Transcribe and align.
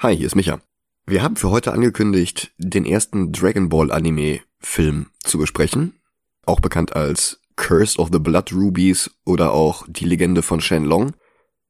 Hi, 0.00 0.16
hier 0.16 0.26
ist 0.26 0.36
Micha. 0.36 0.60
Wir 1.06 1.24
haben 1.24 1.34
für 1.34 1.50
heute 1.50 1.72
angekündigt, 1.72 2.52
den 2.56 2.86
ersten 2.86 3.32
Dragon 3.32 3.68
Ball 3.68 3.90
Anime 3.90 4.38
Film 4.60 5.06
zu 5.24 5.38
besprechen, 5.38 5.98
auch 6.46 6.60
bekannt 6.60 6.94
als 6.94 7.40
Curse 7.56 7.98
of 7.98 8.10
the 8.12 8.20
Blood 8.20 8.52
Rubies 8.52 9.10
oder 9.24 9.52
auch 9.52 9.84
Die 9.88 10.04
Legende 10.04 10.42
von 10.42 10.60
Shenlong. 10.60 11.14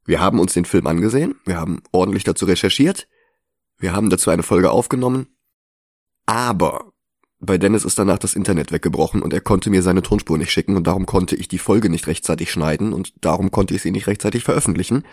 Wir 0.05 0.21
haben 0.21 0.41
uns 0.41 0.53
den 0.53 0.67
Film 0.67 0.87
angesehen, 0.87 1.37
wir 1.47 1.57
haben 1.57 1.83
ordentlich 1.91 2.23
dazu 2.23 2.45
recherchiert, 2.45 3.09
wir 3.79 3.95
haben 3.95 4.11
dazu 4.11 4.29
eine 4.29 4.43
Folge 4.43 4.73
aufgenommen, 4.73 5.29
aber 6.27 6.93
bei 7.41 7.57
Dennis 7.57 7.87
ist 7.87 7.99
danach 7.99 8.19
das 8.19 8.35
Internet 8.35 8.73
weggebrochen 8.73 9.23
und 9.23 9.33
er 9.33 9.41
konnte 9.41 9.71
mir 9.71 9.83
seine 9.83 10.03
Tonspur 10.03 10.37
nicht 10.37 10.53
schicken 10.53 10.77
und 10.77 10.87
darum 10.87 11.07
konnte 11.07 11.35
ich 11.35 11.49
die 11.49 11.57
Folge 11.57 11.89
nicht 11.89 12.07
rechtzeitig 12.07 12.53
schneiden 12.53 12.93
und 12.93 13.15
darum 13.25 13.51
konnte 13.51 13.75
ich 13.75 13.81
sie 13.81 13.91
nicht 13.91 14.07
rechtzeitig 14.07 14.45
veröffentlichen. 14.45 15.05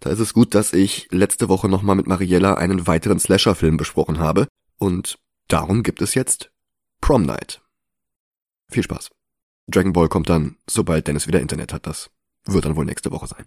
Da 0.00 0.10
ist 0.10 0.18
es 0.18 0.32
gut, 0.32 0.54
dass 0.54 0.72
ich 0.72 1.08
letzte 1.10 1.48
Woche 1.48 1.68
nochmal 1.68 1.96
mit 1.96 2.06
Mariella 2.06 2.54
einen 2.54 2.86
weiteren 2.86 3.18
Slasher-Film 3.18 3.76
besprochen 3.76 4.18
habe. 4.18 4.48
Und 4.78 5.18
darum 5.48 5.82
gibt 5.82 6.00
es 6.00 6.14
jetzt 6.14 6.50
Prom 7.00 7.22
Night. 7.22 7.60
Viel 8.70 8.82
Spaß. 8.82 9.10
Dragon 9.68 9.92
Ball 9.92 10.08
kommt 10.08 10.28
dann, 10.28 10.56
sobald 10.66 11.06
Dennis 11.06 11.26
wieder 11.26 11.40
Internet 11.40 11.72
hat. 11.72 11.86
Das 11.86 12.10
wird 12.46 12.64
dann 12.64 12.76
wohl 12.76 12.86
nächste 12.86 13.12
Woche 13.12 13.26
sein. 13.26 13.46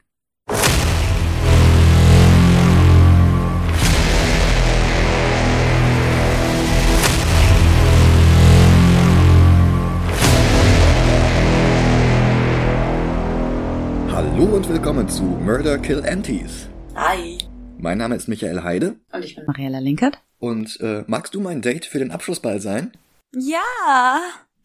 Hallo 14.43 14.57
und 14.57 14.67
willkommen 14.67 15.07
zu 15.07 15.23
Murder 15.23 15.77
Kill 15.77 16.03
Antis. 16.05 16.67
Hi. 16.95 17.37
Mein 17.77 17.97
Name 17.97 18.15
ist 18.15 18.27
Michael 18.27 18.61
Heide. 18.61 18.97
Und 19.13 19.23
ich 19.23 19.37
bin 19.37 19.45
Mariella 19.45 19.79
Linkert. 19.79 20.21
Und 20.37 20.81
äh, 20.81 21.05
magst 21.07 21.33
du 21.33 21.39
mein 21.39 21.61
Date 21.61 21.85
für 21.85 21.99
den 21.99 22.11
Abschlussball 22.11 22.59
sein? 22.59 22.91
Ja. 23.33 23.61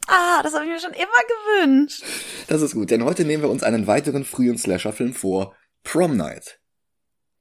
Ah, 0.09 0.43
das 0.43 0.55
habe 0.55 0.65
ich 0.65 0.71
mir 0.73 0.81
schon 0.81 0.95
immer 0.95 1.63
gewünscht. 1.63 2.03
Das 2.49 2.61
ist 2.61 2.75
gut, 2.75 2.91
denn 2.91 3.05
heute 3.05 3.25
nehmen 3.25 3.45
wir 3.45 3.51
uns 3.51 3.63
einen 3.63 3.87
weiteren 3.87 4.25
frühen 4.25 4.59
Slasher-Film 4.59 5.15
vor, 5.15 5.55
Prom 5.85 6.17
Night. 6.17 6.59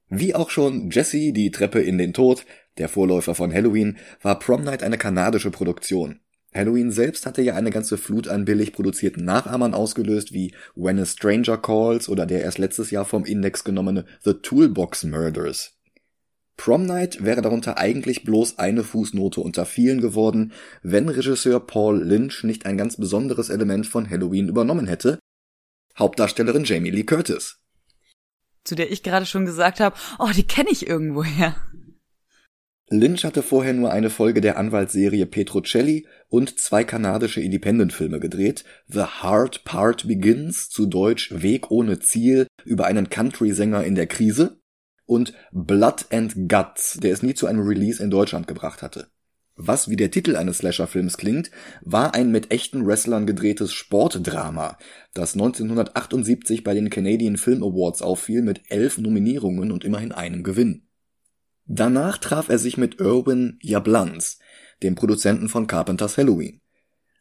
Wie 0.08 0.36
auch 0.36 0.50
schon 0.50 0.90
Jesse, 0.92 1.32
die 1.32 1.50
Treppe 1.50 1.80
in 1.80 1.98
den 1.98 2.12
Tod, 2.12 2.46
der 2.78 2.88
Vorläufer 2.88 3.34
von 3.34 3.52
Halloween, 3.52 3.98
war 4.22 4.38
Prom 4.38 4.62
Night 4.62 4.84
eine 4.84 4.96
kanadische 4.96 5.50
Produktion. 5.50 6.20
Halloween 6.58 6.90
selbst 6.90 7.24
hatte 7.24 7.40
ja 7.40 7.54
eine 7.54 7.70
ganze 7.70 7.96
Flut 7.96 8.28
an 8.28 8.44
billig 8.44 8.72
produzierten 8.72 9.24
Nachahmern 9.24 9.74
ausgelöst, 9.74 10.32
wie 10.32 10.52
When 10.74 10.98
a 10.98 11.06
Stranger 11.06 11.56
Calls 11.56 12.08
oder 12.08 12.26
der 12.26 12.42
erst 12.42 12.58
letztes 12.58 12.90
Jahr 12.90 13.04
vom 13.04 13.24
Index 13.24 13.64
genommene 13.64 14.04
The 14.24 14.34
Toolbox 14.34 15.04
Murders. 15.04 15.78
Prom 16.58 16.86
Night 16.86 17.24
wäre 17.24 17.40
darunter 17.40 17.78
eigentlich 17.78 18.24
bloß 18.24 18.58
eine 18.58 18.82
Fußnote 18.82 19.40
unter 19.40 19.64
vielen 19.64 20.00
geworden, 20.00 20.52
wenn 20.82 21.08
Regisseur 21.08 21.60
Paul 21.60 22.02
Lynch 22.02 22.42
nicht 22.42 22.66
ein 22.66 22.76
ganz 22.76 22.96
besonderes 22.96 23.48
Element 23.48 23.86
von 23.86 24.10
Halloween 24.10 24.48
übernommen 24.48 24.88
hätte. 24.88 25.20
Hauptdarstellerin 25.96 26.64
Jamie 26.64 26.90
Lee 26.90 27.04
Curtis. 27.04 27.60
Zu 28.64 28.74
der 28.74 28.90
ich 28.90 29.04
gerade 29.04 29.24
schon 29.24 29.46
gesagt 29.46 29.78
habe, 29.78 29.96
oh, 30.18 30.30
die 30.34 30.46
kenne 30.46 30.70
ich 30.70 30.86
irgendwoher. 30.86 31.54
Lynch 32.90 33.24
hatte 33.24 33.42
vorher 33.42 33.74
nur 33.74 33.92
eine 33.92 34.08
Folge 34.08 34.40
der 34.40 34.56
Anwaltsserie 34.56 35.26
Petrocelli 35.26 36.06
und 36.28 36.58
zwei 36.58 36.84
kanadische 36.84 37.42
Independent-Filme 37.42 38.18
gedreht, 38.18 38.64
The 38.86 39.02
Hard 39.02 39.64
Part 39.64 40.08
Begins, 40.08 40.70
zu 40.70 40.86
Deutsch 40.86 41.30
Weg 41.42 41.70
ohne 41.70 41.98
Ziel, 41.98 42.46
über 42.64 42.86
einen 42.86 43.10
Country-Sänger 43.10 43.84
in 43.84 43.94
der 43.94 44.06
Krise, 44.06 44.58
und 45.04 45.34
Blood 45.52 46.06
and 46.10 46.48
Guts, 46.48 46.98
der 47.02 47.12
es 47.12 47.22
nie 47.22 47.34
zu 47.34 47.46
einem 47.46 47.66
Release 47.66 48.02
in 48.02 48.10
Deutschland 48.10 48.46
gebracht 48.46 48.82
hatte. 48.82 49.08
Was 49.56 49.88
wie 49.88 49.96
der 49.96 50.10
Titel 50.10 50.36
eines 50.36 50.58
Slasher-Films 50.58 51.18
klingt, 51.18 51.50
war 51.82 52.14
ein 52.14 52.30
mit 52.30 52.52
echten 52.52 52.86
Wrestlern 52.86 53.26
gedrehtes 53.26 53.72
Sportdrama, 53.72 54.78
das 55.14 55.34
1978 55.34 56.62
bei 56.62 56.74
den 56.74 56.90
Canadian 56.90 57.36
Film 57.36 57.64
Awards 57.64 58.00
auffiel 58.00 58.42
mit 58.42 58.62
elf 58.68 58.98
Nominierungen 58.98 59.72
und 59.72 59.84
immerhin 59.84 60.12
einem 60.12 60.44
Gewinn. 60.44 60.87
Danach 61.68 62.16
traf 62.16 62.48
er 62.48 62.58
sich 62.58 62.78
mit 62.78 62.98
Irwin 62.98 63.58
Yablans, 63.60 64.38
dem 64.82 64.94
Produzenten 64.94 65.50
von 65.50 65.66
Carpenters 65.66 66.16
Halloween. 66.16 66.62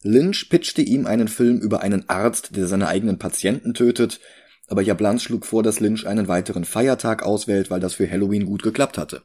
Lynch 0.03 0.49
pitchte 0.49 0.81
ihm 0.81 1.05
einen 1.05 1.27
Film 1.27 1.59
über 1.59 1.81
einen 1.81 2.07
Arzt, 2.07 2.55
der 2.55 2.67
seine 2.67 2.87
eigenen 2.87 3.19
Patienten 3.19 3.73
tötet, 3.73 4.21
aber 4.67 4.81
Yablans 4.81 5.21
schlug 5.23 5.45
vor, 5.45 5.63
dass 5.63 5.81
Lynch 5.81 6.07
einen 6.07 6.29
weiteren 6.29 6.63
Feiertag 6.63 7.23
auswählt, 7.23 7.69
weil 7.69 7.81
das 7.81 7.95
für 7.95 8.09
Halloween 8.09 8.45
gut 8.45 8.63
geklappt 8.63 8.97
hatte. 8.97 9.23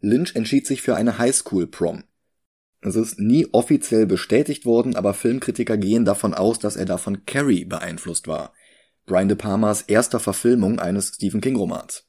Lynch 0.00 0.36
entschied 0.36 0.66
sich 0.66 0.82
für 0.82 0.94
eine 0.94 1.18
Highschool-Prom. 1.18 2.04
Es 2.82 2.96
ist 2.96 3.18
nie 3.18 3.46
offiziell 3.52 4.06
bestätigt 4.06 4.66
worden, 4.66 4.94
aber 4.94 5.14
Filmkritiker 5.14 5.78
gehen 5.78 6.04
davon 6.04 6.34
aus, 6.34 6.58
dass 6.58 6.76
er 6.76 6.84
davon 6.84 7.24
Carrie 7.24 7.64
beeinflusst 7.64 8.28
war. 8.28 8.52
Brian 9.06 9.28
De 9.28 9.36
Palmas 9.36 9.82
erster 9.82 10.20
Verfilmung 10.20 10.78
eines 10.78 11.14
Stephen 11.14 11.40
King 11.40 11.56
Romans. 11.56 12.07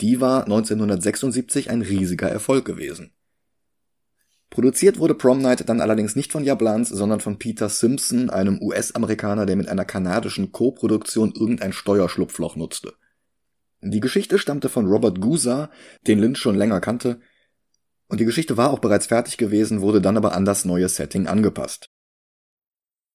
Die 0.00 0.20
war 0.20 0.44
1976 0.44 1.70
ein 1.70 1.82
riesiger 1.82 2.28
Erfolg 2.28 2.64
gewesen. 2.64 3.12
Produziert 4.50 4.98
wurde 4.98 5.14
Prom 5.14 5.40
Night 5.40 5.68
dann 5.68 5.80
allerdings 5.80 6.14
nicht 6.14 6.30
von 6.30 6.44
Jablans, 6.44 6.88
sondern 6.88 7.20
von 7.20 7.38
Peter 7.38 7.68
Simpson, 7.68 8.30
einem 8.30 8.60
US-Amerikaner, 8.62 9.46
der 9.46 9.56
mit 9.56 9.68
einer 9.68 9.84
kanadischen 9.84 10.52
Co-Produktion 10.52 11.32
irgendein 11.34 11.72
Steuerschlupfloch 11.72 12.54
nutzte. 12.54 12.94
Die 13.82 14.00
Geschichte 14.00 14.38
stammte 14.38 14.68
von 14.68 14.86
Robert 14.86 15.20
Gusa, 15.20 15.70
den 16.06 16.18
Lynch 16.18 16.38
schon 16.38 16.54
länger 16.54 16.80
kannte, 16.80 17.20
und 18.06 18.20
die 18.20 18.24
Geschichte 18.24 18.56
war 18.56 18.70
auch 18.70 18.78
bereits 18.78 19.06
fertig 19.06 19.38
gewesen, 19.38 19.80
wurde 19.80 20.00
dann 20.00 20.16
aber 20.16 20.34
an 20.34 20.44
das 20.44 20.64
neue 20.64 20.88
Setting 20.88 21.26
angepasst. 21.26 21.90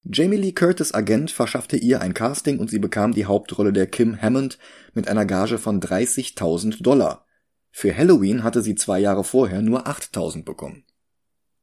Jamie 0.04 0.38
Lee 0.38 0.54
Curtis 0.54 0.94
Agent 0.94 1.30
verschaffte 1.32 1.78
ihr 1.78 2.02
ein 2.02 2.14
Casting 2.14 2.60
und 2.60 2.70
sie 2.70 2.80
bekam 2.80 3.14
die 3.14 3.26
Hauptrolle 3.26 3.74
der 3.74 3.88
Kim 3.88 4.22
Hammond 4.22 4.58
mit 4.94 5.08
einer 5.08 5.26
Gage 5.26 5.58
von 5.58 5.82
30.000 5.82 6.82
Dollar. 6.82 7.26
Für 7.72 7.96
Halloween 7.96 8.44
hatte 8.44 8.62
sie 8.62 8.76
zwei 8.76 9.00
Jahre 9.00 9.24
vorher 9.24 9.62
nur 9.62 9.88
8.000 9.88 10.44
bekommen. 10.44 10.84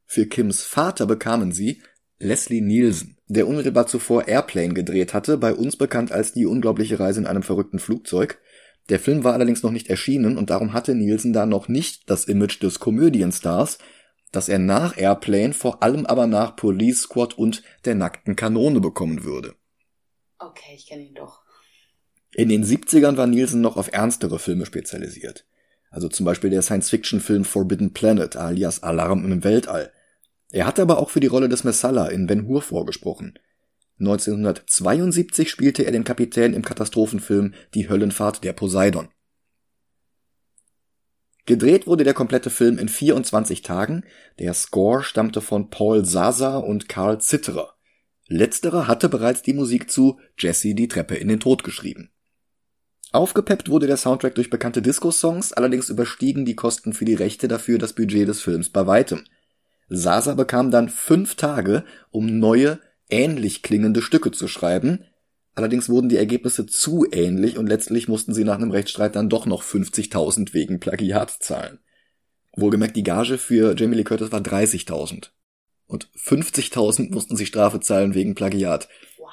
Für 0.05 0.25
Kims 0.25 0.63
Vater 0.63 1.05
bekamen 1.05 1.51
sie 1.51 1.81
Leslie 2.19 2.61
Nielsen, 2.61 3.17
der 3.27 3.47
unmittelbar 3.47 3.87
zuvor 3.87 4.27
Airplane 4.27 4.73
gedreht 4.73 5.13
hatte, 5.13 5.37
bei 5.37 5.53
uns 5.53 5.75
bekannt 5.75 6.11
als 6.11 6.31
die 6.31 6.45
unglaubliche 6.45 6.99
Reise 6.99 7.19
in 7.19 7.27
einem 7.27 7.43
verrückten 7.43 7.79
Flugzeug. 7.79 8.39
Der 8.89 8.99
Film 8.99 9.23
war 9.23 9.33
allerdings 9.33 9.63
noch 9.63 9.71
nicht 9.71 9.89
erschienen 9.89 10.37
und 10.37 10.49
darum 10.49 10.73
hatte 10.73 10.95
Nielsen 10.95 11.33
da 11.33 11.45
noch 11.45 11.67
nicht 11.67 12.09
das 12.09 12.25
Image 12.25 12.63
des 12.63 12.79
Komödienstars, 12.79 13.79
das 14.31 14.49
er 14.49 14.59
nach 14.59 14.97
Airplane, 14.97 15.53
vor 15.53 15.83
allem 15.83 16.05
aber 16.05 16.27
nach 16.27 16.55
Police 16.55 17.01
Squad 17.01 17.37
und 17.37 17.63
der 17.85 17.95
nackten 17.95 18.35
Kanone 18.35 18.79
bekommen 18.79 19.23
würde. 19.23 19.55
Okay, 20.39 20.75
ich 20.75 20.87
kenne 20.87 21.03
ihn 21.03 21.15
doch. 21.15 21.41
In 22.33 22.49
den 22.49 22.63
70ern 22.63 23.17
war 23.17 23.27
Nielsen 23.27 23.61
noch 23.61 23.77
auf 23.77 23.91
ernstere 23.91 24.37
Filme 24.37 24.65
spezialisiert. 24.65 25.45
Also 25.89 26.09
zum 26.09 26.25
Beispiel 26.25 26.49
der 26.49 26.61
Science-Fiction-Film 26.61 27.45
Forbidden 27.45 27.93
Planet 27.93 28.35
alias 28.35 28.83
Alarm 28.83 29.31
im 29.31 29.43
Weltall. 29.43 29.91
Er 30.51 30.65
hatte 30.65 30.81
aber 30.81 30.99
auch 30.99 31.09
für 31.09 31.19
die 31.19 31.27
Rolle 31.27 31.49
des 31.49 31.63
Messala 31.63 32.07
in 32.07 32.27
Ben 32.27 32.47
Hur 32.47 32.61
vorgesprochen. 32.61 33.39
1972 33.99 35.49
spielte 35.49 35.83
er 35.83 35.91
den 35.91 36.03
Kapitän 36.03 36.53
im 36.53 36.63
Katastrophenfilm 36.63 37.53
Die 37.73 37.89
Höllenfahrt 37.89 38.43
der 38.43 38.53
Poseidon. 38.53 39.09
Gedreht 41.47 41.87
wurde 41.87 42.03
der 42.03 42.13
komplette 42.13 42.49
Film 42.49 42.77
in 42.77 42.89
24 42.89 43.61
Tagen. 43.61 44.03
Der 44.37 44.53
Score 44.53 45.01
stammte 45.01 45.39
von 45.39 45.69
Paul 45.69 46.03
Sasa 46.03 46.57
und 46.57 46.89
Karl 46.89 47.21
Zitterer. 47.21 47.73
Letzterer 48.27 48.87
hatte 48.87 49.07
bereits 49.07 49.43
die 49.43 49.53
Musik 49.53 49.89
zu 49.89 50.19
Jesse 50.37 50.75
die 50.75 50.89
Treppe 50.89 51.15
in 51.15 51.29
den 51.29 51.39
Tod 51.39 51.63
geschrieben. 51.63 52.11
Aufgepeppt 53.13 53.69
wurde 53.69 53.87
der 53.87 53.95
Soundtrack 53.95 54.35
durch 54.35 54.49
bekannte 54.49 54.81
Disco-Songs, 54.81 55.53
allerdings 55.53 55.87
überstiegen 55.87 56.43
die 56.43 56.57
Kosten 56.57 56.91
für 56.91 57.05
die 57.05 57.13
Rechte 57.13 57.47
dafür 57.47 57.79
das 57.79 57.93
Budget 57.93 58.27
des 58.27 58.41
Films 58.41 58.69
bei 58.69 58.85
weitem. 58.85 59.23
Sasa 59.87 60.33
bekam 60.33 60.69
dann 60.69 60.89
fünf 60.89 61.35
Tage, 61.35 61.85
um 62.11 62.39
neue, 62.39 62.81
ähnlich 63.09 63.63
klingende 63.63 64.01
Stücke 64.01 64.31
zu 64.31 64.49
schreiben, 64.49 65.05
Allerdings 65.57 65.89
wurden 65.89 66.07
die 66.07 66.17
Ergebnisse 66.17 66.67
zu 66.67 67.07
ähnlich 67.11 67.57
und 67.57 67.65
letztlich 67.65 68.07
mussten 68.07 68.31
sie 68.31 68.43
nach 68.43 68.57
einem 68.57 68.69
Rechtsstreit 68.69 69.15
dann 69.15 69.27
doch 69.27 69.47
noch 69.47 69.63
50.000 69.63 70.53
wegen 70.53 70.79
Plagiat 70.79 71.31
zahlen. 71.31 71.79
Wohlgemerkt, 72.55 72.95
die 72.95 73.01
Gage 73.01 73.39
für 73.39 73.75
Jamie 73.75 73.95
Lee 73.95 74.03
Curtis 74.03 74.31
war 74.31 74.41
30.000. 74.41 75.31
Und 75.87 76.11
50.000 76.15 77.11
mussten 77.11 77.35
sie 77.35 77.47
Strafe 77.47 77.79
zahlen 77.79 78.13
wegen 78.13 78.35
Plagiat. 78.35 78.87
Wow. 79.17 79.29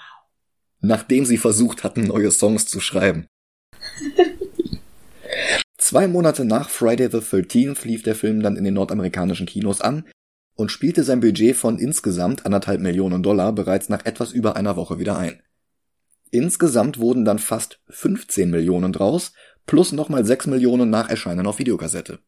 Nachdem 0.80 1.26
sie 1.26 1.36
versucht 1.36 1.84
hatten, 1.84 2.04
neue 2.04 2.30
Songs 2.30 2.64
zu 2.64 2.80
schreiben. 2.80 3.26
Zwei 5.76 6.08
Monate 6.08 6.46
nach 6.46 6.70
Friday 6.70 7.10
the 7.10 7.18
13th 7.18 7.86
lief 7.86 8.02
der 8.02 8.14
Film 8.14 8.42
dann 8.42 8.56
in 8.56 8.64
den 8.64 8.72
nordamerikanischen 8.72 9.44
Kinos 9.44 9.82
an 9.82 10.06
und 10.54 10.72
spielte 10.72 11.04
sein 11.04 11.20
Budget 11.20 11.54
von 11.54 11.78
insgesamt 11.78 12.46
anderthalb 12.46 12.80
Millionen 12.80 13.22
Dollar 13.22 13.52
bereits 13.52 13.90
nach 13.90 14.06
etwas 14.06 14.32
über 14.32 14.56
einer 14.56 14.76
Woche 14.76 14.98
wieder 14.98 15.18
ein. 15.18 15.42
Insgesamt 16.34 16.98
wurden 16.98 17.24
dann 17.24 17.38
fast 17.38 17.78
15 17.90 18.50
Millionen 18.50 18.92
draus, 18.92 19.34
plus 19.66 19.92
nochmal 19.92 20.24
6 20.24 20.48
Millionen 20.48 20.90
nach 20.90 21.08
Erscheinen 21.08 21.46
auf 21.46 21.60
Videokassette. 21.60 22.18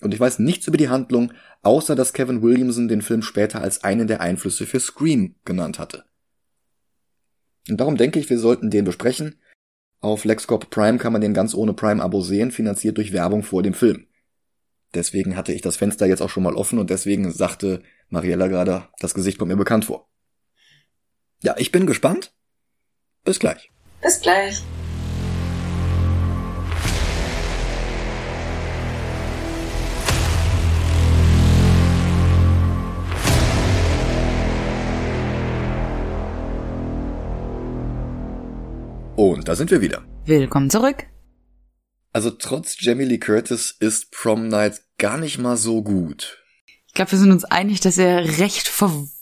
Und 0.00 0.14
ich 0.14 0.20
weiß 0.20 0.38
nichts 0.38 0.68
über 0.68 0.78
die 0.78 0.88
Handlung, 0.88 1.34
außer 1.60 1.94
dass 1.94 2.14
Kevin 2.14 2.40
Williamson 2.40 2.88
den 2.88 3.02
Film 3.02 3.20
später 3.20 3.60
als 3.60 3.84
einen 3.84 4.06
der 4.06 4.22
Einflüsse 4.22 4.64
für 4.64 4.80
Scream 4.80 5.34
genannt 5.44 5.78
hatte. 5.78 6.04
Und 7.68 7.78
darum 7.78 7.98
denke 7.98 8.20
ich, 8.20 8.30
wir 8.30 8.38
sollten 8.38 8.70
den 8.70 8.86
besprechen. 8.86 9.38
Auf 10.00 10.24
LexCorp 10.24 10.70
Prime 10.70 10.96
kann 10.96 11.12
man 11.12 11.20
den 11.20 11.34
ganz 11.34 11.52
ohne 11.52 11.74
Prime-Abo 11.74 12.22
sehen, 12.22 12.52
finanziert 12.52 12.96
durch 12.96 13.12
Werbung 13.12 13.42
vor 13.42 13.62
dem 13.62 13.74
Film. 13.74 14.06
Deswegen 14.94 15.36
hatte 15.36 15.52
ich 15.52 15.60
das 15.60 15.76
Fenster 15.76 16.06
jetzt 16.06 16.22
auch 16.22 16.30
schon 16.30 16.42
mal 16.42 16.54
offen 16.54 16.78
und 16.78 16.88
deswegen 16.88 17.30
sagte 17.32 17.82
Mariella 18.08 18.46
gerade, 18.46 18.88
das 18.98 19.12
Gesicht 19.12 19.36
kommt 19.36 19.50
mir 19.50 19.58
bekannt 19.58 19.84
vor. 19.84 20.08
Ja, 21.42 21.54
ich 21.58 21.70
bin 21.70 21.84
gespannt. 21.84 22.32
Bis 23.28 23.38
gleich. 23.38 23.70
Bis 24.00 24.22
gleich. 24.22 24.62
Und 39.14 39.46
da 39.46 39.54
sind 39.54 39.70
wir 39.70 39.82
wieder. 39.82 40.02
Willkommen 40.24 40.70
zurück. 40.70 41.04
Also 42.14 42.30
trotz 42.30 42.76
Jamie 42.80 43.04
Lee 43.04 43.18
Curtis 43.18 43.76
ist 43.78 44.10
Prom 44.10 44.48
Night 44.48 44.80
gar 44.96 45.18
nicht 45.18 45.36
mal 45.36 45.58
so 45.58 45.82
gut. 45.82 46.42
Ich 46.86 46.94
glaube, 46.94 47.12
wir 47.12 47.18
sind 47.18 47.32
uns 47.32 47.44
einig, 47.44 47.80
dass 47.80 47.98
er 47.98 48.38
recht 48.38 48.68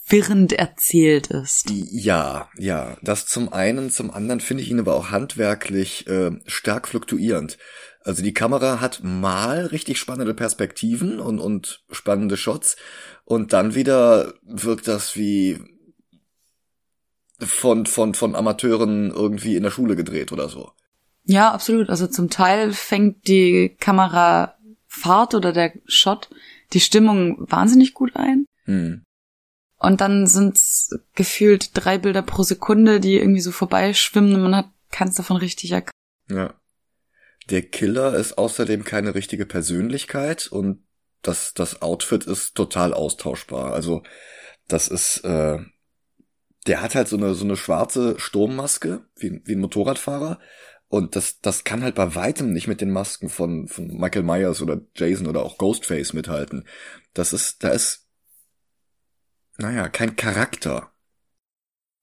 verwirrend 0.06 0.52
erzählt 0.52 1.28
ist. 1.28 1.70
Ja, 1.70 2.48
ja. 2.56 2.96
Das 3.02 3.26
zum 3.26 3.52
einen, 3.52 3.90
zum 3.90 4.10
anderen 4.10 4.40
finde 4.40 4.62
ich 4.62 4.70
ihn 4.70 4.80
aber 4.80 4.94
auch 4.94 5.10
handwerklich 5.10 6.06
äh, 6.06 6.30
stark 6.46 6.88
fluktuierend. 6.88 7.58
Also 8.02 8.22
die 8.22 8.34
Kamera 8.34 8.80
hat 8.80 9.00
mal 9.02 9.66
richtig 9.66 9.98
spannende 9.98 10.32
Perspektiven 10.32 11.18
und, 11.18 11.40
und 11.40 11.84
spannende 11.90 12.36
Shots 12.36 12.76
und 13.24 13.52
dann 13.52 13.74
wieder 13.74 14.34
wirkt 14.42 14.86
das 14.86 15.16
wie 15.16 15.58
von, 17.40 17.84
von, 17.86 18.14
von 18.14 18.36
Amateuren 18.36 19.10
irgendwie 19.10 19.56
in 19.56 19.64
der 19.64 19.70
Schule 19.72 19.96
gedreht 19.96 20.30
oder 20.30 20.48
so. 20.48 20.70
Ja, 21.24 21.50
absolut. 21.50 21.90
Also 21.90 22.06
zum 22.06 22.30
Teil 22.30 22.72
fängt 22.72 23.26
die 23.26 23.76
Kamerafahrt 23.80 25.34
oder 25.34 25.52
der 25.52 25.72
Shot 25.86 26.30
die 26.72 26.80
Stimmung 26.80 27.36
wahnsinnig 27.50 27.92
gut 27.92 28.14
ein. 28.14 28.46
Hm. 28.64 29.05
Und 29.78 30.00
dann 30.00 30.26
sind's 30.26 30.94
gefühlt 31.14 31.70
drei 31.74 31.98
Bilder 31.98 32.22
pro 32.22 32.42
Sekunde, 32.42 32.98
die 33.00 33.18
irgendwie 33.18 33.40
so 33.40 33.52
vorbeischwimmen 33.52 34.34
und 34.34 34.42
man 34.42 34.56
hat 34.56 34.70
keins 34.90 35.16
davon 35.16 35.36
richtig 35.36 35.72
erkannt. 35.72 35.92
Ja. 36.30 36.54
Der 37.50 37.62
Killer 37.62 38.14
ist 38.14 38.38
außerdem 38.38 38.84
keine 38.84 39.14
richtige 39.14 39.46
Persönlichkeit 39.46 40.48
und 40.48 40.82
das, 41.22 41.54
das 41.54 41.82
Outfit 41.82 42.24
ist 42.24 42.54
total 42.54 42.94
austauschbar. 42.94 43.72
Also 43.72 44.02
das 44.68 44.88
ist, 44.88 45.18
äh, 45.24 45.58
der 46.66 46.82
hat 46.82 46.94
halt 46.94 47.08
so 47.08 47.16
eine, 47.16 47.34
so 47.34 47.44
eine 47.44 47.56
schwarze 47.56 48.18
Sturmmaske, 48.18 49.04
wie, 49.16 49.42
wie 49.44 49.54
ein 49.54 49.60
Motorradfahrer. 49.60 50.40
Und 50.88 51.16
das, 51.16 51.40
das 51.40 51.64
kann 51.64 51.82
halt 51.82 51.96
bei 51.96 52.14
weitem 52.14 52.52
nicht 52.52 52.68
mit 52.68 52.80
den 52.80 52.90
Masken 52.90 53.28
von, 53.28 53.66
von 53.68 53.88
Michael 53.88 54.22
Myers 54.22 54.62
oder 54.62 54.80
Jason 54.94 55.26
oder 55.26 55.42
auch 55.42 55.58
Ghostface 55.58 56.12
mithalten. 56.12 56.66
Das 57.12 57.32
ist, 57.32 57.62
da 57.64 57.70
ist, 57.70 58.05
naja, 59.58 59.88
kein 59.88 60.16
Charakter. 60.16 60.90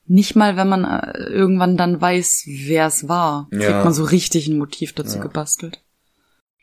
Nicht 0.05 0.35
mal, 0.35 0.57
wenn 0.57 0.67
man 0.67 0.83
äh, 0.83 1.23
irgendwann 1.29 1.77
dann 1.77 2.01
weiß, 2.01 2.43
wer 2.47 2.87
es 2.87 3.07
war, 3.07 3.47
kriegt 3.49 3.63
Ja. 3.63 3.83
man 3.83 3.93
so 3.93 4.03
richtig 4.03 4.47
ein 4.47 4.57
Motiv 4.57 4.93
dazu 4.93 5.17
Ja. 5.17 5.23
gebastelt. 5.23 5.81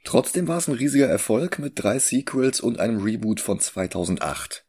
Trotzdem 0.05 0.49
war 0.49 0.59
es 0.59 0.69
ein 0.69 0.75
riesiger 0.75 1.07
Erfolg 1.09 1.59
mit 1.59 1.83
drei 1.83 1.99
Sequels 1.99 2.61
und 2.61 2.81
einem 2.81 3.03
Reboot 3.03 3.41
von 3.41 3.59
2008. 3.61 4.65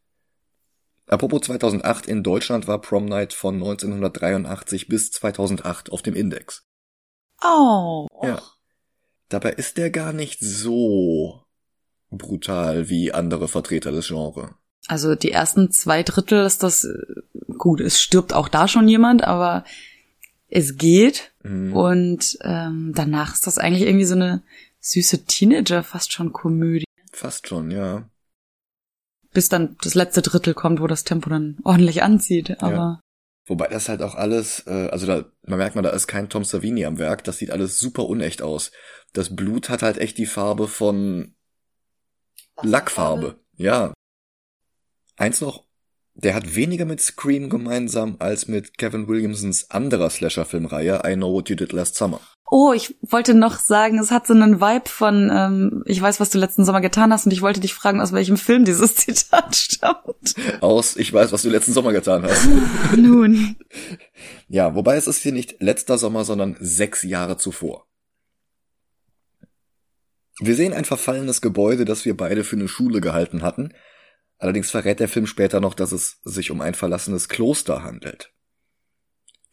Apropos 1.06 1.42
2008, 1.42 2.06
in 2.06 2.22
Deutschland 2.22 2.66
war 2.68 2.80
Prom 2.80 3.04
Night 3.06 3.32
von 3.34 3.56
1983 3.56 4.88
bis 4.88 5.10
2008 5.10 5.90
auf 5.90 6.00
dem 6.02 6.14
Index. 6.14 6.66
Oh. 7.42 8.06
Ja. 8.22 8.40
Dabei 9.28 9.50
ist 9.52 9.76
der 9.78 9.90
gar 9.90 10.12
nicht 10.12 10.40
so 10.40 11.42
brutal 12.10 12.88
wie 12.88 13.12
andere 13.12 13.48
Vertreter 13.48 13.90
des 13.90 14.08
Genres. 14.08 14.50
Also 14.88 15.14
die 15.14 15.30
ersten 15.30 15.70
zwei 15.70 16.02
Drittel 16.02 16.44
ist 16.44 16.62
das 16.62 16.84
äh, 16.84 16.96
gut. 17.56 17.80
Es 17.80 18.00
stirbt 18.00 18.32
auch 18.32 18.48
da 18.48 18.68
schon 18.68 18.88
jemand, 18.88 19.24
aber 19.24 19.64
es 20.48 20.76
geht. 20.76 21.32
Mhm. 21.42 21.74
Und 21.74 22.38
ähm, 22.42 22.92
danach 22.94 23.34
ist 23.34 23.46
das 23.46 23.58
eigentlich 23.58 23.86
irgendwie 23.86 24.06
so 24.06 24.14
eine 24.14 24.42
süße 24.80 25.24
Teenager, 25.24 25.82
fast 25.82 26.12
schon 26.12 26.32
Komödie. 26.32 26.84
Fast 27.12 27.48
schon, 27.48 27.70
ja. 27.70 28.08
Bis 29.32 29.48
dann 29.48 29.76
das 29.82 29.94
letzte 29.94 30.20
Drittel 30.22 30.54
kommt, 30.54 30.80
wo 30.80 30.86
das 30.86 31.04
Tempo 31.04 31.30
dann 31.30 31.58
ordentlich 31.64 32.02
anzieht. 32.02 32.62
Aber 32.62 33.00
Wobei 33.46 33.66
das 33.68 33.88
halt 33.88 34.02
auch 34.02 34.14
alles, 34.14 34.66
äh, 34.66 34.88
also 34.90 35.06
da, 35.06 35.24
man 35.42 35.58
merkt 35.58 35.74
man, 35.74 35.82
da 35.82 35.90
ist 35.90 36.06
kein 36.06 36.28
Tom 36.28 36.44
Savini 36.44 36.84
am 36.84 36.98
Werk, 36.98 37.24
das 37.24 37.38
sieht 37.38 37.50
alles 37.50 37.78
super 37.78 38.06
unecht 38.06 38.40
aus. 38.40 38.70
Das 39.12 39.34
Blut 39.34 39.68
hat 39.68 39.82
halt 39.82 39.98
echt 39.98 40.16
die 40.18 40.26
Farbe 40.26 40.68
von 40.68 41.34
Lackfarbe. 42.62 43.40
Ja. 43.56 43.92
Eins 45.16 45.40
noch, 45.40 45.64
der 46.14 46.34
hat 46.34 46.54
weniger 46.54 46.84
mit 46.84 47.00
Scream 47.00 47.48
gemeinsam 47.48 48.16
als 48.18 48.48
mit 48.48 48.76
Kevin 48.76 49.08
Williamsons 49.08 49.70
anderer 49.70 50.10
Slasher-Filmreihe 50.10 51.02
I 51.06 51.14
Know 51.14 51.32
What 51.32 51.48
You 51.48 51.56
Did 51.56 51.72
Last 51.72 51.96
Summer. 51.96 52.20
Oh, 52.54 52.74
ich 52.74 52.94
wollte 53.00 53.32
noch 53.32 53.58
sagen, 53.58 53.98
es 53.98 54.10
hat 54.10 54.26
so 54.26 54.34
einen 54.34 54.60
Vibe 54.60 54.86
von, 54.86 55.30
ähm, 55.32 55.84
ich 55.86 56.02
weiß, 56.02 56.20
was 56.20 56.28
du 56.28 56.36
letzten 56.36 56.66
Sommer 56.66 56.82
getan 56.82 57.10
hast 57.10 57.24
und 57.24 57.32
ich 57.32 57.40
wollte 57.40 57.60
dich 57.60 57.72
fragen, 57.72 58.02
aus 58.02 58.12
welchem 58.12 58.36
Film 58.36 58.66
dieses 58.66 58.94
Zitat 58.96 59.56
stammt. 59.56 60.34
Aus, 60.60 60.96
ich 60.96 61.10
weiß, 61.10 61.32
was 61.32 61.40
du 61.40 61.48
letzten 61.48 61.72
Sommer 61.72 61.92
getan 61.92 62.24
hast. 62.24 62.46
Nun. 62.96 63.56
Ja, 64.48 64.74
wobei 64.74 64.96
es 64.96 65.06
ist 65.06 65.22
hier 65.22 65.32
nicht 65.32 65.62
letzter 65.62 65.96
Sommer, 65.96 66.26
sondern 66.26 66.56
sechs 66.60 67.02
Jahre 67.02 67.38
zuvor. 67.38 67.86
Wir 70.38 70.54
sehen 70.54 70.74
ein 70.74 70.84
verfallenes 70.84 71.40
Gebäude, 71.40 71.86
das 71.86 72.04
wir 72.04 72.16
beide 72.16 72.44
für 72.44 72.56
eine 72.56 72.68
Schule 72.68 73.00
gehalten 73.00 73.40
hatten. 73.40 73.72
Allerdings 74.42 74.72
verrät 74.72 74.98
der 74.98 75.06
Film 75.06 75.28
später 75.28 75.60
noch, 75.60 75.72
dass 75.72 75.92
es 75.92 76.18
sich 76.24 76.50
um 76.50 76.60
ein 76.60 76.74
verlassenes 76.74 77.28
Kloster 77.28 77.84
handelt. 77.84 78.32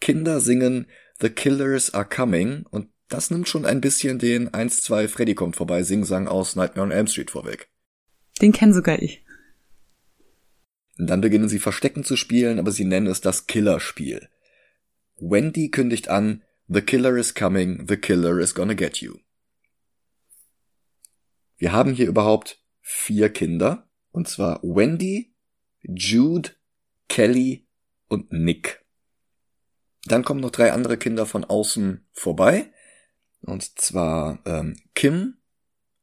Kinder 0.02 0.40
singen 0.40 0.88
The 1.20 1.30
Killers 1.30 1.94
Are 1.94 2.10
Coming 2.10 2.66
und 2.72 2.90
das 3.08 3.30
nimmt 3.30 3.48
schon 3.48 3.68
ein 3.68 3.82
bisschen 3.82 4.18
den 4.18 4.50
1-2 4.50 5.08
Freddy 5.08 5.36
kommt 5.36 5.58
vorbei 5.58 5.84
Singsang 5.84 6.28
aus 6.28 6.56
Nightmare 6.56 6.88
on 6.88 6.92
Elm 6.92 7.06
Street 7.06 7.30
vorweg. 7.30 7.70
Den 8.42 8.52
kenn 8.52 8.74
sogar 8.74 9.00
ich. 9.00 9.24
Dann 10.98 11.22
beginnen 11.22 11.50
sie 11.50 11.60
Verstecken 11.60 12.04
zu 12.04 12.16
spielen, 12.16 12.58
aber 12.58 12.72
sie 12.72 12.86
nennen 12.86 13.06
es 13.06 13.22
das 13.22 13.46
Killerspiel. 13.46 14.28
Wendy 15.18 15.70
kündigt 15.70 16.08
an, 16.08 16.42
The 16.68 16.82
Killer 16.82 17.16
is 17.16 17.36
coming, 17.36 17.86
the 17.88 17.98
Killer 17.98 18.40
is 18.40 18.56
gonna 18.56 18.74
get 18.74 18.98
you. 18.98 19.20
Wir 21.58 21.74
haben 21.74 21.94
hier 21.94 22.08
überhaupt 22.08 22.60
vier 22.82 23.30
Kinder, 23.30 23.89
und 24.12 24.28
zwar 24.28 24.62
Wendy, 24.64 25.34
Jude, 25.82 26.52
Kelly 27.08 27.68
und 28.08 28.32
Nick. 28.32 28.86
Dann 30.06 30.24
kommen 30.24 30.40
noch 30.40 30.52
drei 30.52 30.72
andere 30.72 30.98
Kinder 30.98 31.26
von 31.26 31.44
außen 31.44 32.08
vorbei, 32.14 32.72
und 33.42 33.80
zwar 33.80 34.40
ähm, 34.46 34.76
Kim, 34.96 35.38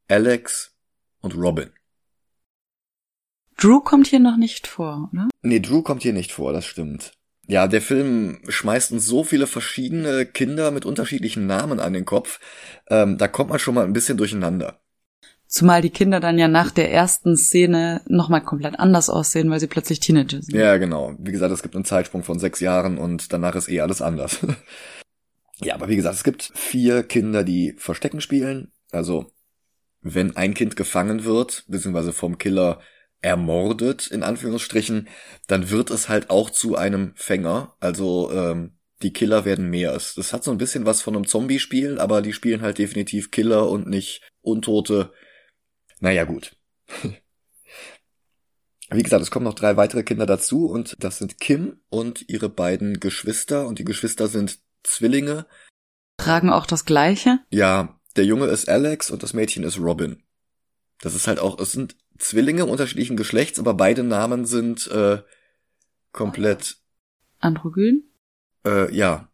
Alex 0.07 0.75
und 1.21 1.35
Robin. 1.35 1.71
Drew 3.57 3.81
kommt 3.81 4.07
hier 4.07 4.19
noch 4.19 4.37
nicht 4.37 4.67
vor, 4.67 5.09
oder? 5.11 5.27
Nee, 5.41 5.59
Drew 5.59 5.81
kommt 5.81 6.03
hier 6.03 6.13
nicht 6.13 6.31
vor, 6.31 6.53
das 6.53 6.65
stimmt. 6.65 7.13
Ja, 7.47 7.67
der 7.67 7.81
Film 7.81 8.41
schmeißt 8.47 8.91
uns 8.91 9.05
so 9.05 9.23
viele 9.23 9.47
verschiedene 9.47 10.25
Kinder 10.25 10.69
mit 10.69 10.85
unterschiedlichen 10.85 11.47
Namen 11.47 11.79
an 11.79 11.93
den 11.93 12.05
Kopf. 12.05 12.39
Ähm, 12.89 13.17
da 13.17 13.27
kommt 13.27 13.49
man 13.49 13.59
schon 13.59 13.73
mal 13.73 13.85
ein 13.85 13.93
bisschen 13.93 14.17
durcheinander. 14.17 14.81
Zumal 15.47 15.81
die 15.81 15.89
Kinder 15.89 16.19
dann 16.19 16.37
ja 16.37 16.47
nach 16.49 16.71
der 16.71 16.91
ersten 16.91 17.37
Szene 17.37 18.01
nochmal 18.07 18.41
komplett 18.41 18.79
anders 18.79 19.09
aussehen, 19.09 19.49
weil 19.49 19.59
sie 19.61 19.67
plötzlich 19.67 19.99
Teenager 20.01 20.41
sind. 20.41 20.53
Ja, 20.53 20.75
genau. 20.77 21.15
Wie 21.19 21.31
gesagt, 21.31 21.53
es 21.53 21.63
gibt 21.63 21.75
einen 21.75 21.85
Zeitsprung 21.85 22.23
von 22.23 22.37
sechs 22.37 22.59
Jahren 22.59 22.97
und 22.97 23.31
danach 23.31 23.55
ist 23.55 23.69
eh 23.69 23.79
alles 23.79 24.01
anders. 24.01 24.39
ja, 25.61 25.73
aber 25.75 25.87
wie 25.89 25.95
gesagt, 25.95 26.15
es 26.15 26.23
gibt 26.23 26.51
vier 26.53 27.03
Kinder, 27.03 27.43
die 27.43 27.73
Verstecken 27.77 28.21
spielen. 28.21 28.71
Also, 28.91 29.31
wenn 30.01 30.35
ein 30.35 30.53
Kind 30.53 30.75
gefangen 30.75 31.23
wird, 31.23 31.63
beziehungsweise 31.67 32.13
vom 32.13 32.37
Killer 32.37 32.79
ermordet, 33.21 34.07
in 34.07 34.23
Anführungsstrichen, 34.23 35.07
dann 35.47 35.69
wird 35.69 35.89
es 35.91 36.07
halt 36.09 36.29
auch 36.29 36.49
zu 36.49 36.75
einem 36.75 37.13
Fänger. 37.15 37.75
Also, 37.79 38.31
ähm, 38.31 38.73
die 39.01 39.13
Killer 39.13 39.45
werden 39.45 39.69
mehr. 39.69 39.93
Es- 39.95 40.15
Das 40.15 40.33
hat 40.33 40.43
so 40.43 40.51
ein 40.51 40.57
bisschen 40.57 40.85
was 40.85 41.01
von 41.01 41.15
einem 41.15 41.25
Zombie-Spiel, 41.27 41.99
aber 41.99 42.21
die 42.21 42.33
spielen 42.33 42.61
halt 42.61 42.77
definitiv 42.77 43.31
Killer 43.31 43.69
und 43.69 43.87
nicht 43.87 44.21
Untote. 44.41 45.11
Naja, 45.99 46.23
gut. 46.25 46.55
Wie 48.89 49.03
gesagt, 49.03 49.21
es 49.21 49.31
kommen 49.31 49.43
noch 49.43 49.53
drei 49.53 49.75
weitere 49.75 50.03
Kinder 50.03 50.25
dazu 50.25 50.67
und 50.67 50.95
das 50.99 51.17
sind 51.17 51.39
Kim 51.39 51.81
und 51.89 52.29
ihre 52.29 52.47
beiden 52.47 52.99
Geschwister 52.99 53.67
und 53.67 53.79
die 53.79 53.83
Geschwister 53.83 54.27
sind 54.27 54.59
Zwillinge. 54.83 55.45
Tragen 56.17 56.49
auch 56.49 56.65
das 56.65 56.85
Gleiche. 56.85 57.39
Ja, 57.49 57.99
der 58.15 58.25
Junge 58.25 58.45
ist 58.47 58.69
Alex 58.69 59.11
und 59.11 59.23
das 59.23 59.33
Mädchen 59.33 59.63
ist 59.63 59.79
Robin. 59.79 60.23
Das 61.01 61.15
ist 61.15 61.27
halt 61.27 61.39
auch, 61.39 61.59
es 61.59 61.73
sind 61.73 61.97
Zwillinge 62.17 62.65
unterschiedlichen 62.65 63.17
Geschlechts, 63.17 63.59
aber 63.59 63.73
beide 63.73 64.03
Namen 64.03 64.45
sind 64.45 64.87
äh, 64.87 65.21
komplett. 66.11 66.77
Androgyn? 67.39 68.03
Äh, 68.65 68.93
ja. 68.95 69.29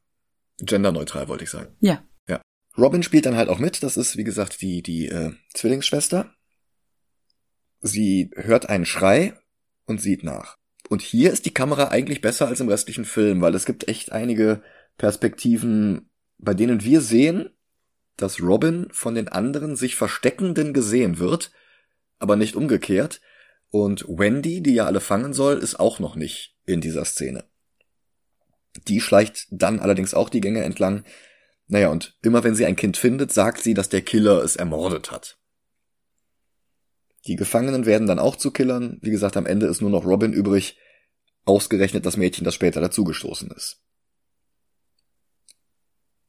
Genderneutral, 0.60 1.28
wollte 1.28 1.44
ich 1.46 1.50
sagen. 1.50 1.76
Ja. 1.80 2.04
Ja. 2.28 2.42
Robin 2.78 3.04
spielt 3.04 3.26
dann 3.26 3.38
halt 3.38 3.50
auch 3.50 3.60
mit. 3.60 3.84
Das 3.84 3.98
ist, 3.98 4.18
wie 4.18 4.24
gesagt, 4.24 4.62
die, 4.62 4.82
die 4.82 5.08
äh, 5.08 5.34
Zwillingsschwester. 5.54 6.34
Sie 7.86 8.32
hört 8.36 8.70
einen 8.70 8.86
Schrei 8.86 9.34
und 9.86 10.02
sieht 10.02 10.24
nach. 10.24 10.58
Und 10.88 11.02
hier 11.02 11.34
ist 11.34 11.46
die 11.46 11.54
Kamera 11.54 11.90
eigentlich 11.90 12.22
besser 12.22 12.48
als 12.48 12.62
im 12.62 12.70
restlichen 12.70 13.04
Film, 13.04 13.42
weil 13.42 13.54
es 13.56 13.66
gibt 13.66 13.90
echt 13.90 14.14
einige 14.14 14.64
Perspektiven, 14.98 16.10
bei 16.38 16.54
denen 16.54 16.84
wir 16.84 17.02
sehen, 17.02 17.50
dass 18.16 18.42
Robin 18.42 18.88
von 18.92 19.16
den 19.16 19.28
anderen 19.28 19.76
sich 19.76 19.98
Versteckenden 19.98 20.74
gesehen 20.74 21.20
wird, 21.20 21.52
aber 22.20 22.38
nicht 22.38 22.56
umgekehrt. 22.56 23.20
Und 23.70 24.06
Wendy, 24.08 24.64
die 24.64 24.76
ja 24.76 24.86
alle 24.86 25.02
fangen 25.02 25.34
soll, 25.34 25.58
ist 25.58 25.78
auch 25.78 26.00
noch 26.00 26.16
nicht 26.16 26.56
in 26.66 26.80
dieser 26.80 27.04
Szene. 27.04 27.44
Die 28.88 29.02
schleicht 29.02 29.48
dann 29.52 29.82
allerdings 29.82 30.14
auch 30.14 30.30
die 30.30 30.42
Gänge 30.42 30.64
entlang. 30.64 31.04
Naja, 31.68 31.90
und 31.90 32.18
immer 32.22 32.46
wenn 32.46 32.56
sie 32.56 32.66
ein 32.66 32.78
Kind 32.78 32.96
findet, 32.96 33.34
sagt 33.34 33.62
sie, 33.62 33.74
dass 33.74 33.90
der 33.90 34.04
Killer 34.04 34.42
es 34.42 34.56
ermordet 34.56 35.12
hat. 35.12 35.38
Die 37.26 37.36
Gefangenen 37.36 37.86
werden 37.86 38.08
dann 38.08 38.20
auch 38.20 38.36
zu 38.36 38.52
Killern. 38.52 39.00
Wie 39.02 39.12
gesagt, 39.12 39.38
am 39.38 39.46
Ende 39.46 39.68
ist 39.68 39.82
nur 39.82 39.90
noch 39.90 40.06
Robin 40.06 40.34
übrig, 40.34 40.78
ausgerechnet 41.46 42.06
das 42.06 42.18
Mädchen, 42.18 42.44
das 42.44 42.56
später 42.56 42.82
dazugestoßen 42.82 43.52
ist. 43.52 43.82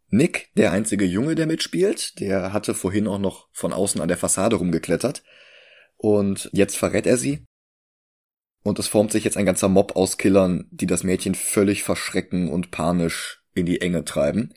Nick, 0.09 0.51
der 0.57 0.71
einzige 0.71 1.05
Junge, 1.05 1.35
der 1.35 1.47
mitspielt, 1.47 2.21
der 2.21 2.53
hatte 2.53 2.75
vorhin 2.75 3.09
auch 3.09 3.19
noch 3.19 3.49
von 3.53 3.73
außen 3.73 4.01
an 4.01 4.07
der 4.07 4.17
Fassade 4.17 4.57
rumgeklettert. 4.57 5.25
Und 5.97 6.51
jetzt 6.53 6.77
verrät 6.77 7.07
er 7.07 7.17
sie. 7.17 7.45
Und 8.63 8.79
es 8.79 8.87
formt 8.87 9.11
sich 9.11 9.25
jetzt 9.25 9.37
ein 9.37 9.47
ganzer 9.47 9.69
Mob 9.69 9.97
aus 9.97 10.17
Killern, 10.17 10.69
die 10.71 10.87
das 10.87 11.03
Mädchen 11.03 11.35
völlig 11.35 11.83
verschrecken 11.83 12.49
und 12.49 12.71
panisch 12.71 13.43
in 13.55 13.67
die 13.67 13.81
Enge 13.81 14.05
treiben. 14.05 14.55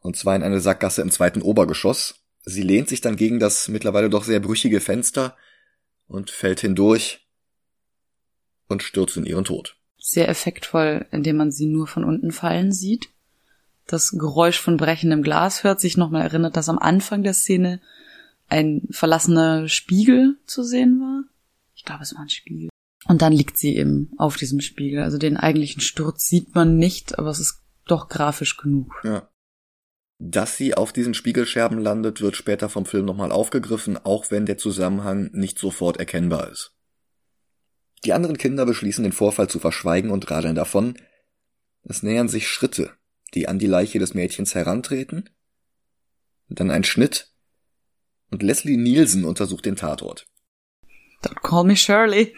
Und 0.00 0.16
zwar 0.16 0.34
in 0.34 0.42
eine 0.42 0.60
Sackgasse 0.60 1.02
im 1.02 1.10
zweiten 1.10 1.42
Obergeschoss. 1.42 2.24
Sie 2.42 2.62
lehnt 2.62 2.88
sich 2.88 3.02
dann 3.02 3.16
gegen 3.16 3.38
das 3.38 3.68
mittlerweile 3.68 4.08
doch 4.08 4.24
sehr 4.24 4.40
brüchige 4.40 4.80
Fenster 4.80 5.36
und 6.10 6.30
fällt 6.30 6.60
hindurch 6.60 7.26
und 8.68 8.82
stürzt 8.82 9.16
in 9.16 9.26
ihren 9.26 9.44
Tod. 9.44 9.76
Sehr 9.96 10.28
effektvoll, 10.28 11.06
indem 11.12 11.36
man 11.36 11.52
sie 11.52 11.66
nur 11.66 11.86
von 11.86 12.04
unten 12.04 12.32
fallen 12.32 12.72
sieht. 12.72 13.08
Das 13.86 14.10
Geräusch 14.10 14.60
von 14.60 14.76
brechendem 14.76 15.22
Glas 15.22 15.62
hört 15.64 15.80
sich 15.80 15.96
nochmal 15.96 16.22
erinnert, 16.22 16.56
dass 16.56 16.68
am 16.68 16.78
Anfang 16.78 17.22
der 17.22 17.34
Szene 17.34 17.80
ein 18.48 18.82
verlassener 18.90 19.68
Spiegel 19.68 20.36
zu 20.46 20.64
sehen 20.64 21.00
war. 21.00 21.24
Ich 21.74 21.84
glaube, 21.84 22.02
es 22.02 22.14
war 22.14 22.22
ein 22.22 22.28
Spiegel. 22.28 22.68
Und 23.06 23.22
dann 23.22 23.32
liegt 23.32 23.56
sie 23.56 23.76
eben 23.76 24.12
auf 24.18 24.36
diesem 24.36 24.60
Spiegel. 24.60 25.02
Also 25.02 25.16
den 25.16 25.36
eigentlichen 25.36 25.80
Sturz 25.80 26.26
sieht 26.26 26.54
man 26.54 26.76
nicht, 26.76 27.18
aber 27.18 27.30
es 27.30 27.40
ist 27.40 27.62
doch 27.86 28.08
grafisch 28.08 28.56
genug. 28.56 29.00
Ja. 29.04 29.28
Dass 30.22 30.58
sie 30.58 30.74
auf 30.74 30.92
diesen 30.92 31.14
Spiegelscherben 31.14 31.78
landet, 31.78 32.20
wird 32.20 32.36
später 32.36 32.68
vom 32.68 32.84
Film 32.84 33.06
nochmal 33.06 33.32
aufgegriffen, 33.32 33.96
auch 33.96 34.30
wenn 34.30 34.44
der 34.44 34.58
Zusammenhang 34.58 35.30
nicht 35.32 35.58
sofort 35.58 35.96
erkennbar 35.96 36.50
ist. 36.50 36.74
Die 38.04 38.12
anderen 38.12 38.36
Kinder 38.36 38.66
beschließen 38.66 39.02
den 39.02 39.14
Vorfall 39.14 39.48
zu 39.48 39.58
verschweigen 39.58 40.10
und 40.10 40.30
radeln 40.30 40.54
davon. 40.54 40.98
Es 41.84 42.02
nähern 42.02 42.28
sich 42.28 42.48
Schritte, 42.48 42.90
die 43.32 43.48
an 43.48 43.58
die 43.58 43.66
Leiche 43.66 43.98
des 43.98 44.12
Mädchens 44.12 44.54
herantreten. 44.54 45.30
Dann 46.50 46.70
ein 46.70 46.84
Schnitt 46.84 47.32
und 48.30 48.42
Leslie 48.42 48.76
Nielsen 48.76 49.24
untersucht 49.24 49.64
den 49.64 49.76
Tatort. 49.76 50.26
Don't 51.22 51.40
call 51.42 51.64
me 51.64 51.76
Shirley. 51.76 52.36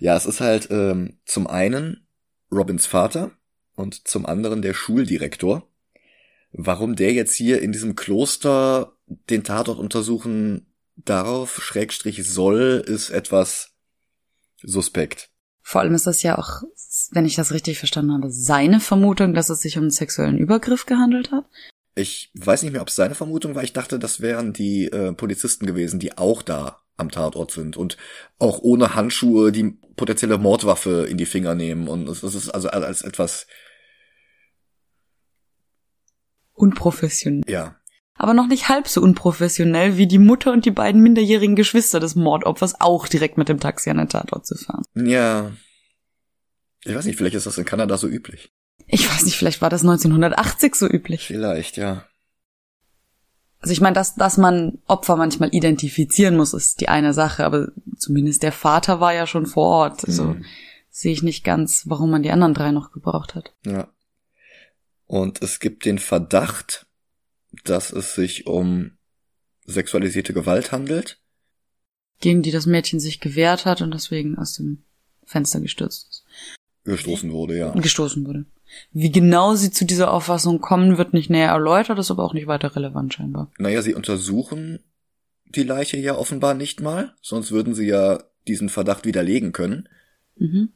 Ja, 0.00 0.16
es 0.16 0.24
ist 0.24 0.40
halt 0.40 0.68
ähm, 0.70 1.18
zum 1.26 1.46
einen 1.46 2.06
Robins 2.50 2.86
Vater 2.86 3.32
und 3.74 4.08
zum 4.08 4.24
anderen 4.24 4.62
der 4.62 4.72
Schuldirektor. 4.72 5.68
Warum 6.56 6.94
der 6.94 7.12
jetzt 7.12 7.34
hier 7.34 7.60
in 7.60 7.72
diesem 7.72 7.96
Kloster 7.96 8.92
den 9.28 9.42
Tatort 9.42 9.80
untersuchen 9.80 10.72
darauf, 10.96 11.60
Schrägstrich 11.60 12.24
soll, 12.24 12.84
ist 12.86 13.10
etwas 13.10 13.72
suspekt. 14.62 15.30
Vor 15.62 15.80
allem 15.80 15.94
ist 15.94 16.06
das 16.06 16.22
ja 16.22 16.38
auch, 16.38 16.62
wenn 17.10 17.26
ich 17.26 17.34
das 17.34 17.52
richtig 17.52 17.78
verstanden 17.80 18.12
habe, 18.12 18.30
seine 18.30 18.78
Vermutung, 18.78 19.34
dass 19.34 19.50
es 19.50 19.62
sich 19.62 19.76
um 19.78 19.84
einen 19.84 19.90
sexuellen 19.90 20.38
Übergriff 20.38 20.86
gehandelt 20.86 21.32
hat. 21.32 21.44
Ich 21.96 22.30
weiß 22.34 22.62
nicht 22.62 22.72
mehr, 22.72 22.82
ob 22.82 22.88
es 22.88 22.96
seine 22.96 23.16
Vermutung 23.16 23.56
war. 23.56 23.64
Ich 23.64 23.72
dachte, 23.72 23.98
das 23.98 24.20
wären 24.20 24.52
die 24.52 24.86
äh, 24.86 25.12
Polizisten 25.12 25.66
gewesen, 25.66 25.98
die 25.98 26.16
auch 26.16 26.42
da 26.42 26.82
am 26.96 27.10
Tatort 27.10 27.50
sind 27.50 27.76
und 27.76 27.96
auch 28.38 28.60
ohne 28.60 28.94
Handschuhe 28.94 29.50
die 29.50 29.76
potenzielle 29.96 30.38
Mordwaffe 30.38 31.06
in 31.10 31.16
die 31.16 31.26
Finger 31.26 31.56
nehmen. 31.56 31.88
Und 31.88 32.08
es 32.08 32.22
ist 32.22 32.50
also 32.50 32.68
als 32.68 33.02
etwas 33.02 33.48
unprofessionell. 36.54 37.44
Ja. 37.50 37.76
Aber 38.16 38.32
noch 38.32 38.46
nicht 38.46 38.68
halb 38.68 38.86
so 38.86 39.00
unprofessionell 39.00 39.96
wie 39.96 40.06
die 40.06 40.18
Mutter 40.18 40.52
und 40.52 40.64
die 40.64 40.70
beiden 40.70 41.02
minderjährigen 41.02 41.56
Geschwister 41.56 41.98
des 41.98 42.14
Mordopfers 42.14 42.80
auch 42.80 43.08
direkt 43.08 43.38
mit 43.38 43.48
dem 43.48 43.58
Taxi 43.58 43.90
an 43.90 43.98
den 43.98 44.08
Tatort 44.08 44.46
zu 44.46 44.56
fahren. 44.56 44.84
Ja. 44.94 45.50
Ich 46.84 46.94
weiß 46.94 47.06
nicht, 47.06 47.16
vielleicht 47.16 47.34
ist 47.34 47.46
das 47.46 47.58
in 47.58 47.64
Kanada 47.64 47.96
so 47.98 48.06
üblich. 48.06 48.52
Ich 48.86 49.10
weiß 49.10 49.24
nicht, 49.24 49.36
vielleicht 49.36 49.62
war 49.62 49.70
das 49.70 49.82
1980 49.82 50.74
so 50.74 50.86
üblich. 50.86 51.26
Vielleicht, 51.26 51.76
ja. 51.76 52.04
Also 53.60 53.72
ich 53.72 53.80
meine, 53.80 53.94
dass, 53.94 54.14
dass 54.14 54.36
man 54.36 54.78
Opfer 54.86 55.16
manchmal 55.16 55.48
identifizieren 55.54 56.36
muss, 56.36 56.52
ist 56.52 56.82
die 56.82 56.88
eine 56.90 57.14
Sache, 57.14 57.46
aber 57.46 57.68
zumindest 57.96 58.42
der 58.42 58.52
Vater 58.52 59.00
war 59.00 59.14
ja 59.14 59.26
schon 59.26 59.46
vor 59.46 59.68
Ort. 59.68 60.04
Also 60.06 60.24
mhm. 60.24 60.44
sehe 60.90 61.12
ich 61.12 61.22
nicht 61.22 61.44
ganz, 61.44 61.84
warum 61.86 62.10
man 62.10 62.22
die 62.22 62.30
anderen 62.30 62.52
drei 62.52 62.72
noch 62.72 62.92
gebraucht 62.92 63.34
hat. 63.34 63.54
Ja. 63.64 63.88
Und 65.06 65.42
es 65.42 65.60
gibt 65.60 65.84
den 65.84 65.98
Verdacht, 65.98 66.86
dass 67.64 67.92
es 67.92 68.14
sich 68.14 68.46
um 68.46 68.92
sexualisierte 69.66 70.32
Gewalt 70.32 70.72
handelt. 70.72 71.20
Gegen 72.20 72.42
die 72.42 72.50
das 72.50 72.66
Mädchen 72.66 73.00
sich 73.00 73.20
gewehrt 73.20 73.66
hat 73.66 73.82
und 73.82 73.92
deswegen 73.92 74.38
aus 74.38 74.54
dem 74.54 74.82
Fenster 75.24 75.60
gestürzt 75.60 76.08
ist. 76.10 76.24
Gestoßen 76.84 77.32
wurde, 77.32 77.56
ja. 77.56 77.70
Gestoßen 77.72 78.26
wurde. 78.26 78.44
Wie 78.92 79.10
genau 79.10 79.54
sie 79.54 79.70
zu 79.70 79.84
dieser 79.84 80.12
Auffassung 80.12 80.60
kommen, 80.60 80.98
wird 80.98 81.12
nicht 81.12 81.30
näher 81.30 81.50
erläutert, 81.50 81.98
ist 81.98 82.10
aber 82.10 82.24
auch 82.24 82.34
nicht 82.34 82.46
weiter 82.46 82.74
relevant 82.76 83.14
scheinbar. 83.14 83.50
Naja, 83.58 83.82
sie 83.82 83.94
untersuchen 83.94 84.80
die 85.44 85.62
Leiche 85.62 85.96
ja 85.96 86.16
offenbar 86.16 86.54
nicht 86.54 86.80
mal, 86.80 87.14
sonst 87.20 87.52
würden 87.52 87.74
sie 87.74 87.86
ja 87.86 88.22
diesen 88.48 88.68
Verdacht 88.68 89.06
widerlegen 89.06 89.52
können. 89.52 89.88
Mhm. 90.36 90.70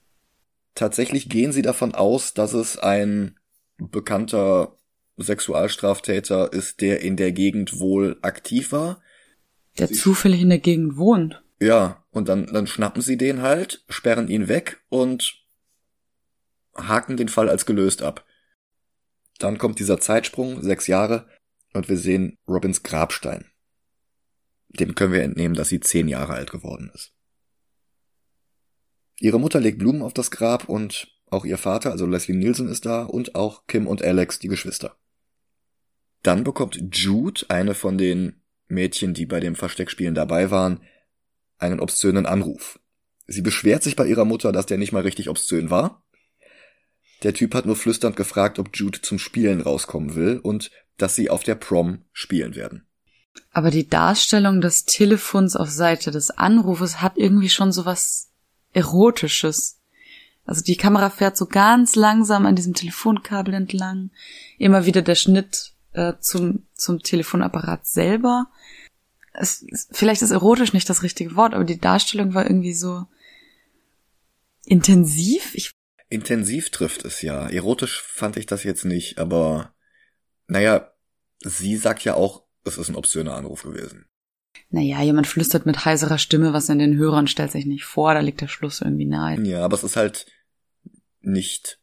Tatsächlich 0.74 1.28
gehen 1.28 1.52
sie 1.52 1.62
davon 1.62 1.94
aus, 1.94 2.34
dass 2.34 2.52
es 2.52 2.78
ein 2.78 3.37
bekannter 3.78 4.76
Sexualstraftäter 5.16 6.52
ist, 6.52 6.80
der 6.80 7.00
in 7.00 7.16
der 7.16 7.32
Gegend 7.32 7.78
wohl 7.78 8.18
aktiv 8.22 8.72
war. 8.72 9.02
Der 9.78 9.88
sie 9.88 9.94
zufällig 9.94 10.40
in 10.40 10.50
der 10.50 10.58
Gegend 10.58 10.96
wohnt. 10.96 11.42
Ja, 11.60 12.04
und 12.10 12.28
dann, 12.28 12.46
dann 12.46 12.66
schnappen 12.66 13.02
sie 13.02 13.16
den 13.16 13.42
halt, 13.42 13.84
sperren 13.88 14.28
ihn 14.28 14.48
weg 14.48 14.80
und 14.88 15.44
haken 16.76 17.16
den 17.16 17.28
Fall 17.28 17.48
als 17.48 17.66
gelöst 17.66 18.02
ab. 18.02 18.24
Dann 19.38 19.58
kommt 19.58 19.78
dieser 19.78 20.00
Zeitsprung, 20.00 20.62
sechs 20.62 20.86
Jahre, 20.86 21.28
und 21.72 21.88
wir 21.88 21.96
sehen 21.96 22.38
Robins 22.46 22.82
Grabstein. 22.82 23.44
Dem 24.68 24.94
können 24.94 25.12
wir 25.12 25.22
entnehmen, 25.22 25.54
dass 25.54 25.68
sie 25.68 25.80
zehn 25.80 26.08
Jahre 26.08 26.34
alt 26.34 26.50
geworden 26.50 26.90
ist. 26.94 27.12
Ihre 29.20 29.40
Mutter 29.40 29.60
legt 29.60 29.78
Blumen 29.78 30.02
auf 30.02 30.14
das 30.14 30.30
Grab 30.30 30.68
und 30.68 31.17
auch 31.30 31.44
ihr 31.44 31.58
Vater, 31.58 31.90
also 31.90 32.06
Leslie 32.06 32.34
Nielsen, 32.34 32.68
ist 32.68 32.86
da 32.86 33.02
und 33.04 33.34
auch 33.34 33.66
Kim 33.66 33.86
und 33.86 34.02
Alex, 34.02 34.38
die 34.38 34.48
Geschwister. 34.48 34.96
Dann 36.22 36.44
bekommt 36.44 36.80
Jude, 36.92 37.42
eine 37.48 37.74
von 37.74 37.98
den 37.98 38.42
Mädchen, 38.66 39.14
die 39.14 39.26
bei 39.26 39.40
dem 39.40 39.54
Versteckspielen 39.54 40.14
dabei 40.14 40.50
waren, 40.50 40.80
einen 41.58 41.80
obszönen 41.80 42.26
Anruf. 42.26 42.78
Sie 43.26 43.42
beschwert 43.42 43.82
sich 43.82 43.96
bei 43.96 44.06
ihrer 44.06 44.24
Mutter, 44.24 44.52
dass 44.52 44.66
der 44.66 44.78
nicht 44.78 44.92
mal 44.92 45.02
richtig 45.02 45.28
obszön 45.28 45.70
war 45.70 46.02
der 47.22 47.34
Typ 47.34 47.54
hat 47.54 47.66
nur 47.66 47.76
flüsternd 47.76 48.16
gefragt, 48.16 48.58
ob 48.58 48.70
Jude 48.74 49.00
zum 49.00 49.18
Spielen 49.18 49.60
rauskommen 49.60 50.14
will 50.14 50.38
und 50.38 50.70
dass 50.98 51.14
sie 51.14 51.30
auf 51.30 51.42
der 51.42 51.56
Prom 51.56 52.04
spielen 52.12 52.54
werden. 52.54 52.86
Aber 53.52 53.70
die 53.70 53.88
Darstellung 53.88 54.60
des 54.60 54.84
Telefons 54.84 55.56
auf 55.56 55.70
Seite 55.70 56.10
des 56.10 56.30
Anrufes 56.30 57.00
hat 57.00 57.16
irgendwie 57.16 57.48
schon 57.48 57.72
so 57.72 57.84
was 57.84 58.30
Erotisches. 58.72 59.77
Also 60.48 60.62
die 60.62 60.78
Kamera 60.78 61.10
fährt 61.10 61.36
so 61.36 61.44
ganz 61.44 61.94
langsam 61.94 62.46
an 62.46 62.56
diesem 62.56 62.72
Telefonkabel 62.72 63.52
entlang. 63.52 64.10
Immer 64.56 64.86
wieder 64.86 65.02
der 65.02 65.14
Schnitt 65.14 65.74
äh, 65.92 66.14
zum, 66.20 66.66
zum 66.72 67.00
Telefonapparat 67.02 67.86
selber. 67.86 68.46
Es, 69.34 69.66
vielleicht 69.92 70.22
ist 70.22 70.30
erotisch 70.30 70.72
nicht 70.72 70.88
das 70.88 71.02
richtige 71.02 71.36
Wort, 71.36 71.52
aber 71.52 71.64
die 71.64 71.78
Darstellung 71.78 72.32
war 72.32 72.44
irgendwie 72.44 72.72
so 72.72 73.04
intensiv. 74.64 75.54
Ich 75.54 75.72
Intensiv 76.08 76.70
trifft 76.70 77.04
es 77.04 77.20
ja. 77.20 77.46
Erotisch 77.46 78.00
fand 78.02 78.38
ich 78.38 78.46
das 78.46 78.64
jetzt 78.64 78.86
nicht, 78.86 79.18
aber 79.18 79.74
naja, 80.46 80.90
sie 81.40 81.76
sagt 81.76 82.04
ja 82.04 82.14
auch, 82.14 82.44
es 82.64 82.78
ist 82.78 82.88
ein 82.88 82.96
obszöner 82.96 83.34
Anruf 83.34 83.64
gewesen. 83.64 84.06
Naja, 84.70 85.02
jemand 85.02 85.26
flüstert 85.26 85.66
mit 85.66 85.84
heiserer 85.84 86.16
Stimme 86.16 86.54
was 86.54 86.70
in 86.70 86.78
den 86.78 86.96
Hörer 86.96 87.18
und 87.18 87.28
stellt 87.28 87.52
sich 87.52 87.66
nicht 87.66 87.84
vor, 87.84 88.14
da 88.14 88.20
liegt 88.20 88.40
der 88.40 88.48
Schluss 88.48 88.80
irgendwie 88.80 89.04
nahe. 89.04 89.38
Ja, 89.42 89.62
aber 89.62 89.76
es 89.76 89.84
ist 89.84 89.96
halt 89.96 90.24
nicht 91.28 91.78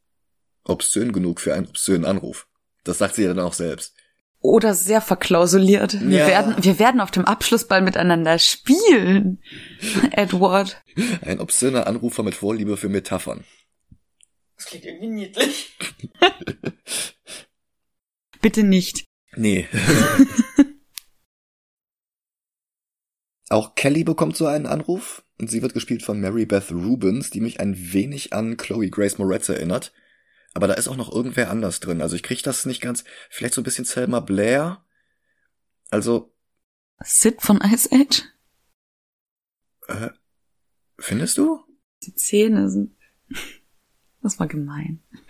obszön 0.64 1.12
genug 1.14 1.40
für 1.40 1.54
einen 1.54 1.68
obszönen 1.68 2.06
Anruf. 2.06 2.48
Das 2.84 2.98
sagt 2.98 3.16
sie 3.16 3.24
ja 3.24 3.30
dann 3.30 3.40
auch 3.46 3.54
selbst. 3.54 3.96
Oder 4.40 4.74
sehr 4.76 5.02
verklausuliert. 5.02 6.00
Wir, 6.02 6.20
Ja. 6.20 6.28
werden, 6.28 6.56
wir 6.64 6.78
werden 6.78 7.02
auf 7.02 7.10
dem 7.12 7.26
Abschlussball 7.26 7.82
miteinander 7.82 8.38
spielen, 8.38 9.42
Edward. 10.12 10.84
Ein 11.22 11.40
obszöner 11.40 11.88
Anrufer 11.88 12.22
mit 12.24 12.36
Vorliebe 12.36 12.78
für 12.78 12.90
Metaphern. 12.90 13.44
Das 14.58 14.68
klingt 14.68 14.86
irgendwie 14.86 15.08
niedlich. 15.08 15.76
Bitte 18.42 18.64
nicht. 18.64 19.06
Nee. 19.36 19.68
Auch 23.50 23.76
Kelly 23.76 24.04
bekommt 24.04 24.36
so 24.36 24.48
einen 24.48 24.66
Anruf 24.66 25.24
und 25.40 25.50
sie 25.50 25.62
wird 25.62 25.74
gespielt 25.74 26.04
von 26.04 26.20
Mary 26.20 26.46
Beth 26.46 26.72
Rubens, 26.72 27.30
die 27.30 27.42
mich 27.42 27.60
ein 27.60 27.94
wenig 27.94 28.34
an 28.34 28.58
Chloe 28.58 28.90
Grace 28.90 29.18
Moretz 29.18 29.50
erinnert. 29.50 29.94
Aber 30.54 30.68
da 30.68 30.74
ist 30.74 30.88
auch 30.88 30.96
noch 30.96 31.12
irgendwer 31.12 31.52
anders 31.52 31.80
drin. 31.80 32.02
Also 32.02 32.16
ich 32.16 32.24
krieg 32.24 32.42
das 32.42 32.66
nicht 32.66 32.82
ganz. 32.82 33.04
Vielleicht 33.30 33.54
so 33.54 33.62
ein 33.62 33.66
bisschen 33.66 33.86
Selma 33.86 34.22
Blair. 34.22 34.84
Also, 35.90 36.34
Sid 37.04 37.42
von 37.42 37.62
Ice 37.62 37.90
Age? 37.92 38.24
äh, 39.88 40.10
findest 40.98 41.38
du? 41.38 41.64
Die 42.04 42.16
Zähne 42.16 42.70
sind. 42.70 42.96
Das 44.22 44.40
war 44.40 44.48
gemein. 44.48 45.04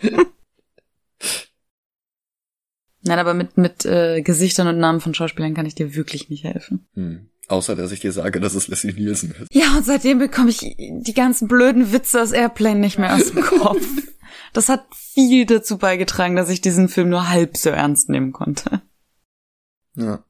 Nein, 3.02 3.18
aber 3.18 3.34
mit, 3.34 3.58
mit 3.58 3.84
äh, 3.84 4.22
Gesichtern 4.22 4.68
und 4.68 4.78
Namen 4.78 5.02
von 5.02 5.12
Schauspielern 5.12 5.52
kann 5.52 5.66
ich 5.66 5.74
dir 5.74 5.94
wirklich 5.94 6.30
nicht 6.30 6.44
helfen. 6.44 6.88
Hm. 6.94 7.28
Außer, 7.48 7.76
dass 7.76 7.92
ich 7.92 8.00
dir 8.00 8.12
sage, 8.12 8.40
dass 8.40 8.54
es 8.54 8.68
Leslie 8.68 8.92
Nielsen 8.92 9.30
ist. 9.30 9.54
Ja, 9.54 9.76
und 9.76 9.86
seitdem 9.86 10.18
bekomme 10.18 10.50
ich 10.50 10.74
die 10.78 11.14
ganzen 11.14 11.46
blöden 11.46 11.92
Witze 11.92 12.20
aus 12.20 12.32
Airplane 12.32 12.80
nicht 12.80 12.98
mehr 12.98 13.14
aus 13.14 13.32
dem 13.32 13.42
Kopf. 13.42 13.86
Das 14.52 14.70
hat 14.70 14.86
viel 14.94 15.44
dazu 15.44 15.76
beigetragen, 15.76 16.34
dass 16.34 16.48
ich 16.48 16.62
diesen 16.62 16.88
Film 16.88 17.10
nur 17.10 17.28
halb 17.28 17.58
so 17.58 17.68
ernst 17.68 18.08
nehmen 18.08 18.32
konnte. 18.32 18.80
Ja. 19.94 20.24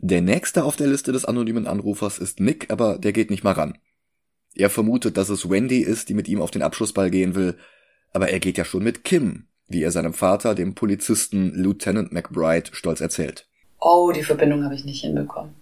Der 0.00 0.20
nächste 0.20 0.64
auf 0.64 0.76
der 0.76 0.86
Liste 0.86 1.10
des 1.10 1.24
anonymen 1.24 1.66
Anrufers 1.66 2.18
ist 2.18 2.40
Nick, 2.40 2.70
aber 2.70 2.98
der 2.98 3.12
geht 3.12 3.30
nicht 3.30 3.42
mal 3.42 3.52
ran. 3.52 3.78
Er 4.54 4.68
vermutet, 4.68 5.16
dass 5.16 5.30
es 5.30 5.48
Wendy 5.48 5.78
ist, 5.78 6.10
die 6.10 6.14
mit 6.14 6.28
ihm 6.28 6.42
auf 6.42 6.50
den 6.50 6.62
Abschlussball 6.62 7.10
gehen 7.10 7.34
will, 7.34 7.56
aber 8.12 8.28
er 8.28 8.40
geht 8.40 8.58
ja 8.58 8.66
schon 8.66 8.82
mit 8.82 9.04
Kim, 9.04 9.46
wie 9.66 9.82
er 9.82 9.92
seinem 9.92 10.12
Vater, 10.12 10.54
dem 10.54 10.74
Polizisten 10.74 11.54
Lieutenant 11.54 12.12
McBride, 12.12 12.70
stolz 12.72 13.00
erzählt. 13.00 13.48
Oh, 13.78 14.12
die 14.12 14.24
Verbindung 14.24 14.64
habe 14.64 14.74
ich 14.74 14.84
nicht 14.84 15.00
hinbekommen. 15.00 15.54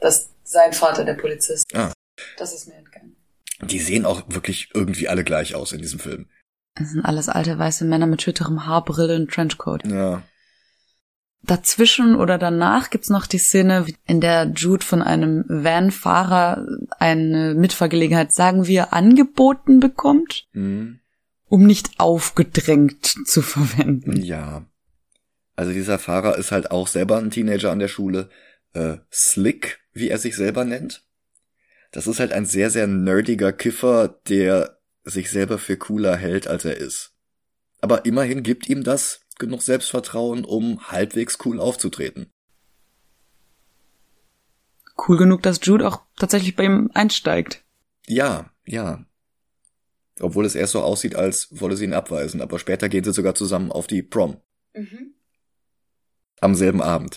Das 0.00 0.30
sein 0.44 0.72
Vater 0.72 1.04
der 1.04 1.14
Polizist. 1.14 1.64
Ah. 1.74 1.92
Das 2.38 2.52
ist 2.54 2.66
mir 2.66 2.74
entgangen. 2.74 3.16
Die 3.62 3.78
sehen 3.78 4.06
auch 4.06 4.22
wirklich 4.28 4.70
irgendwie 4.74 5.08
alle 5.08 5.24
gleich 5.24 5.54
aus 5.54 5.72
in 5.72 5.82
diesem 5.82 6.00
Film. 6.00 6.28
Das 6.74 6.90
sind 6.90 7.04
alles 7.04 7.28
alte 7.28 7.58
weiße 7.58 7.84
Männer 7.84 8.06
mit 8.06 8.22
schütterem 8.22 8.66
Haar, 8.66 8.84
Brille 8.84 9.16
und 9.16 9.30
Trenchcoat. 9.30 9.86
Ja. 9.86 10.22
Dazwischen 11.42 12.16
oder 12.16 12.36
danach 12.36 12.90
gibt's 12.90 13.08
noch 13.08 13.26
die 13.26 13.38
Szene, 13.38 13.86
in 14.06 14.20
der 14.20 14.52
Jude 14.54 14.84
von 14.84 15.02
einem 15.02 15.44
Van-Fahrer 15.48 16.66
eine 16.98 17.54
Mitfahrgelegenheit, 17.54 18.32
sagen 18.32 18.66
wir, 18.66 18.92
angeboten 18.92 19.80
bekommt, 19.80 20.46
Hm. 20.52 21.00
um 21.46 21.64
nicht 21.66 21.98
aufgedrängt 21.98 23.06
zu 23.26 23.40
verwenden. 23.42 24.22
Ja. 24.22 24.66
Also 25.56 25.72
dieser 25.72 25.98
Fahrer 25.98 26.36
ist 26.36 26.52
halt 26.52 26.70
auch 26.70 26.86
selber 26.88 27.18
ein 27.18 27.30
Teenager 27.30 27.70
an 27.70 27.78
der 27.78 27.88
Schule. 27.88 28.28
Äh, 28.74 28.98
Slick, 29.12 29.79
wie 29.92 30.08
er 30.08 30.18
sich 30.18 30.36
selber 30.36 30.64
nennt. 30.64 31.04
Das 31.92 32.06
ist 32.06 32.20
halt 32.20 32.32
ein 32.32 32.46
sehr, 32.46 32.70
sehr 32.70 32.86
nerdiger 32.86 33.52
Kiffer, 33.52 34.20
der 34.28 34.78
sich 35.04 35.30
selber 35.30 35.58
für 35.58 35.76
cooler 35.76 36.16
hält, 36.16 36.46
als 36.46 36.64
er 36.64 36.76
ist. 36.76 37.12
Aber 37.80 38.04
immerhin 38.04 38.42
gibt 38.42 38.68
ihm 38.68 38.84
das 38.84 39.22
genug 39.38 39.62
Selbstvertrauen, 39.62 40.44
um 40.44 40.90
halbwegs 40.90 41.38
cool 41.44 41.58
aufzutreten. 41.58 42.30
Cool 45.08 45.16
genug, 45.16 45.42
dass 45.42 45.60
Jude 45.62 45.88
auch 45.88 46.02
tatsächlich 46.18 46.56
bei 46.56 46.64
ihm 46.64 46.90
einsteigt. 46.92 47.64
Ja, 48.06 48.50
ja. 48.66 49.04
Obwohl 50.20 50.44
es 50.44 50.54
erst 50.54 50.72
so 50.72 50.82
aussieht, 50.82 51.16
als 51.16 51.48
wolle 51.50 51.76
sie 51.76 51.84
ihn 51.84 51.94
abweisen, 51.94 52.42
aber 52.42 52.58
später 52.58 52.90
gehen 52.90 53.04
sie 53.04 53.14
sogar 53.14 53.34
zusammen 53.34 53.72
auf 53.72 53.86
die 53.86 54.02
Prom. 54.02 54.36
Am 56.40 56.54
selben 56.54 56.82
Abend. 56.82 57.16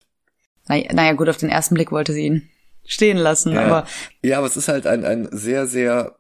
Naja, 0.70 0.94
naja, 0.94 1.12
gut, 1.14 1.28
auf 1.28 1.38
den 1.38 1.50
ersten 1.50 1.76
Blick 1.76 1.92
wollte 1.92 2.14
sie 2.14 2.26
ihn 2.26 2.50
stehen 2.86 3.18
lassen, 3.18 3.54
Ja. 3.54 3.66
aber 3.66 3.88
Ja, 4.22 4.38
aber 4.40 4.48
es 4.48 4.58
ist 4.58 4.68
halt 4.68 4.88
ein, 4.88 5.06
ein 5.06 5.28
sehr, 5.32 5.68
sehr 5.68 6.18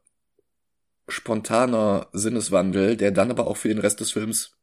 spontaner 1.07 2.07
Sinneswandel, 2.13 2.95
der 2.97 3.11
dann 3.11 3.29
aber 3.31 3.47
auch 3.47 3.57
für 3.57 3.67
den 3.67 3.79
Rest 3.79 3.99
des 3.99 4.11
Films 4.11 4.55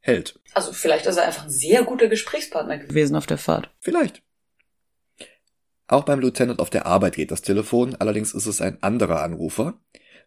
hält. 0.00 0.38
also 0.52 0.72
vielleicht 0.72 1.06
ist 1.06 1.16
er 1.16 1.24
einfach 1.26 1.44
ein 1.44 1.50
sehr 1.50 1.82
guter 1.84 2.08
Gesprächspartner 2.08 2.78
gewesen 2.78 3.16
auf 3.16 3.26
der 3.26 3.38
Fahrt. 3.38 3.70
Vielleicht. 3.80 4.22
Auch 5.86 6.04
beim 6.04 6.20
Lieutenant 6.20 6.60
auf 6.60 6.70
der 6.70 6.86
Arbeit 6.86 7.16
geht 7.16 7.30
das 7.30 7.42
Telefon, 7.42 7.94
allerdings 7.94 8.34
ist 8.34 8.46
es 8.46 8.60
ein 8.60 8.82
anderer 8.82 9.22
Anrufer. 9.22 9.74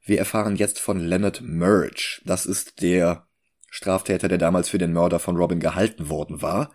Wir 0.04 0.20
erfahren 0.20 0.56
jetzt 0.56 0.80
von 0.80 1.00
Leonard 1.00 1.42
Murch. 1.42 2.22
Das 2.26 2.46
ist 2.46 2.82
der 2.82 3.28
Straftäter, 3.70 4.28
der 4.30 4.38
damals 4.38 4.70
für 4.70 4.78
den 4.78 4.94
Mörder 4.94 5.20
von 5.20 5.36
Robin 5.36 5.60
gehalten 5.60 6.10
worden 6.10 6.42
war. 6.42 6.72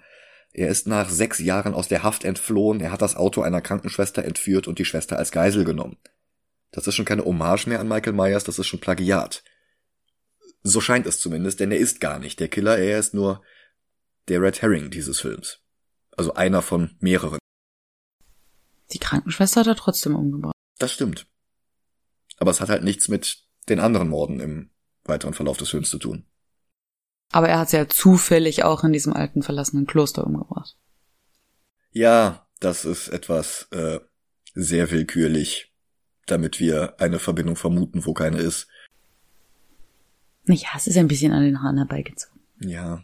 Er 0.53 0.69
ist 0.69 0.87
nach 0.87 1.09
sechs 1.09 1.39
Jahren 1.39 1.75
aus 1.75 1.89
der 1.89 2.03
Haft 2.03 2.25
entflohen, 2.25 2.81
er 2.81 2.93
hat 2.93 3.03
das 3.03 3.17
Auto 3.17 3.41
einer 3.43 3.63
Krankenschwester 3.63 4.25
entführt 4.25 4.69
und 4.69 4.79
die 4.79 4.85
Schwester 4.85 5.17
als 5.17 5.33
Geisel 5.33 5.65
genommen. 5.65 5.97
Das 6.73 6.87
ist 6.87 6.95
schon 6.95 7.05
keine 7.05 7.25
Hommage 7.25 7.67
mehr 7.67 7.81
an 7.81 7.89
Michael 7.89 8.13
Myers, 8.13 8.45
das 8.45 8.59
ist 8.59 8.67
schon 8.67 8.81
Plagiat. 8.81 9.43
So 10.63 10.81
scheint 10.81 11.07
es 11.07 11.19
zumindest, 11.19 11.61
denn 11.61 11.73
er 11.73 11.79
ist 11.79 12.01
gar 12.01 12.19
nicht 12.19 12.39
der 12.39 12.49
Killer, 12.49 12.79
er 12.79 12.99
ist 12.99 13.15
nur 13.15 13.43
der 14.29 14.41
Red 14.41 14.63
Herring 14.63 14.91
dieses 14.91 15.21
Films. 15.21 15.61
Also 16.17 16.35
einer 16.35 16.63
von 16.63 16.97
mehreren. 17.01 17.39
Die 18.93 18.99
Krankenschwester 18.99 19.61
hat 19.61 19.67
er 19.67 19.77
trotzdem 19.77 20.15
umgebracht. 20.15 20.55
Das 20.79 20.93
stimmt. 20.93 21.27
Aber 22.37 22.51
es 22.51 22.61
hat 22.61 22.69
halt 22.69 22.85
nichts 22.85 23.09
mit 23.09 23.45
den 23.69 23.81
anderen 23.81 24.09
Morden 24.09 24.41
im 24.41 24.71
weiteren 25.05 25.35
Verlauf 25.35 25.57
des 25.57 25.71
Films 25.71 25.91
zu 25.91 25.99
tun. 25.99 26.27
Aber 27.33 27.49
er 27.49 27.59
hat 27.59 27.71
sie 27.71 27.79
ja 27.79 27.89
zufällig 27.89 28.63
auch 28.63 28.85
in 28.85 28.93
diesem 28.93 29.15
alten 29.15 29.43
verlassenen 29.43 29.87
Kloster 29.87 30.27
umgebracht. 30.27 30.77
Ja, 31.91 32.47
das 32.61 32.85
ist 32.85 33.09
etwas 33.09 33.69
äh, 33.73 33.99
sehr 34.55 34.91
willkürlich, 34.91 35.73
damit 36.27 36.61
wir 36.61 37.01
eine 37.01 37.19
Verbindung 37.19 37.57
vermuten, 37.57 38.05
wo 38.05 38.13
keine 38.13 38.39
ist. 38.39 38.69
Ja, 40.47 40.69
es 40.77 40.87
ist 40.87 40.97
ein 40.97 41.09
bisschen 41.09 41.33
an 41.33 41.43
den 41.43 41.63
Haaren 41.63 41.79
herbeigezogen. 41.79 42.41
Ja. 42.61 43.03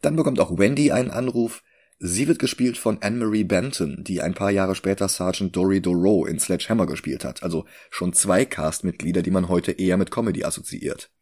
Dann 0.00 0.16
bekommt 0.16 0.40
auch 0.40 0.58
Wendy 0.58 0.90
einen 0.90 1.10
Anruf. 1.10 1.62
Sie 2.00 2.26
wird 2.26 2.40
gespielt 2.40 2.78
von 2.78 3.00
Anne-Marie 3.00 3.44
Benton, 3.44 4.02
die 4.02 4.20
ein 4.20 4.34
paar 4.34 4.50
Jahre 4.50 4.74
später 4.74 5.06
Sergeant 5.08 5.54
Dory 5.54 5.80
Dorough 5.80 6.26
in 6.26 6.40
Sledgehammer 6.40 6.86
gespielt 6.86 7.24
hat. 7.24 7.44
Also 7.44 7.64
schon 7.90 8.12
zwei 8.12 8.44
Castmitglieder, 8.44 9.22
die 9.22 9.30
man 9.30 9.48
heute 9.48 9.70
eher 9.70 9.96
mit 9.96 10.10
Comedy 10.10 10.42
assoziiert. 10.42 11.12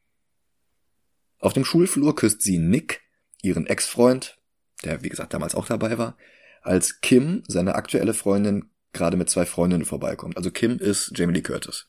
Auf 1.40 1.54
dem 1.54 1.64
Schulflur 1.64 2.14
küsst 2.14 2.42
sie 2.42 2.58
Nick, 2.58 3.00
ihren 3.42 3.66
Ex-Freund, 3.66 4.38
der 4.84 5.02
wie 5.02 5.08
gesagt 5.08 5.34
damals 5.34 5.54
auch 5.54 5.66
dabei 5.66 5.98
war, 5.98 6.16
als 6.62 7.00
Kim, 7.00 7.42
seine 7.48 7.74
aktuelle 7.74 8.14
Freundin, 8.14 8.70
gerade 8.92 9.16
mit 9.16 9.30
zwei 9.30 9.46
Freundinnen 9.46 9.84
vorbeikommt. 9.84 10.36
Also 10.36 10.50
Kim 10.50 10.78
ist 10.78 11.12
Jamie 11.14 11.34
Lee 11.34 11.42
Curtis. 11.42 11.88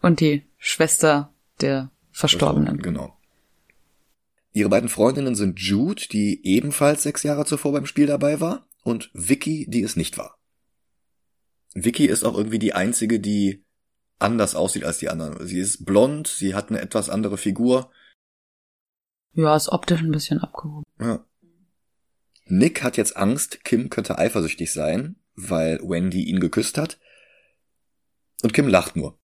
Und 0.00 0.20
die 0.20 0.42
Schwester 0.58 1.32
der 1.60 1.90
Verstorbenen. 2.12 2.78
Genau. 2.78 3.18
Ihre 4.52 4.68
beiden 4.68 4.88
Freundinnen 4.88 5.34
sind 5.34 5.58
Jude, 5.58 6.02
die 6.12 6.46
ebenfalls 6.46 7.02
sechs 7.02 7.22
Jahre 7.22 7.44
zuvor 7.44 7.72
beim 7.72 7.86
Spiel 7.86 8.06
dabei 8.06 8.40
war, 8.40 8.68
und 8.82 9.10
Vicky, 9.14 9.66
die 9.68 9.82
es 9.82 9.96
nicht 9.96 10.18
war. 10.18 10.38
Vicky 11.74 12.06
ist 12.06 12.22
auch 12.22 12.36
irgendwie 12.36 12.58
die 12.58 12.74
einzige, 12.74 13.18
die 13.18 13.63
anders 14.18 14.54
aussieht 14.54 14.84
als 14.84 14.98
die 14.98 15.08
anderen. 15.08 15.46
Sie 15.46 15.58
ist 15.58 15.84
blond, 15.84 16.28
sie 16.28 16.54
hat 16.54 16.70
eine 16.70 16.80
etwas 16.80 17.10
andere 17.10 17.36
Figur. 17.36 17.90
Ja, 19.32 19.56
ist 19.56 19.68
optisch 19.68 20.00
ein 20.00 20.12
bisschen 20.12 20.40
abgehoben. 20.40 20.84
Ja. 21.00 21.24
Nick 22.46 22.82
hat 22.82 22.96
jetzt 22.96 23.16
Angst, 23.16 23.64
Kim 23.64 23.90
könnte 23.90 24.18
eifersüchtig 24.18 24.72
sein, 24.72 25.16
weil 25.34 25.80
Wendy 25.80 26.24
ihn 26.24 26.40
geküsst 26.40 26.78
hat. 26.78 26.98
Und 28.42 28.52
Kim 28.52 28.68
lacht 28.68 28.96
nur. 28.96 29.18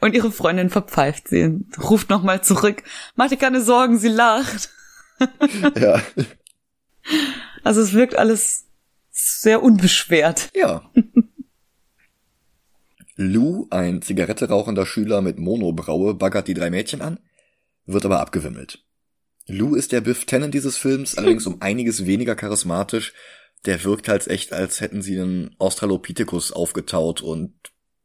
Und 0.00 0.14
ihre 0.14 0.32
Freundin 0.32 0.68
verpfeift 0.68 1.28
sie 1.28 1.44
und 1.44 1.78
ruft 1.78 2.10
nochmal 2.10 2.42
zurück. 2.42 2.82
Mach 3.14 3.28
dir 3.28 3.36
keine 3.36 3.62
Sorgen, 3.62 3.98
sie 3.98 4.08
lacht. 4.08 4.70
ja. 5.76 6.02
Also 7.62 7.80
es 7.80 7.92
wirkt 7.92 8.16
alles 8.16 8.66
sehr 9.10 9.62
unbeschwert. 9.62 10.50
Ja. 10.54 10.90
Lou, 13.22 13.66
ein 13.70 14.02
Zigarette 14.02 14.48
rauchender 14.48 14.86
Schüler 14.86 15.20
mit 15.20 15.38
Monobraue, 15.38 16.14
baggert 16.14 16.48
die 16.48 16.54
drei 16.54 16.70
Mädchen 16.70 17.02
an, 17.02 17.18
wird 17.86 18.04
aber 18.04 18.20
abgewimmelt. 18.20 18.84
Lou 19.46 19.74
ist 19.74 19.92
der 19.92 20.00
Biff 20.00 20.24
Tannen 20.24 20.50
dieses 20.50 20.76
Films, 20.76 21.16
allerdings 21.18 21.46
um 21.46 21.60
einiges 21.60 22.06
weniger 22.06 22.34
charismatisch 22.34 23.12
der 23.64 23.84
wirkt 23.84 24.08
halt 24.08 24.26
echt, 24.28 24.52
als 24.52 24.80
hätten 24.80 25.02
sie 25.02 25.20
einen 25.20 25.54
Australopithecus 25.58 26.52
aufgetaut 26.52 27.20
und 27.20 27.54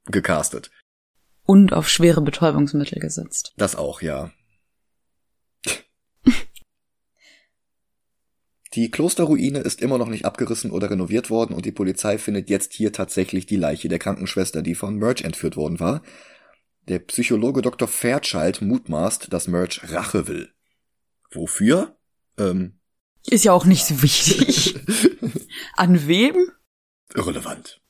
gecastet. 0.06 0.72
Und 1.46 1.74
auf 1.74 1.90
schwere 1.90 2.22
Betäubungsmittel 2.22 3.00
gesetzt. 3.00 3.54
Das 3.58 3.76
auch, 3.76 4.02
ja. 4.02 4.32
Die 8.78 8.92
Klosterruine 8.92 9.58
ist 9.58 9.82
immer 9.82 9.98
noch 9.98 10.08
nicht 10.08 10.26
abgerissen 10.26 10.70
oder 10.70 10.92
renoviert 10.92 11.32
worden 11.32 11.56
und 11.56 11.66
die 11.66 11.72
Polizei 11.72 12.20
findet 12.20 12.48
jetzt 12.48 12.74
hier 12.74 12.94
tatsächlich 12.94 13.48
die 13.48 13.56
Leiche 13.56 13.90
der 13.90 13.98
Krankenschwester, 13.98 14.62
die 14.62 14.76
von 14.76 14.98
Merch 14.98 15.24
entführt 15.24 15.58
worden 15.58 15.80
war. 15.80 16.04
Der 16.88 17.00
Psychologe 17.00 17.64
Dr. 17.64 17.88
Fairchild 17.88 18.62
mutmaßt, 18.62 19.34
dass 19.34 19.48
Merch 19.48 19.82
Rache 19.92 20.28
will. 20.28 20.50
Wofür? 21.32 21.98
Ähm. 22.38 22.78
Ist 23.26 23.46
ja 23.46 23.52
auch 23.52 23.66
nicht 23.66 23.84
so 23.84 24.04
wichtig. 24.04 24.76
An 25.76 26.08
wem? 26.08 26.36
Irrelevant. 27.16 27.82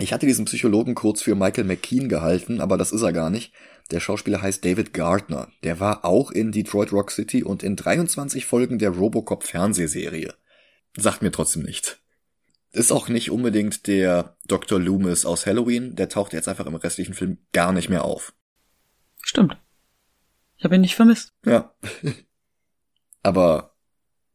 Ich 0.00 0.12
hatte 0.12 0.26
diesen 0.26 0.46
Psychologen 0.46 0.96
kurz 0.96 1.22
für 1.22 1.36
Michael 1.36 1.62
McKean 1.62 2.08
gehalten, 2.08 2.60
aber 2.60 2.76
das 2.76 2.90
ist 2.90 3.02
er 3.02 3.12
gar 3.12 3.30
nicht. 3.30 3.52
Der 3.90 4.00
Schauspieler 4.00 4.42
heißt 4.42 4.64
David 4.64 4.94
Gardner. 4.94 5.48
Der 5.64 5.80
war 5.80 6.04
auch 6.04 6.30
in 6.30 6.52
Detroit 6.52 6.92
Rock 6.92 7.10
City 7.10 7.42
und 7.42 7.62
in 7.62 7.76
23 7.76 8.46
Folgen 8.46 8.78
der 8.78 8.90
Robocop 8.90 9.44
Fernsehserie. 9.44 10.34
Sagt 10.96 11.22
mir 11.22 11.32
trotzdem 11.32 11.62
nichts. 11.62 11.98
Ist 12.72 12.92
auch 12.92 13.08
nicht 13.08 13.30
unbedingt 13.30 13.88
der 13.88 14.36
Dr. 14.46 14.78
Loomis 14.78 15.24
aus 15.24 15.46
Halloween. 15.46 15.96
Der 15.96 16.08
taucht 16.08 16.32
jetzt 16.32 16.48
einfach 16.48 16.66
im 16.66 16.76
restlichen 16.76 17.14
Film 17.14 17.38
gar 17.52 17.72
nicht 17.72 17.88
mehr 17.88 18.04
auf. 18.04 18.32
Stimmt. 19.22 19.56
Ich 20.56 20.64
habe 20.64 20.76
ihn 20.76 20.80
nicht 20.82 20.94
vermisst. 20.94 21.32
Ja. 21.44 21.74
aber 23.22 23.74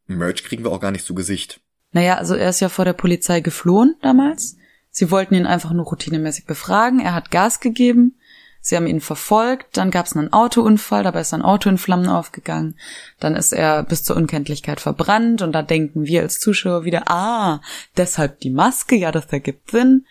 Merch 0.08 0.44
kriegen 0.44 0.63
wir 0.63 0.72
auch 0.72 0.82
gar 0.82 0.91
nicht 0.91 1.06
zu 1.06 1.15
Gesicht. 1.15 1.62
Naja, 1.91 2.18
also 2.18 2.36
er 2.36 2.50
ist 2.50 2.60
ja 2.60 2.68
vor 2.68 2.84
der 2.84 2.94
Polizei 2.94 3.39
geflohen 3.39 3.96
damals. 4.02 4.58
Sie 4.89 5.12
wollten 5.12 5.34
ihn 5.34 5.46
einfach 5.46 5.72
nur 5.72 5.86
routinemäßig 5.86 6.46
befragen. 6.46 7.00
Er 7.00 7.13
hat 7.13 7.32
Gas 7.32 7.62
gegeben. 7.62 8.18
Sie 8.65 8.75
haben 8.75 8.88
ihn 8.88 8.99
verfolgt. 8.99 9.78
Dann 9.78 9.91
gab 9.91 10.08
es 10.08 10.17
einen 10.17 10.34
Autounfall. 10.34 11.04
Dabei 11.04 11.21
ist 11.21 11.30
sein 11.30 11.43
Auto 11.43 11.69
in 11.69 11.78
Flammen 11.78 12.08
aufgegangen. 12.08 12.80
Dann 13.19 13.36
ist 13.36 13.54
er 13.54 13.84
bis 13.84 14.04
zur 14.04 14.15
Unkenntlichkeit 14.15 14.82
verbrannt. 14.82 15.43
Und 15.43 15.51
da 15.51 15.62
denken 15.62 16.08
wir 16.08 16.23
als 16.23 16.39
Zuschauer 16.39 16.84
wieder, 16.84 17.04
ah, 17.06 17.62
deshalb 17.95 18.39
die 18.39 18.49
Maske. 18.49 18.95
Ja, 18.95 19.12
das 19.12 19.28
ergibt 19.28 19.69
Sinn. 19.69 20.08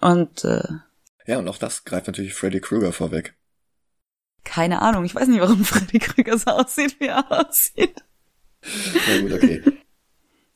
Und 0.00 0.42
äh, 0.44 0.62
ja, 1.26 1.38
und 1.38 1.46
auch 1.48 1.58
das 1.58 1.84
greift 1.84 2.06
natürlich 2.06 2.32
Freddy 2.32 2.60
Krueger 2.60 2.94
vorweg. 2.94 3.34
Keine 4.42 4.80
Ahnung. 4.80 5.04
Ich 5.04 5.14
weiß 5.14 5.28
nicht, 5.28 5.42
warum 5.42 5.62
Freddy 5.66 5.98
Krueger 5.98 6.38
so 6.38 6.52
aussieht, 6.52 6.98
wie 6.98 7.08
er 7.08 7.30
aussieht. 7.30 8.02
Na 9.06 9.20
gut, 9.20 9.32
okay. 9.32 9.62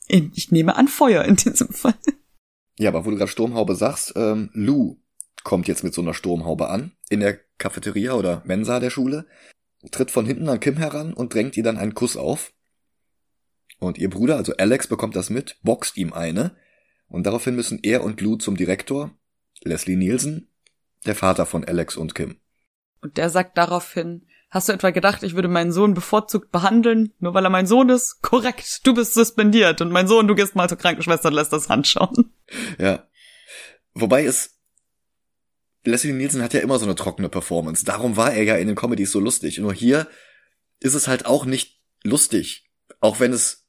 Ich 0.09 0.51
nehme 0.51 0.75
an 0.75 0.89
Feuer 0.89 1.25
in 1.27 1.37
diesem 1.37 1.69
Fall. 1.69 1.99
Ja, 2.79 2.89
aber 2.89 3.05
wo 3.05 3.11
du 3.11 3.19
gerade 3.19 3.31
Sturmhaube 3.31 3.75
sagst, 3.75 4.15
ähm, 4.17 4.49
Lou 4.55 4.97
kommt 5.45 5.69
jetzt 5.69 5.85
mit 5.85 5.95
so 5.95 6.03
einer 6.03 6.15
Sturmhaube 6.15 6.69
an, 6.69 6.93
in 7.09 7.21
der 7.21 7.39
Cafeteria 7.59 8.15
oder 8.15 8.43
Mensa 8.45 8.81
der 8.81 8.91
Schule, 8.91 9.27
tritt 9.91 10.11
von 10.11 10.27
hinten 10.27 10.49
an 10.49 10.61
Kim 10.61 10.77
heran 10.77 11.13
und 11.13 11.35
drängt 11.35 11.57
ihr 11.57 11.63
dann 11.63 11.79
einen 11.79 11.95
Kuss 11.95 12.17
auf. 12.17 12.53
Und 13.79 13.99
ihr 13.99 14.11
Bruder, 14.11 14.37
also 14.37 14.53
Alex, 14.57 14.87
bekommt 14.89 15.17
das 15.17 15.31
mit, 15.31 15.59
boxt 15.63 15.97
ihm 15.97 16.13
eine, 16.13 16.57
und 17.09 17.25
daraufhin 17.25 17.57
müssen 17.57 17.81
er 17.83 18.05
und 18.05 18.21
Lou 18.21 18.37
zum 18.37 18.57
Direktor, 18.57 19.11
Leslie 19.63 19.97
Nielsen, 19.97 20.49
der 21.07 21.15
Vater 21.15 21.47
von 21.47 21.65
Alex 21.65 21.97
und 21.97 22.15
Kim. 22.15 22.37
Und 23.01 23.17
der 23.17 23.31
sagt 23.31 23.57
daraufhin, 23.57 24.27
Hast 24.51 24.69
du 24.69 24.73
etwa 24.73 24.91
gedacht, 24.91 25.23
ich 25.23 25.37
würde 25.37 25.47
meinen 25.47 25.71
Sohn 25.71 25.95
bevorzugt 25.95 26.51
behandeln, 26.51 27.13
nur 27.21 27.35
weil 27.35 27.45
er 27.45 27.51
mein 27.51 27.69
Sohn 27.69 27.89
ist? 27.89 28.21
Korrekt, 28.21 28.85
du 28.85 28.95
bist 28.95 29.15
suspendiert 29.15 29.81
und 29.81 29.93
mein 29.93 30.09
Sohn, 30.09 30.27
du 30.27 30.35
gehst 30.35 30.57
mal 30.57 30.69
zur 30.69 30.77
Krankenschwester 30.77 31.29
und 31.29 31.35
lässt 31.35 31.53
das 31.53 31.71
anschauen. 31.71 32.33
Ja. 32.77 33.07
Wobei 33.95 34.25
es 34.25 34.60
Leslie 35.85 36.13
Nielsen 36.13 36.43
hat 36.43 36.55
ja 36.55 36.61
immer 36.61 36.79
so 36.79 36.85
eine 36.85 36.95
trockene 36.95 37.29
Performance. 37.29 37.85
Darum 37.85 38.17
war 38.17 38.33
er 38.33 38.43
ja 38.43 38.57
in 38.57 38.67
den 38.67 38.77
Comedies 38.77 39.13
so 39.13 39.21
lustig. 39.21 39.59
Nur 39.59 39.73
hier 39.73 40.07
ist 40.79 40.95
es 40.95 41.09
halt 41.09 41.27
auch 41.27 41.45
nicht 41.45 41.81
lustig. 42.03 42.71
Auch 43.01 43.21
wenn 43.21 43.33
es 43.33 43.67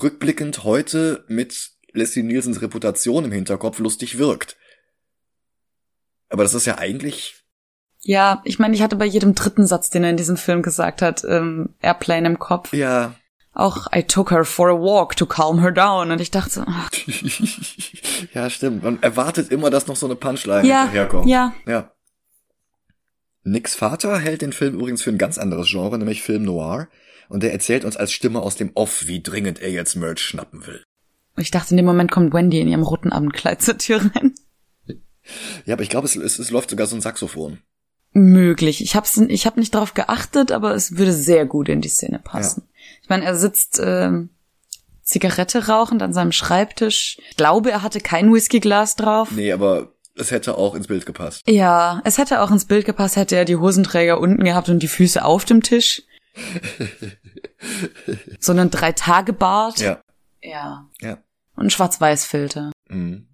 rückblickend 0.00 0.64
heute 0.64 1.24
mit 1.28 1.72
Leslie 1.92 2.22
Nielsens 2.22 2.62
Reputation 2.62 3.24
im 3.24 3.32
Hinterkopf 3.32 3.78
lustig 3.78 4.18
wirkt. 4.18 4.56
Aber 6.28 6.42
das 6.42 6.54
ist 6.54 6.66
ja 6.66 6.78
eigentlich 6.78 7.44
ja, 8.04 8.42
ich 8.44 8.58
meine, 8.58 8.74
ich 8.74 8.82
hatte 8.82 8.96
bei 8.96 9.06
jedem 9.06 9.34
dritten 9.34 9.66
Satz, 9.66 9.88
den 9.88 10.04
er 10.04 10.10
in 10.10 10.18
diesem 10.18 10.36
Film 10.36 10.62
gesagt 10.62 11.00
hat, 11.00 11.24
ähm, 11.24 11.70
Airplane 11.80 12.26
im 12.26 12.38
Kopf. 12.38 12.72
Ja. 12.74 13.14
Auch 13.54 13.86
I 13.94 14.02
took 14.02 14.32
her 14.32 14.44
for 14.44 14.68
a 14.68 14.74
walk 14.74 15.16
to 15.16 15.26
calm 15.26 15.60
her 15.60 15.70
down. 15.70 16.10
Und 16.10 16.20
ich 16.20 16.32
dachte 16.32 16.50
so, 16.50 16.64
ach. 16.66 16.90
ja, 18.34 18.50
stimmt. 18.50 18.82
Man 18.82 19.00
erwartet 19.02 19.50
immer, 19.50 19.70
dass 19.70 19.86
noch 19.86 19.96
so 19.96 20.06
eine 20.06 20.16
Punchline 20.16 20.66
ja, 20.66 20.82
hinterherkommt. 20.82 21.28
Ja. 21.28 21.54
Ja. 21.66 21.92
Nicks 23.44 23.74
Vater 23.74 24.18
hält 24.18 24.42
den 24.42 24.52
Film 24.52 24.74
übrigens 24.74 25.02
für 25.02 25.10
ein 25.10 25.18
ganz 25.18 25.38
anderes 25.38 25.68
Genre, 25.70 25.96
nämlich 25.98 26.22
Film 26.22 26.42
Noir. 26.42 26.88
Und 27.28 27.44
er 27.44 27.52
erzählt 27.52 27.84
uns 27.84 27.96
als 27.96 28.12
Stimme 28.12 28.40
aus 28.40 28.56
dem 28.56 28.72
Off, 28.74 29.06
wie 29.06 29.22
dringend 29.22 29.60
er 29.60 29.70
jetzt 29.70 29.94
Merch 29.94 30.20
schnappen 30.20 30.66
will. 30.66 30.82
Ich 31.36 31.50
dachte, 31.50 31.70
in 31.70 31.76
dem 31.76 31.86
Moment 31.86 32.10
kommt 32.10 32.34
Wendy 32.34 32.60
in 32.60 32.68
ihrem 32.68 32.82
roten 32.82 33.12
Abendkleid 33.12 33.62
zur 33.62 33.78
Tür 33.78 34.00
rein. 34.14 34.34
Ja, 35.64 35.74
aber 35.74 35.82
ich 35.82 35.88
glaube, 35.88 36.06
es, 36.06 36.16
es, 36.16 36.38
es 36.38 36.50
läuft 36.50 36.70
sogar 36.70 36.86
so 36.86 36.96
ein 36.96 37.00
Saxophon 37.00 37.58
möglich. 38.14 38.80
Ich 38.80 38.94
habe 38.96 39.06
ich 39.28 39.46
hab 39.46 39.56
nicht 39.56 39.74
darauf 39.74 39.92
geachtet, 39.92 40.52
aber 40.52 40.74
es 40.74 40.96
würde 40.96 41.12
sehr 41.12 41.44
gut 41.44 41.68
in 41.68 41.80
die 41.80 41.88
Szene 41.88 42.20
passen. 42.20 42.62
Ja. 42.64 42.73
Ich 43.04 43.10
meine, 43.10 43.26
er 43.26 43.36
sitzt 43.36 43.78
ähm, 43.84 44.30
Zigarette 45.02 45.68
rauchend 45.68 46.02
an 46.02 46.14
seinem 46.14 46.32
Schreibtisch. 46.32 47.18
Ich 47.28 47.36
glaube, 47.36 47.70
er 47.70 47.82
hatte 47.82 48.00
kein 48.00 48.32
Whiskyglas 48.32 48.96
drauf. 48.96 49.30
Nee, 49.30 49.52
aber 49.52 49.92
es 50.14 50.30
hätte 50.30 50.56
auch 50.56 50.74
ins 50.74 50.86
Bild 50.86 51.04
gepasst. 51.04 51.42
Ja, 51.46 52.00
es 52.04 52.16
hätte 52.16 52.40
auch 52.40 52.50
ins 52.50 52.64
Bild 52.64 52.86
gepasst, 52.86 53.16
hätte 53.16 53.36
er 53.36 53.44
die 53.44 53.56
Hosenträger 53.56 54.18
unten 54.18 54.42
gehabt 54.42 54.70
und 54.70 54.78
die 54.78 54.88
Füße 54.88 55.22
auf 55.22 55.44
dem 55.44 55.62
Tisch. 55.62 56.02
so 58.40 58.52
einen 58.52 58.70
Drei-Tage-Bart. 58.70 59.80
Ja. 59.80 60.00
Ja. 60.42 60.88
Ja. 61.02 61.18
Und 61.56 61.66
ein 61.66 61.70
Schwarz-Weiß-Filter. 61.70 62.72
Mhm. 62.88 63.28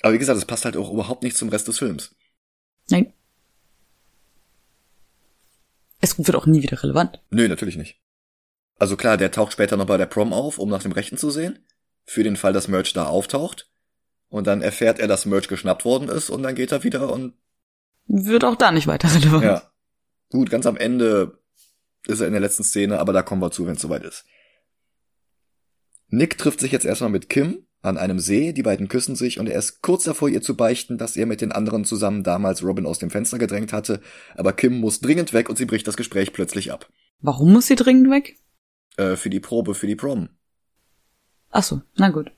Aber 0.00 0.14
wie 0.14 0.18
gesagt, 0.18 0.38
es 0.38 0.46
passt 0.46 0.64
halt 0.64 0.78
auch 0.78 0.90
überhaupt 0.90 1.22
nicht 1.22 1.36
zum 1.36 1.50
Rest 1.50 1.68
des 1.68 1.78
Films. 1.78 2.14
Nein. 2.88 3.12
Es 6.00 6.16
wird 6.16 6.34
auch 6.34 6.46
nie 6.46 6.62
wieder 6.62 6.82
relevant. 6.82 7.20
Nö, 7.28 7.46
natürlich 7.46 7.76
nicht. 7.76 8.00
Also 8.78 8.96
klar, 8.96 9.16
der 9.16 9.30
taucht 9.30 9.52
später 9.52 9.76
noch 9.76 9.86
bei 9.86 9.96
der 9.96 10.06
Prom 10.06 10.32
auf, 10.32 10.58
um 10.58 10.68
nach 10.68 10.82
dem 10.82 10.92
Rechten 10.92 11.16
zu 11.16 11.30
sehen. 11.30 11.58
Für 12.04 12.22
den 12.22 12.36
Fall, 12.36 12.52
dass 12.52 12.68
Merch 12.68 12.92
da 12.92 13.06
auftaucht. 13.06 13.70
Und 14.28 14.46
dann 14.46 14.62
erfährt 14.62 14.98
er, 14.98 15.08
dass 15.08 15.26
Merch 15.26 15.48
geschnappt 15.48 15.84
worden 15.84 16.08
ist 16.08 16.30
und 16.30 16.42
dann 16.42 16.54
geht 16.54 16.72
er 16.72 16.84
wieder 16.84 17.12
und. 17.12 17.34
Wird 18.06 18.44
auch 18.44 18.56
da 18.56 18.70
nicht 18.72 18.86
weiter 18.86 19.12
relevant. 19.14 19.44
Ja. 19.44 19.62
Gut, 20.30 20.50
ganz 20.50 20.66
am 20.66 20.76
Ende 20.76 21.38
ist 22.06 22.20
er 22.20 22.26
in 22.26 22.32
der 22.32 22.40
letzten 22.40 22.64
Szene, 22.64 22.98
aber 22.98 23.12
da 23.12 23.22
kommen 23.22 23.42
wir 23.42 23.50
zu, 23.50 23.66
wenn 23.66 23.74
es 23.74 23.82
soweit 23.82 24.04
ist. 24.04 24.24
Nick 26.08 26.38
trifft 26.38 26.60
sich 26.60 26.72
jetzt 26.72 26.86
erstmal 26.86 27.10
mit 27.10 27.28
Kim, 27.28 27.66
an 27.80 27.96
einem 27.96 28.18
See, 28.18 28.52
die 28.52 28.62
beiden 28.62 28.88
küssen 28.88 29.14
sich 29.14 29.38
und 29.38 29.48
er 29.48 29.58
ist 29.58 29.82
kurz 29.82 30.04
davor, 30.04 30.28
ihr 30.28 30.42
zu 30.42 30.56
beichten, 30.56 30.98
dass 30.98 31.16
er 31.16 31.26
mit 31.26 31.40
den 31.40 31.52
anderen 31.52 31.84
zusammen 31.84 32.24
damals 32.24 32.62
Robin 32.62 32.86
aus 32.86 32.98
dem 32.98 33.10
Fenster 33.10 33.38
gedrängt 33.38 33.72
hatte, 33.72 34.00
aber 34.34 34.52
Kim 34.52 34.80
muss 34.80 35.00
dringend 35.00 35.32
weg 35.32 35.48
und 35.48 35.56
sie 35.56 35.66
bricht 35.66 35.86
das 35.86 35.96
Gespräch 35.96 36.32
plötzlich 36.32 36.72
ab. 36.72 36.88
Warum 37.20 37.52
muss 37.52 37.66
sie 37.66 37.76
dringend 37.76 38.10
weg? 38.10 38.36
Äh, 38.98 39.16
für 39.16 39.30
die 39.30 39.40
Probe, 39.40 39.74
für 39.74 39.86
die 39.86 39.96
Prom. 39.96 40.28
Ach 41.50 41.62
so, 41.62 41.82
na 41.94 42.10
gut. 42.10 42.32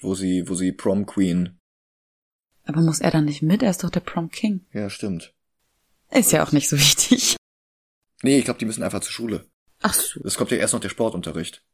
Wo 0.00 0.14
sie, 0.14 0.48
wo 0.48 0.54
sie 0.54 0.72
Prom 0.72 1.04
Queen. 1.04 1.58
Aber 2.64 2.80
muss 2.80 3.00
er 3.00 3.10
dann 3.10 3.26
nicht 3.26 3.42
mit? 3.42 3.62
Er 3.62 3.70
ist 3.70 3.84
doch 3.84 3.90
der 3.90 4.00
Prom 4.00 4.30
King. 4.30 4.66
Ja, 4.72 4.88
stimmt. 4.88 5.34
Ist 6.10 6.32
ja 6.32 6.42
auch 6.42 6.52
nicht 6.52 6.68
so 6.68 6.76
wichtig. 6.78 7.36
Nee, 8.22 8.38
ich 8.38 8.44
glaube, 8.44 8.58
die 8.58 8.64
müssen 8.64 8.82
einfach 8.82 9.00
zur 9.00 9.12
Schule. 9.12 9.46
Ach 9.80 9.94
so. 9.94 10.20
Es 10.24 10.36
kommt 10.36 10.50
ja 10.50 10.56
erst 10.56 10.72
noch 10.72 10.80
der 10.80 10.88
Sportunterricht. 10.88 11.64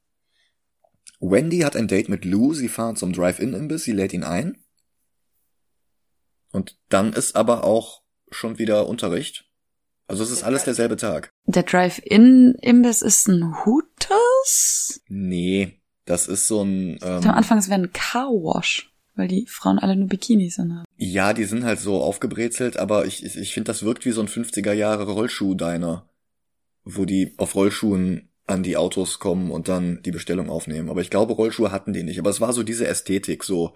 Wendy 1.20 1.60
hat 1.60 1.76
ein 1.76 1.88
Date 1.88 2.08
mit 2.08 2.24
Lou, 2.24 2.52
sie 2.52 2.68
fahren 2.68 2.96
zum 2.96 3.12
Drive-In-Imbiss, 3.12 3.84
sie 3.84 3.92
lädt 3.92 4.12
ihn 4.12 4.24
ein. 4.24 4.62
Und 6.50 6.78
dann 6.88 7.12
ist 7.12 7.36
aber 7.36 7.64
auch 7.64 8.02
schon 8.30 8.58
wieder 8.58 8.88
Unterricht. 8.88 9.45
Also 10.08 10.22
es 10.22 10.30
ist 10.30 10.44
alles 10.44 10.64
derselbe 10.64 10.96
Tag. 10.96 11.30
Der 11.46 11.64
Drive-In-Imbiss 11.64 13.02
ist 13.02 13.28
ein 13.28 13.54
Hooters? 13.64 15.00
Nee, 15.08 15.80
das 16.04 16.28
ist 16.28 16.46
so 16.46 16.62
ein... 16.62 16.98
Ähm, 17.02 17.24
Am 17.24 17.30
Anfang 17.30 17.58
es 17.58 17.68
wäre 17.68 17.80
ein 17.80 17.92
Car-Wash, 17.92 18.92
weil 19.16 19.28
die 19.28 19.46
Frauen 19.48 19.78
alle 19.78 19.96
nur 19.96 20.08
Bikinis 20.08 20.58
haben. 20.58 20.84
Ja, 20.96 21.32
die 21.32 21.44
sind 21.44 21.64
halt 21.64 21.80
so 21.80 22.00
aufgebrezelt, 22.00 22.76
aber 22.76 23.06
ich, 23.06 23.24
ich, 23.24 23.36
ich 23.36 23.52
finde, 23.52 23.68
das 23.68 23.82
wirkt 23.82 24.04
wie 24.04 24.12
so 24.12 24.20
ein 24.20 24.28
50er 24.28 24.72
Jahre 24.72 25.10
Rollschuh-Diner, 25.10 26.08
wo 26.84 27.04
die 27.04 27.34
auf 27.38 27.56
Rollschuhen 27.56 28.30
an 28.46 28.62
die 28.62 28.76
Autos 28.76 29.18
kommen 29.18 29.50
und 29.50 29.68
dann 29.68 30.00
die 30.04 30.12
Bestellung 30.12 30.50
aufnehmen. 30.50 30.88
Aber 30.88 31.00
ich 31.00 31.10
glaube, 31.10 31.32
Rollschuhe 31.32 31.72
hatten 31.72 31.92
die 31.92 32.04
nicht. 32.04 32.20
Aber 32.20 32.30
es 32.30 32.40
war 32.40 32.52
so 32.52 32.62
diese 32.62 32.86
Ästhetik, 32.86 33.42
so. 33.42 33.74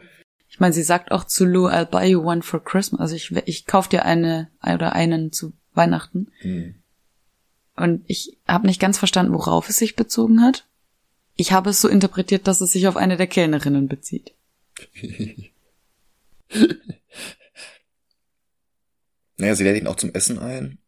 Ich 0.49 0.61
meine, 0.61 0.73
sie 0.73 0.85
sagt 0.85 1.11
auch 1.11 1.25
zu 1.25 1.45
Lou, 1.45 1.67
I'll 1.69 1.87
buy 1.87 2.07
you 2.07 2.23
one 2.23 2.43
for 2.43 2.63
Christmas. 2.63 3.01
Also 3.01 3.17
ich, 3.17 3.33
ich 3.47 3.67
kauf 3.67 3.89
dir 3.89 4.05
eine 4.05 4.49
oder 4.63 4.93
einen 4.93 5.33
zu 5.33 5.53
Weihnachten. 5.75 6.29
Hm. 6.41 6.75
Und 7.77 8.05
ich 8.07 8.37
habe 8.47 8.67
nicht 8.67 8.81
ganz 8.81 8.99
verstanden, 8.99 9.33
worauf 9.33 9.69
es 9.69 9.77
sich 9.77 9.97
bezogen 9.97 10.43
hat. 10.43 10.67
Ich 11.37 11.53
habe 11.53 11.71
es 11.71 11.81
so 11.81 11.89
interpretiert, 11.89 12.47
dass 12.47 12.61
es 12.61 12.73
sich 12.73 12.87
auf 12.87 12.97
eine 12.97 13.17
der 13.17 13.27
Kellnerinnen 13.27 13.89
bezieht. 13.89 14.35
naja, 19.39 19.55
sie 19.55 19.65
lädt 19.65 19.81
ihn 19.81 19.87
auch 19.87 19.97
zum 19.97 20.13
Essen 20.13 20.39
ein. 20.39 20.79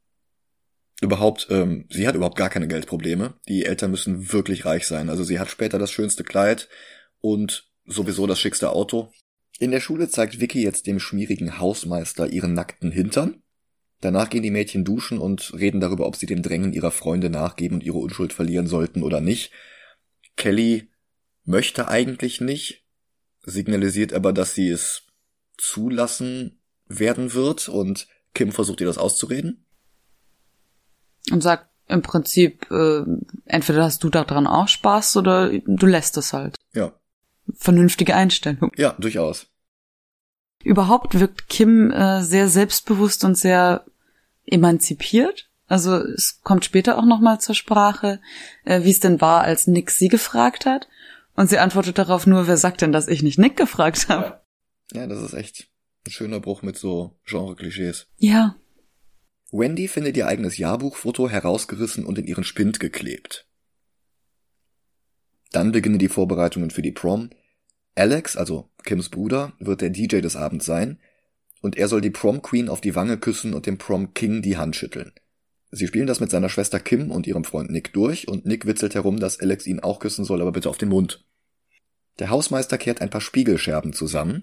Überhaupt, 1.01 1.47
ähm, 1.51 1.87
sie 1.90 2.07
hat 2.07 2.14
überhaupt 2.14 2.37
gar 2.37 2.51
keine 2.51 2.68
Geldprobleme. 2.68 3.35
Die 3.49 3.64
Eltern 3.64 3.90
müssen 3.90 4.33
wirklich 4.33 4.66
reich 4.66 4.87
sein. 4.87 5.09
Also 5.09 5.25
sie 5.25 5.40
hat 5.40 5.51
später 5.51 5.79
das 5.79 5.90
schönste 5.90 6.23
Kleid 6.23 6.68
und 7.21 7.71
sowieso 7.87 8.27
das 8.27 8.38
schickste 8.38 8.71
Auto. 8.71 9.11
In 9.59 9.71
der 9.71 9.81
Schule 9.81 10.09
zeigt 10.09 10.40
Vicky 10.40 10.62
jetzt 10.62 10.87
dem 10.87 11.01
schmierigen 11.01 11.59
Hausmeister 11.59 12.29
ihren 12.29 12.55
nackten 12.55 12.92
Hintern. 12.92 13.42
Danach 14.03 14.31
gehen 14.31 14.43
die 14.43 14.51
Mädchen 14.51 14.85
duschen 14.85 15.19
und 15.19 15.55
reden 15.55 15.81
darüber, 15.81 16.07
ob 16.09 16.17
sie 16.17 16.27
dem 16.27 16.43
Drängen 16.43 16.73
ihrer 16.73 16.91
Freunde 16.91 17.31
nachgeben 17.31 17.77
und 17.77 17.85
ihre 17.85 17.99
Unschuld 17.99 18.33
verlieren 18.33 18.67
sollten 18.67 19.05
oder 19.05 19.21
nicht. 19.21 19.53
Kelly 20.37 20.91
möchte 21.45 21.87
eigentlich 21.87 22.41
nicht, 22.41 22.85
signalisiert 23.45 24.12
aber, 24.12 24.33
dass 24.33 24.55
sie 24.55 24.69
es 24.69 25.05
zulassen 25.57 26.59
werden 26.87 27.33
wird 27.33 27.69
und 27.69 28.09
Kim 28.35 28.51
versucht 28.51 28.81
ihr 28.81 28.88
das 28.88 28.99
auszureden. 28.99 29.65
Und 31.31 31.41
sagt 31.41 31.69
im 31.87 32.03
Prinzip, 32.03 32.69
äh, 32.73 33.05
entweder 33.45 33.85
hast 33.85 34.03
du 34.03 34.09
daran 34.09 34.49
auch 34.49 34.67
Spaß 34.67 35.17
oder 35.17 35.57
du 35.57 35.87
lässt 35.87 36.17
es 36.17 36.33
halt. 36.33 36.57
Ja. 36.75 36.93
Vernünftige 37.55 38.17
Einstellung. 38.17 38.73
Ja, 38.77 38.97
durchaus. 38.99 39.47
Überhaupt 40.65 41.21
wirkt 41.21 41.49
Kim 41.49 41.93
äh, 41.93 42.23
sehr 42.23 42.49
selbstbewusst 42.49 43.25
und 43.25 43.37
sehr 43.37 43.85
emanzipiert. 44.47 45.51
Also 45.67 45.97
es 45.97 46.41
kommt 46.43 46.65
später 46.65 46.99
auch 46.99 47.05
nochmal 47.05 47.41
zur 47.41 47.55
Sprache, 47.55 48.21
äh, 48.65 48.83
wie 48.85 48.91
es 48.91 49.01
denn 49.01 49.21
war, 49.21 49.43
als 49.43 49.67
Nick 49.67 49.91
sie 49.91 50.09
gefragt 50.09 50.67
hat. 50.67 50.89
Und 51.35 51.49
sie 51.49 51.59
antwortet 51.59 51.99
darauf 51.99 52.27
nur, 52.27 52.47
wer 52.47 52.57
sagt 52.57 52.83
denn, 52.83 52.93
dass 52.93 53.09
ich 53.09 53.23
nicht 53.23 53.39
Nick 53.39 53.57
gefragt 53.57 54.09
habe? 54.09 54.41
Ja, 54.93 55.07
das 55.07 55.23
ist 55.23 55.33
echt 55.33 55.69
ein 56.07 56.11
schöner 56.11 56.41
Bruch 56.41 56.63
mit 56.63 56.77
so 56.77 57.17
Genre-Klischees. 57.25 58.07
Ja. 58.19 58.57
Wendy 59.51 59.89
findet 59.89 60.17
ihr 60.17 60.27
eigenes 60.27 60.59
Jahrbuchfoto 60.59 61.29
herausgerissen 61.29 62.05
und 62.05 62.19
in 62.19 62.27
ihren 62.27 62.45
Spind 62.45 62.81
geklebt. 62.81 63.47
Dann 65.53 65.73
beginnen 65.73 65.99
die 65.99 66.09
Vorbereitungen 66.09 66.71
für 66.71 66.83
die 66.83 66.93
Prom. 66.93 67.31
Alex, 67.95 68.37
also 68.37 68.71
Kims 68.85 69.11
Bruder, 69.11 69.53
wird 69.59 69.83
der 69.83 69.91
DJ 69.91 70.21
des 70.21 70.37
Abends 70.37 70.65
sein 70.65 70.99
und 71.62 71.77
er 71.77 71.88
soll 71.88 72.03
die 72.03 72.11
Prom 72.11 72.42
Queen 72.42 72.68
auf 72.68 72.83
die 72.83 72.94
Wange 72.94 73.16
küssen 73.16 73.55
und 73.55 73.64
dem 73.64 73.79
Prom 73.79 74.12
King 74.12 74.42
die 74.42 74.59
Hand 74.59 74.77
schütteln. 74.77 75.12
Sie 75.70 75.87
spielen 75.87 76.07
das 76.07 76.20
mit 76.20 76.31
seiner 76.31 76.51
Schwester 76.51 76.79
Kim 76.79 77.11
und 77.11 77.27
ihrem 77.27 77.44
Freund 77.44 77.70
Nick 77.70 77.94
durch 77.94 78.29
und 78.29 78.44
Nick 78.44 78.66
witzelt 78.66 78.94
herum, 78.94 79.18
dass 79.18 79.40
Alex 79.40 79.66
ihn 79.66 79.81
auch 79.81 80.01
küssen 80.01 80.27
soll, 80.27 80.42
aber 80.42 80.53
bitte 80.53 80.68
auf 80.68 80.77
den 80.77 80.90
Mund. 80.90 81.25
Der 82.18 82.29
Hausmeister 82.29 82.77
kehrt 82.77 83.01
ein 83.01 83.09
paar 83.09 83.22
Spiegelscherben 83.22 83.94
zusammen. 83.94 84.42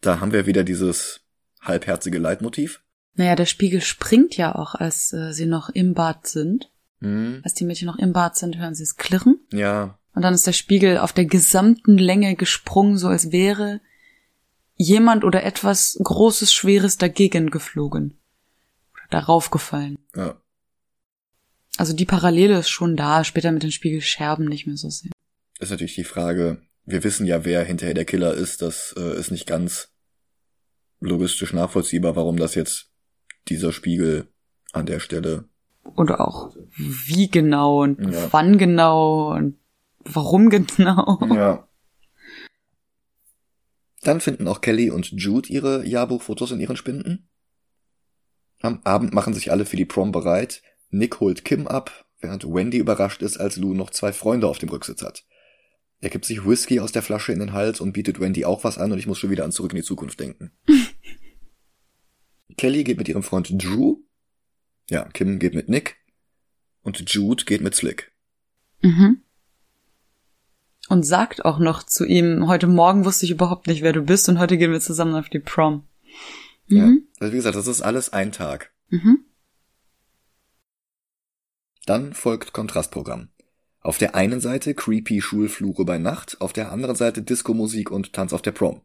Da 0.00 0.18
haben 0.18 0.32
wir 0.32 0.46
wieder 0.46 0.64
dieses 0.64 1.20
halbherzige 1.60 2.18
Leitmotiv. 2.18 2.82
Naja, 3.14 3.36
der 3.36 3.46
Spiegel 3.46 3.80
springt 3.80 4.36
ja 4.36 4.56
auch, 4.56 4.74
als 4.74 5.12
äh, 5.12 5.32
sie 5.32 5.46
noch 5.46 5.68
im 5.68 5.94
Bad 5.94 6.26
sind. 6.26 6.72
Hm. 7.00 7.40
Als 7.44 7.54
die 7.54 7.64
Mädchen 7.64 7.86
noch 7.86 7.98
im 7.98 8.12
Bad 8.12 8.36
sind, 8.36 8.58
hören 8.58 8.74
sie 8.74 8.82
es 8.82 8.96
klirren. 8.96 9.38
Ja. 9.52 9.98
Und 10.14 10.22
dann 10.22 10.34
ist 10.34 10.46
der 10.46 10.52
Spiegel 10.52 10.98
auf 10.98 11.12
der 11.12 11.26
gesamten 11.26 11.98
Länge 11.98 12.34
gesprungen, 12.34 12.98
so 12.98 13.08
als 13.08 13.30
wäre 13.30 13.80
jemand 14.76 15.24
oder 15.24 15.42
etwas 15.44 15.98
Großes, 16.02 16.52
Schweres 16.52 16.98
dagegen 16.98 17.50
geflogen. 17.50 18.18
Oder 18.92 19.08
darauf 19.10 19.50
gefallen. 19.50 19.98
Ja. 20.16 20.40
Also 21.76 21.92
die 21.92 22.04
Parallele 22.06 22.58
ist 22.58 22.68
schon 22.68 22.96
da, 22.96 23.24
später 23.24 23.50
mit 23.52 23.62
den 23.62 23.72
Spiegelscherben 23.72 24.46
nicht 24.46 24.66
mehr 24.66 24.76
so 24.76 24.90
sehr. 24.90 25.10
Ist 25.58 25.70
natürlich 25.70 25.94
die 25.96 26.04
Frage, 26.04 26.62
wir 26.84 27.02
wissen 27.04 27.26
ja, 27.26 27.44
wer 27.44 27.64
hinterher 27.64 27.94
der 27.94 28.04
Killer 28.04 28.34
ist, 28.34 28.62
das 28.62 28.94
äh, 28.96 29.18
ist 29.18 29.30
nicht 29.30 29.46
ganz 29.46 29.88
logistisch 31.00 31.52
nachvollziehbar, 31.52 32.16
warum 32.16 32.36
das 32.36 32.54
jetzt 32.54 32.90
dieser 33.48 33.72
Spiegel 33.72 34.28
an 34.72 34.86
der 34.86 35.00
Stelle. 35.00 35.48
Und 35.82 36.10
auch 36.12 36.54
wie 36.76 37.28
genau 37.30 37.82
und 37.82 38.12
Ja. 38.12 38.32
wann 38.32 38.56
genau 38.58 39.32
und 39.34 39.58
warum 40.04 40.48
genau. 40.50 41.18
Ja. 41.34 41.68
Dann 44.04 44.20
finden 44.20 44.46
auch 44.46 44.60
Kelly 44.60 44.90
und 44.90 45.10
Jude 45.12 45.48
ihre 45.48 45.86
Jahrbuchfotos 45.86 46.52
in 46.52 46.60
ihren 46.60 46.76
Spinden. 46.76 47.28
Am 48.60 48.80
Abend 48.84 49.12
machen 49.12 49.34
sich 49.34 49.50
alle 49.50 49.66
für 49.66 49.76
die 49.76 49.84
Prom 49.84 50.12
bereit. 50.12 50.62
Nick 50.90 51.20
holt 51.20 51.44
Kim 51.44 51.66
ab, 51.66 52.06
während 52.20 52.44
Wendy 52.44 52.78
überrascht 52.78 53.22
ist, 53.22 53.38
als 53.38 53.56
Lou 53.56 53.74
noch 53.74 53.90
zwei 53.90 54.12
Freunde 54.12 54.46
auf 54.46 54.58
dem 54.58 54.68
Rücksitz 54.68 55.02
hat. 55.02 55.24
Er 56.00 56.10
gibt 56.10 56.26
sich 56.26 56.46
Whisky 56.46 56.80
aus 56.80 56.92
der 56.92 57.02
Flasche 57.02 57.32
in 57.32 57.40
den 57.40 57.52
Hals 57.52 57.80
und 57.80 57.92
bietet 57.92 58.20
Wendy 58.20 58.44
auch 58.44 58.62
was 58.62 58.78
an 58.78 58.92
und 58.92 58.98
ich 58.98 59.06
muss 59.06 59.18
schon 59.18 59.30
wieder 59.30 59.44
an 59.44 59.52
Zurück 59.52 59.72
in 59.72 59.76
die 59.76 59.82
Zukunft 59.82 60.20
denken. 60.20 60.52
Kelly 62.56 62.84
geht 62.84 62.98
mit 62.98 63.08
ihrem 63.08 63.22
Freund 63.22 63.50
Drew. 63.50 64.02
Ja, 64.90 65.08
Kim 65.08 65.38
geht 65.38 65.54
mit 65.54 65.68
Nick. 65.68 65.96
Und 66.82 67.10
Jude 67.10 67.44
geht 67.44 67.62
mit 67.62 67.74
Slick. 67.74 68.12
Mhm. 68.82 69.22
Und 70.88 71.04
sagt 71.04 71.44
auch 71.44 71.58
noch 71.58 71.82
zu 71.82 72.04
ihm, 72.04 72.46
heute 72.46 72.66
Morgen 72.66 73.04
wusste 73.04 73.24
ich 73.24 73.32
überhaupt 73.32 73.66
nicht, 73.66 73.82
wer 73.82 73.92
du 73.92 74.02
bist 74.02 74.28
und 74.28 74.38
heute 74.38 74.58
gehen 74.58 74.72
wir 74.72 74.80
zusammen 74.80 75.14
auf 75.14 75.28
die 75.28 75.38
Prom. 75.38 75.84
Ja. 76.66 76.86
Mhm. 76.86 77.08
Also 77.18 77.32
wie 77.32 77.36
gesagt, 77.36 77.56
das 77.56 77.66
ist 77.66 77.80
alles 77.80 78.12
ein 78.12 78.32
Tag. 78.32 78.72
Mhm. 78.88 79.24
Dann 81.86 82.12
folgt 82.12 82.52
Kontrastprogramm. 82.52 83.28
Auf 83.80 83.98
der 83.98 84.14
einen 84.14 84.40
Seite 84.40 84.74
creepy 84.74 85.20
Schulflure 85.20 85.84
bei 85.84 85.98
Nacht, 85.98 86.40
auf 86.40 86.52
der 86.52 86.72
anderen 86.72 86.96
Seite 86.96 87.22
Disco-Musik 87.22 87.90
und 87.90 88.14
Tanz 88.14 88.32
auf 88.32 88.40
der 88.40 88.52
Prom. 88.52 88.80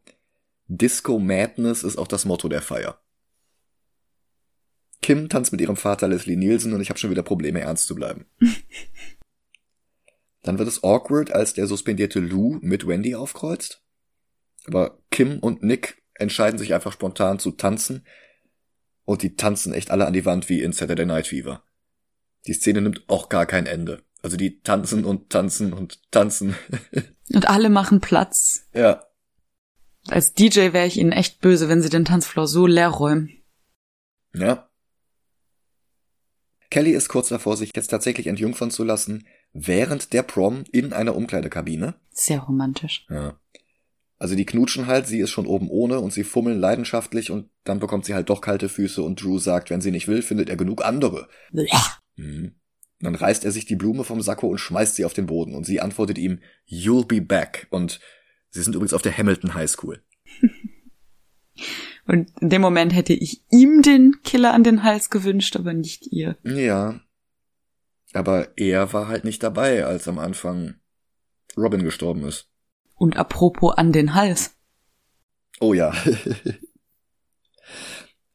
Disco 0.68 1.20
Madness 1.20 1.84
ist 1.84 1.98
auch 1.98 2.08
das 2.08 2.26
Motto 2.26 2.50
der 2.50 2.62
Feier. 2.62 3.00
Kim 5.02 5.30
tanzt 5.30 5.54
mit 5.54 5.62
ihrem 5.62 5.78
Vater 5.78 6.10
Leslie 6.10 6.36
Nielsen 6.36 6.74
und 6.74 6.82
ich 6.82 6.90
habe 6.90 7.00
schon 7.00 7.10
wieder 7.10 7.24
Probleme, 7.24 7.62
ernst 7.62 7.88
zu 7.88 7.96
bleiben. 7.96 8.26
Dann 10.50 10.58
wird 10.58 10.68
es 10.68 10.84
awkward, 10.84 11.32
als 11.32 11.54
der 11.54 11.68
suspendierte 11.68 12.20
Lou 12.20 12.58
mit 12.64 12.88
Wendy 12.88 13.14
aufkreuzt. 13.14 13.84
Aber 14.66 14.98
Kim 15.12 15.38
und 15.38 15.62
Nick 15.62 16.02
entscheiden 16.16 16.58
sich 16.58 16.74
einfach 16.74 16.92
spontan 16.92 17.38
zu 17.38 17.52
tanzen. 17.52 18.04
Und 19.06 19.22
die 19.22 19.36
tanzen 19.36 19.76
echt 19.76 19.92
alle 19.92 20.08
an 20.08 20.14
die 20.14 20.26
Wand 20.26 20.50
wie 20.50 20.64
in 20.64 20.74
Saturday 20.74 21.06
Night 21.06 21.28
Fever. 21.28 21.64
Die 22.48 22.54
Szene 22.54 22.82
nimmt 22.82 23.08
auch 23.10 23.30
gar 23.30 23.46
kein 23.46 23.68
Ende. 23.68 24.02
Also 24.24 24.38
die 24.38 24.60
tanzen 24.62 25.06
und 25.06 25.30
tanzen 25.30 25.72
und 25.72 26.12
tanzen. 26.12 26.56
Und 27.32 27.48
alle 27.48 27.70
machen 27.70 28.02
Platz. 28.02 28.66
ja. 28.74 29.04
Als 30.08 30.34
DJ 30.34 30.74
wäre 30.74 30.88
ich 30.88 30.98
ihnen 30.98 31.12
echt 31.12 31.42
böse, 31.42 31.70
wenn 31.70 31.84
sie 31.84 31.90
den 31.90 32.06
Tanzfloor 32.06 32.48
so 32.48 32.66
leer 32.66 32.90
räumen. 32.90 33.30
Ja. 34.34 34.68
Kelly 36.72 36.94
ist 36.94 37.08
kurz 37.08 37.30
davor, 37.30 37.56
sich 37.56 37.72
jetzt 37.76 37.90
tatsächlich 37.90 38.26
entjungfern 38.26 38.72
zu 38.72 38.84
lassen, 38.84 39.28
während 39.54 40.14
der 40.14 40.24
Prom 40.24 40.64
in 40.72 40.94
einer 40.94 41.16
Umkleidekabine. 41.16 41.96
Sehr 42.12 42.40
romantisch. 42.40 43.06
Ja. 43.10 43.40
Also 44.18 44.36
die 44.36 44.46
knutschen 44.46 44.88
halt, 44.88 45.08
sie 45.08 45.20
ist 45.20 45.30
schon 45.30 45.48
oben 45.48 45.70
ohne 45.70 46.00
und 46.00 46.12
sie 46.12 46.26
fummeln 46.26 46.60
leidenschaftlich 46.60 47.32
und 47.32 47.50
dann 47.64 47.80
bekommt 47.80 48.06
sie 48.06 48.14
halt 48.14 48.30
doch 48.30 48.42
kalte 48.42 48.68
Füße 48.68 49.02
und 49.02 49.22
Drew 49.22 49.40
sagt, 49.40 49.70
wenn 49.70 49.80
sie 49.80 49.92
nicht 49.92 50.10
will, 50.10 50.22
findet 50.22 50.50
er 50.50 50.58
genug 50.58 50.84
andere. 50.84 51.30
Mhm. 52.18 52.56
Dann 53.00 53.16
reißt 53.16 53.46
er 53.46 53.52
sich 53.52 53.66
die 53.66 53.78
Blume 53.78 54.04
vom 54.04 54.22
Sakko 54.22 54.48
und 54.48 54.58
schmeißt 54.58 54.96
sie 54.96 55.06
auf 55.06 55.14
den 55.14 55.26
Boden 55.26 55.56
und 55.56 55.66
sie 55.66 55.80
antwortet 55.80 56.18
ihm, 56.18 56.40
You'll 56.68 57.06
be 57.06 57.22
back. 57.22 57.68
Und 57.70 58.02
sie 58.50 58.62
sind 58.62 58.76
übrigens 58.76 58.94
auf 58.94 59.02
der 59.02 59.18
Hamilton 59.18 59.54
High 59.54 59.70
School. 59.70 60.04
Und 62.06 62.32
in 62.42 62.50
dem 62.50 62.62
Moment 62.62 62.96
hätte 62.96 63.14
ich 63.14 63.44
ihm 63.52 63.84
den 63.84 64.16
Killer 64.24 64.54
an 64.54 64.64
den 64.64 64.82
Hals 64.82 65.12
gewünscht, 65.12 65.56
aber 65.56 65.74
nicht 65.74 66.08
ihr. 66.12 66.38
Ja. 66.44 67.00
Aber 68.14 68.58
er 68.58 68.92
war 68.94 69.08
halt 69.08 69.24
nicht 69.24 69.44
dabei, 69.44 69.86
als 69.86 70.08
am 70.08 70.20
Anfang 70.20 70.76
Robin 71.56 71.84
gestorben 71.84 72.24
ist. 72.24 72.50
Und 72.96 73.18
apropos 73.18 73.78
an 73.78 73.92
den 73.92 74.14
Hals. 74.16 74.56
Oh 75.60 75.74
ja. 75.74 75.94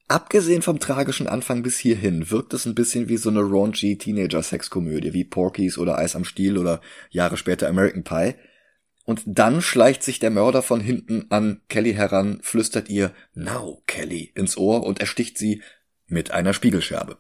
Abgesehen 0.07 0.63
vom 0.63 0.79
tragischen 0.81 1.27
Anfang 1.27 1.63
bis 1.63 1.79
hierhin 1.79 2.31
wirkt 2.31 2.53
es 2.55 2.67
ein 2.67 2.75
bisschen 2.75 3.09
wie 3.09 3.17
so 3.17 3.31
eine 3.31 3.41
raunchy 3.41 3.97
Teenager-Sexkomödie 3.97 5.15
wie 5.15 5.25
Porky's 5.25 5.79
oder 5.79 5.97
Eis 5.99 6.15
am 6.15 6.25
Stiel 6.25 6.59
oder 6.59 6.81
Jahre 7.11 7.37
später 7.37 7.69
American 7.69 8.05
Pie. 8.05 8.35
Und 9.05 9.23
dann 9.27 9.61
schleicht 9.61 10.03
sich 10.03 10.19
der 10.19 10.31
Mörder 10.31 10.63
von 10.63 10.81
hinten 10.81 11.27
an 11.31 11.63
Kelly 11.69 11.95
heran, 11.95 12.39
flüstert 12.43 12.89
ihr 12.89 13.13
Now, 13.35 13.83
Kelly 13.87 14.31
ins 14.35 14.57
Ohr 14.57 14.85
und 14.85 15.01
ersticht 15.01 15.37
sie 15.37 15.63
mit 16.07 16.31
einer 16.31 16.53
Spiegelscherbe. 16.53 17.19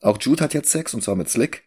Auch 0.00 0.18
Jude 0.20 0.44
hat 0.44 0.54
jetzt 0.54 0.70
Sex 0.70 0.94
und 0.94 1.02
zwar 1.02 1.16
mit 1.16 1.28
Slick. 1.28 1.64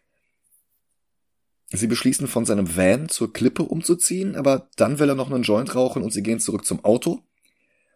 Sie 1.70 1.86
beschließen 1.86 2.28
von 2.28 2.44
seinem 2.44 2.76
Van 2.76 3.08
zur 3.08 3.32
Klippe 3.32 3.62
umzuziehen, 3.62 4.36
aber 4.36 4.68
dann 4.76 4.98
will 4.98 5.08
er 5.08 5.14
noch 5.14 5.30
einen 5.30 5.42
Joint 5.42 5.74
rauchen 5.74 6.02
und 6.02 6.12
sie 6.12 6.22
gehen 6.22 6.40
zurück 6.40 6.66
zum 6.66 6.84
Auto. 6.84 7.22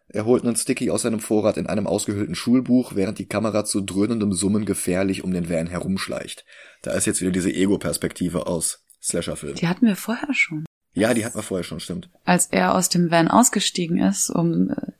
Er 0.09 0.25
holt 0.25 0.43
einen 0.43 0.55
Sticky 0.55 0.89
aus 0.89 1.01
seinem 1.01 1.19
Vorrat 1.19 1.57
in 1.57 1.67
einem 1.67 1.85
ausgehöhlten 1.85 2.33
Schulbuch, 2.33 2.95
während 2.95 3.19
die 3.19 3.27
Kamera 3.27 3.65
zu 3.65 3.81
dröhnendem 3.81 4.31
Summen 4.31 4.65
gefährlich 4.65 5.23
um 5.23 5.31
den 5.31 5.49
Van 5.49 5.67
herumschleicht. 5.67 6.45
Da 6.81 6.91
ist 6.93 7.05
jetzt 7.05 7.21
wieder 7.21 7.31
diese 7.31 7.51
Ego-Perspektive 7.53 8.47
aus 8.47 8.85
Slasher-Filmen. 9.03 9.57
Die 9.57 9.67
hatten 9.67 9.85
wir 9.85 9.95
vorher 9.95 10.33
schon. 10.33 10.65
Ja, 10.93 11.13
die 11.13 11.25
hatten 11.25 11.37
wir 11.37 11.43
vorher 11.43 11.63
schon, 11.63 11.79
stimmt. 11.79 12.09
Als 12.23 12.47
er 12.47 12.73
aus 12.73 12.89
dem 12.89 13.11
Van 13.11 13.27
ausgestiegen 13.27 13.99
ist, 13.99 14.29
um 14.29 14.71
äh, 14.71 14.93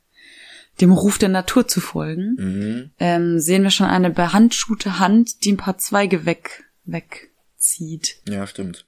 dem 0.80 0.92
Ruf 0.92 1.18
der 1.18 1.28
Natur 1.28 1.66
zu 1.68 1.80
folgen, 1.80 2.34
Mhm. 2.38 2.90
ähm, 2.98 3.38
sehen 3.40 3.62
wir 3.62 3.70
schon 3.70 3.86
eine 3.86 4.10
behandschuhte 4.10 4.98
Hand, 4.98 5.44
die 5.44 5.52
ein 5.52 5.56
paar 5.56 5.78
Zweige 5.78 6.24
weg, 6.26 6.64
wegzieht. 6.84 8.20
Ja, 8.28 8.46
stimmt. 8.46 8.86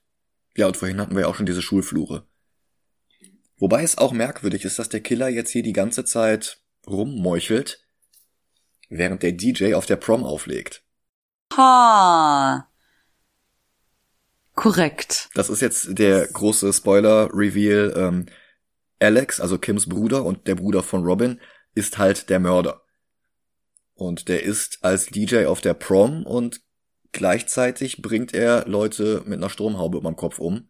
Ja, 0.57 0.67
und 0.67 0.77
vorhin 0.77 1.01
hatten 1.01 1.15
wir 1.15 1.23
ja 1.23 1.27
auch 1.29 1.35
schon 1.35 1.47
diese 1.47 1.63
Schulflure. 1.63 2.27
Wobei 3.59 3.83
es 3.83 3.99
auch 3.99 4.13
merkwürdig 4.13 4.65
ist, 4.65 4.79
dass 4.79 4.89
der 4.89 5.01
Killer 5.01 5.29
jetzt 5.29 5.51
hier 5.51 5.63
die 5.63 5.73
ganze 5.73 6.05
Zeit 6.05 6.59
rummeuchelt, 6.87 7.85
während 8.89 9.23
der 9.23 9.33
DJ 9.33 9.75
auf 9.75 9.87
der 9.87 9.97
Prom 9.97 10.25
auflegt. 10.25 10.83
Ha! 11.57 12.67
Korrekt. 14.55 15.29
Das 15.35 15.49
ist 15.49 15.61
jetzt 15.63 15.99
der 15.99 16.27
große 16.27 16.73
Spoiler-Reveal. 16.73 17.95
Ähm, 17.97 18.27
Alex, 18.99 19.41
also 19.41 19.59
Kims 19.59 19.89
Bruder 19.89 20.25
und 20.25 20.47
der 20.47 20.55
Bruder 20.57 20.83
von 20.83 21.05
Robin, 21.05 21.41
ist 21.75 21.99
halt 21.99 22.31
der 22.31 22.41
Mörder. 22.41 22.83
Und 23.95 24.29
der 24.29 24.43
ist 24.43 24.79
als 24.83 25.07
DJ 25.07 25.45
auf 25.47 25.61
der 25.61 25.75
Prom 25.75 26.25
und 26.25 26.61
gleichzeitig 27.13 28.01
bringt 28.03 28.33
er 28.33 28.67
Leute 28.67 29.23
mit 29.27 29.39
einer 29.39 29.51
Stromhaube 29.51 29.99
über 29.99 30.11
dem 30.11 30.17
Kopf 30.17 30.39
um. 30.39 30.69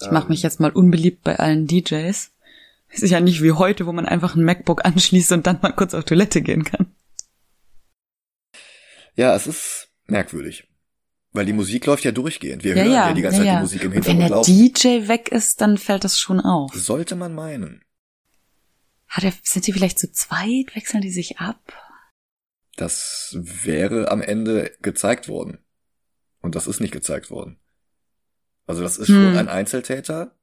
Ich 0.00 0.10
mache 0.10 0.28
mich 0.28 0.42
jetzt 0.42 0.58
mal 0.60 0.72
unbeliebt 0.72 1.22
bei 1.22 1.38
allen 1.38 1.66
DJs. 1.66 2.32
Es 2.88 3.02
ist 3.02 3.10
ja 3.10 3.20
nicht 3.20 3.42
wie 3.42 3.52
heute, 3.52 3.86
wo 3.86 3.92
man 3.92 4.06
einfach 4.06 4.34
ein 4.36 4.44
MacBook 4.44 4.84
anschließt 4.84 5.32
und 5.32 5.46
dann 5.46 5.58
mal 5.60 5.72
kurz 5.72 5.94
auf 5.94 6.04
Toilette 6.04 6.42
gehen 6.42 6.64
kann. 6.64 6.94
Ja, 9.16 9.34
es 9.34 9.46
ist 9.46 9.88
merkwürdig. 10.06 10.68
Weil 11.32 11.46
die 11.46 11.52
Musik 11.52 11.86
läuft 11.86 12.04
ja 12.04 12.12
durchgehend. 12.12 12.62
Wir 12.62 12.76
Ja, 12.76 12.82
hören 12.82 12.92
ja, 12.92 13.08
ja, 13.08 13.14
die 13.14 13.22
ganze 13.22 13.44
ja, 13.44 13.44
Zeit 13.44 13.56
die 13.56 13.62
Musik 13.62 13.82
im 13.84 13.92
Und 13.92 14.06
Wenn 14.06 14.16
Hintergrund 14.16 14.48
der 14.48 14.54
laufen. 14.54 14.72
DJ 14.74 15.08
weg 15.08 15.28
ist, 15.30 15.60
dann 15.60 15.78
fällt 15.78 16.04
das 16.04 16.18
schon 16.18 16.40
auf. 16.40 16.72
Sollte 16.74 17.16
man 17.16 17.34
meinen. 17.34 17.82
Hat 19.14 19.22
er, 19.22 19.32
sind 19.44 19.64
sie 19.64 19.72
vielleicht 19.72 19.98
zu 20.00 20.10
zweit? 20.10 20.74
Wechseln 20.74 21.00
die 21.00 21.10
sich 21.12 21.38
ab? 21.38 21.72
Das 22.76 23.36
wäre 23.38 24.10
am 24.10 24.20
Ende 24.20 24.76
gezeigt 24.82 25.28
worden. 25.28 25.58
Und 26.40 26.56
das 26.56 26.66
ist 26.66 26.80
nicht 26.80 26.90
gezeigt 26.92 27.30
worden. 27.30 27.60
Also 28.66 28.82
das 28.82 28.98
ist 28.98 29.06
schon 29.06 29.30
Hm. 29.32 29.36
ein 29.38 29.48
Einzeltäter. 29.48 30.36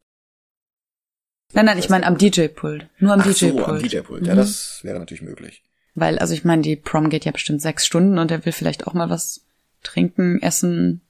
Nein, 1.53 1.65
nein, 1.65 1.77
ich 1.79 1.89
meine 1.89 2.05
am 2.07 2.17
DJ-Pult. 2.17 2.89
Nur 2.99 3.11
am 3.13 3.19
Ach 3.19 3.25
so, 3.25 3.31
DJ-Pult. 3.47 3.67
am 3.67 3.79
DJ-Pult. 3.79 4.25
Ja, 4.25 4.33
Mhm. 4.33 4.37
das 4.37 4.81
wäre 4.85 4.99
natürlich 4.99 5.21
möglich. 5.21 5.63
Weil, 5.93 6.17
also 6.19 6.33
ich 6.33 6.45
meine, 6.45 6.61
die 6.61 6.77
Prom 6.77 7.09
geht 7.09 7.25
ja 7.25 7.33
bestimmt 7.33 7.61
sechs 7.61 7.85
Stunden 7.85 8.17
und 8.19 8.31
er 8.31 8.45
will 8.45 8.53
vielleicht 8.53 8.87
auch 8.87 8.93
mal 8.93 9.09
was 9.09 9.45
trinken, 9.83 10.41
essen, 10.41 11.01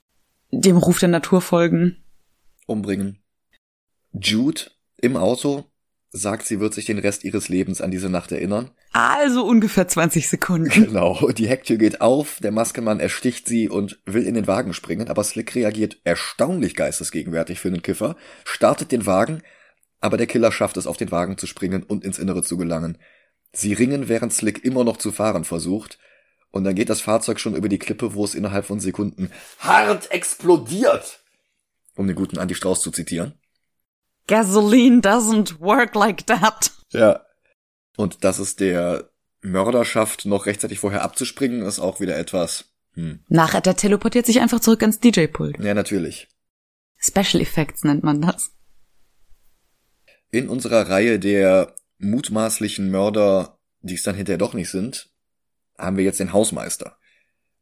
dem 0.49 0.77
Ruf 0.77 0.97
der 0.97 1.09
Natur 1.09 1.41
folgen. 1.43 2.03
Umbringen. 2.65 3.21
Jude 4.13 4.71
im 4.97 5.15
Auto 5.15 5.65
sagt, 6.11 6.45
sie 6.45 6.59
wird 6.59 6.73
sich 6.73 6.85
den 6.85 6.99
Rest 6.99 7.23
ihres 7.23 7.47
Lebens 7.47 7.79
an 7.81 7.89
diese 7.89 8.09
Nacht 8.09 8.31
erinnern. 8.31 8.71
Also 8.91 9.45
ungefähr 9.45 9.87
20 9.87 10.27
Sekunden. 10.27 10.69
Genau, 10.91 11.29
die 11.31 11.47
Hecktür 11.47 11.77
geht 11.77 12.01
auf, 12.01 12.39
der 12.41 12.51
Maskenmann 12.51 12.99
ersticht 12.99 13.47
sie 13.47 13.69
und 13.69 13.99
will 14.05 14.27
in 14.27 14.35
den 14.35 14.47
Wagen 14.47 14.73
springen, 14.73 15.07
aber 15.07 15.23
Slick 15.23 15.55
reagiert 15.55 15.97
erstaunlich 16.03 16.75
geistesgegenwärtig 16.75 17.59
für 17.59 17.69
einen 17.69 17.81
Kiffer, 17.81 18.17
startet 18.43 18.91
den 18.91 19.05
Wagen, 19.05 19.41
aber 20.01 20.17
der 20.17 20.27
Killer 20.27 20.51
schafft 20.51 20.77
es, 20.77 20.87
auf 20.87 20.97
den 20.97 21.11
Wagen 21.11 21.37
zu 21.37 21.47
springen 21.47 21.83
und 21.83 22.03
ins 22.03 22.19
Innere 22.19 22.43
zu 22.43 22.57
gelangen. 22.57 22.97
Sie 23.53 23.73
ringen, 23.73 24.09
während 24.09 24.33
Slick 24.33 24.65
immer 24.65 24.83
noch 24.83 24.97
zu 24.97 25.11
fahren 25.11 25.45
versucht, 25.45 25.97
und 26.51 26.65
dann 26.65 26.75
geht 26.75 26.89
das 26.89 26.99
Fahrzeug 26.99 27.39
schon 27.39 27.55
über 27.55 27.69
die 27.69 27.79
Klippe, 27.79 28.13
wo 28.13 28.25
es 28.25 28.35
innerhalb 28.35 28.65
von 28.65 28.81
Sekunden 28.81 29.31
hart 29.59 30.11
explodiert, 30.11 31.21
um 31.95 32.07
den 32.07 32.15
guten 32.15 32.37
Andy 32.37 32.55
Strauß 32.55 32.81
zu 32.81 32.91
zitieren. 32.91 33.35
Gasoline 34.31 35.01
doesn't 35.01 35.59
work 35.59 35.93
like 35.95 36.25
that. 36.27 36.71
Ja. 36.91 37.25
Und 37.97 38.23
dass 38.23 38.39
es 38.39 38.55
der 38.55 39.09
Mörder 39.41 39.85
schafft, 39.85 40.25
noch 40.25 40.45
rechtzeitig 40.45 40.79
vorher 40.79 41.03
abzuspringen, 41.03 41.63
ist 41.63 41.79
auch 41.79 41.99
wieder 41.99 42.17
etwas, 42.17 42.71
hm. 42.93 43.23
Nachher, 43.27 43.61
der 43.61 43.75
teleportiert 43.75 44.25
sich 44.25 44.41
einfach 44.41 44.59
zurück 44.59 44.81
ans 44.81 44.99
DJ-Pult. 44.99 45.59
Ja, 45.59 45.73
natürlich. 45.73 46.27
Special 46.97 47.41
Effects 47.41 47.83
nennt 47.83 48.03
man 48.03 48.21
das. 48.21 48.51
In 50.29 50.49
unserer 50.49 50.89
Reihe 50.89 51.19
der 51.19 51.75
mutmaßlichen 51.99 52.89
Mörder, 52.89 53.59
die 53.81 53.95
es 53.95 54.03
dann 54.03 54.15
hinterher 54.15 54.37
doch 54.37 54.53
nicht 54.53 54.69
sind, 54.69 55.09
haben 55.77 55.97
wir 55.97 56.03
jetzt 56.03 56.19
den 56.19 56.33
Hausmeister. 56.33 56.97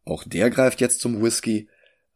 Auch 0.03 0.23
der 0.23 0.49
greift 0.49 0.81
jetzt 0.81 0.99
zum 0.99 1.21
Whisky. 1.21 1.69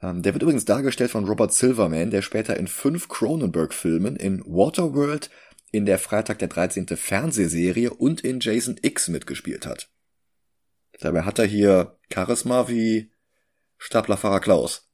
Ähm, 0.03 0.21
der 0.21 0.33
wird 0.33 0.43
übrigens 0.43 0.65
dargestellt 0.65 1.11
von 1.11 1.25
Robert 1.25 1.53
Silverman, 1.53 2.11
der 2.11 2.21
später 2.21 2.57
in 2.57 2.67
fünf 2.67 3.07
Cronenberg-Filmen, 3.07 4.17
in 4.17 4.43
Waterworld, 4.45 5.29
in 5.71 5.85
der 5.85 5.97
Freitag 5.97 6.39
der 6.39 6.49
13. 6.49 6.87
Fernsehserie 6.87 7.91
und 7.91 8.21
in 8.21 8.39
Jason 8.41 8.75
X 8.81 9.07
mitgespielt 9.07 9.65
hat. 9.65 9.89
Dabei 10.99 11.23
hat 11.23 11.39
er 11.39 11.45
hier 11.45 11.97
Charisma 12.13 12.67
wie 12.67 13.11
Staplerfahrer 13.77 14.39
Klaus. 14.39 14.89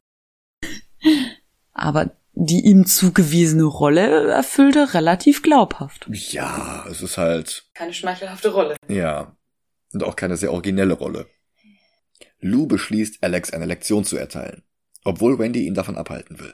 Aber 1.74 2.12
die 2.34 2.62
ihm 2.66 2.86
zugewiesene 2.86 3.64
Rolle 3.64 4.30
erfüllt 4.32 4.76
er 4.76 4.94
relativ 4.94 5.42
glaubhaft. 5.42 6.08
Ja, 6.10 6.86
es 6.90 7.02
ist 7.02 7.18
halt 7.18 7.70
Keine 7.74 7.94
schmeichelhafte 7.94 8.54
Rolle. 8.54 8.76
Ja. 8.88 9.36
Und 9.92 10.04
auch 10.04 10.16
keine 10.16 10.38
sehr 10.38 10.54
originelle 10.54 10.94
Rolle. 10.94 11.28
Lou 12.40 12.68
beschließt, 12.68 13.22
Alex 13.22 13.52
eine 13.52 13.66
Lektion 13.66 14.06
zu 14.06 14.16
erteilen, 14.16 14.64
obwohl 15.04 15.40
Wendy 15.40 15.66
ihn 15.66 15.74
davon 15.74 15.98
abhalten 15.98 16.40
will. 16.40 16.54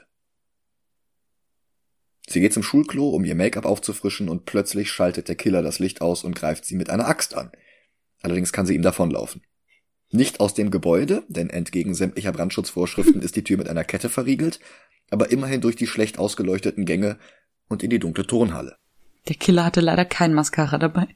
Sie 2.28 2.40
geht 2.40 2.52
zum 2.52 2.62
Schulklo, 2.64 3.10
um 3.10 3.24
ihr 3.24 3.36
Make-up 3.36 3.64
aufzufrischen 3.64 4.28
und 4.28 4.46
plötzlich 4.46 4.90
schaltet 4.90 5.28
der 5.28 5.36
Killer 5.36 5.62
das 5.62 5.78
Licht 5.78 6.00
aus 6.00 6.24
und 6.24 6.34
greift 6.34 6.64
sie 6.64 6.74
mit 6.74 6.90
einer 6.90 7.06
Axt 7.06 7.34
an. 7.36 7.52
Allerdings 8.20 8.52
kann 8.52 8.66
sie 8.66 8.74
ihm 8.74 8.82
davonlaufen. 8.82 9.42
Nicht 10.10 10.40
aus 10.40 10.54
dem 10.54 10.70
Gebäude, 10.70 11.24
denn 11.28 11.50
entgegen 11.50 11.94
sämtlicher 11.94 12.32
Brandschutzvorschriften 12.32 13.22
ist 13.22 13.36
die 13.36 13.44
Tür 13.44 13.58
mit 13.58 13.68
einer 13.68 13.84
Kette 13.84 14.08
verriegelt, 14.08 14.58
aber 15.10 15.30
immerhin 15.30 15.60
durch 15.60 15.76
die 15.76 15.86
schlecht 15.86 16.18
ausgeleuchteten 16.18 16.84
Gänge 16.84 17.18
und 17.68 17.82
in 17.84 17.90
die 17.90 17.98
dunkle 18.00 18.26
Turnhalle. 18.26 18.76
Der 19.28 19.36
Killer 19.36 19.64
hatte 19.64 19.80
leider 19.80 20.04
kein 20.04 20.34
Mascara 20.34 20.78
dabei. 20.78 21.06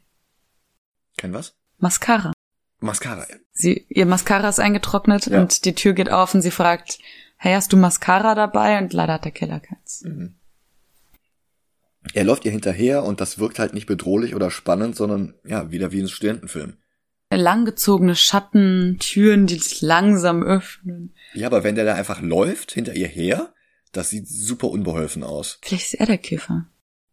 Kein 1.16 1.32
was? 1.32 1.56
Mascara. 1.78 2.32
Mascara. 2.80 3.26
Sie, 3.52 3.86
ihr 3.88 4.06
Mascara 4.06 4.48
ist 4.48 4.60
eingetrocknet 4.60 5.26
Ja. 5.26 5.40
und 5.40 5.64
die 5.64 5.74
Tür 5.74 5.92
geht 5.92 6.10
auf 6.10 6.34
und 6.34 6.42
sie 6.42 6.50
fragt, 6.50 6.98
hey, 7.42 7.54
hast 7.54 7.72
du 7.72 7.78
Mascara 7.78 8.34
dabei? 8.34 8.78
Und 8.78 8.92
leider 8.92 9.14
hat 9.14 9.24
der 9.24 9.32
Killer 9.32 9.60
keins. 9.60 10.02
Mhm. 10.04 10.34
Er 12.12 12.24
läuft 12.24 12.44
ihr 12.44 12.50
hinterher 12.50 13.02
und 13.04 13.20
das 13.20 13.38
wirkt 13.38 13.58
halt 13.58 13.72
nicht 13.72 13.86
bedrohlich 13.86 14.34
oder 14.34 14.50
spannend, 14.50 14.94
sondern 14.94 15.34
ja, 15.44 15.70
wieder 15.70 15.90
wie 15.90 16.00
ein 16.00 16.08
Studentenfilm. 16.08 16.74
Langgezogene 17.32 18.14
Schatten, 18.14 18.98
Türen, 19.00 19.46
die 19.46 19.58
sich 19.58 19.80
langsam 19.80 20.42
öffnen. 20.42 21.14
Ja, 21.32 21.46
aber 21.46 21.64
wenn 21.64 21.76
der 21.76 21.84
da 21.84 21.94
einfach 21.94 22.20
läuft, 22.20 22.72
hinter 22.72 22.94
ihr 22.94 23.06
her, 23.06 23.54
das 23.92 24.10
sieht 24.10 24.28
super 24.28 24.68
unbeholfen 24.68 25.22
aus. 25.22 25.58
Vielleicht 25.62 25.94
ist 25.94 26.00
er 26.00 26.06
der 26.06 26.18
Kiffer. 26.18 26.66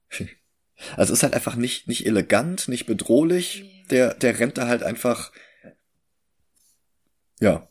Also 0.96 1.12
ist 1.12 1.24
halt 1.24 1.34
einfach 1.34 1.56
nicht, 1.56 1.88
nicht 1.88 2.06
elegant, 2.06 2.68
nicht 2.68 2.86
bedrohlich. 2.86 3.84
Der, 3.90 4.14
der 4.14 4.38
rennt 4.38 4.60
da 4.60 4.68
halt 4.68 4.84
einfach, 4.84 5.32
ja. 7.40 7.68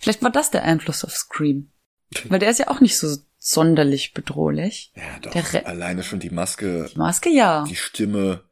Vielleicht 0.00 0.20
war 0.24 0.32
das 0.32 0.50
der 0.50 0.64
Einfluss 0.64 1.04
auf 1.04 1.12
Scream. 1.12 1.70
Weil 2.28 2.38
der 2.40 2.50
ist 2.50 2.58
ja 2.58 2.68
auch 2.68 2.80
nicht 2.80 2.98
so 2.98 3.16
sonderlich 3.38 4.12
bedrohlich. 4.14 4.92
Ja, 4.96 5.18
doch. 5.20 5.64
Alleine 5.64 6.02
schon 6.02 6.20
die 6.20 6.30
Maske, 6.30 6.88
Die 6.92 6.98
Maske 6.98 7.30
ja. 7.30 7.64
die 7.64 7.76
Stimme 7.76 8.42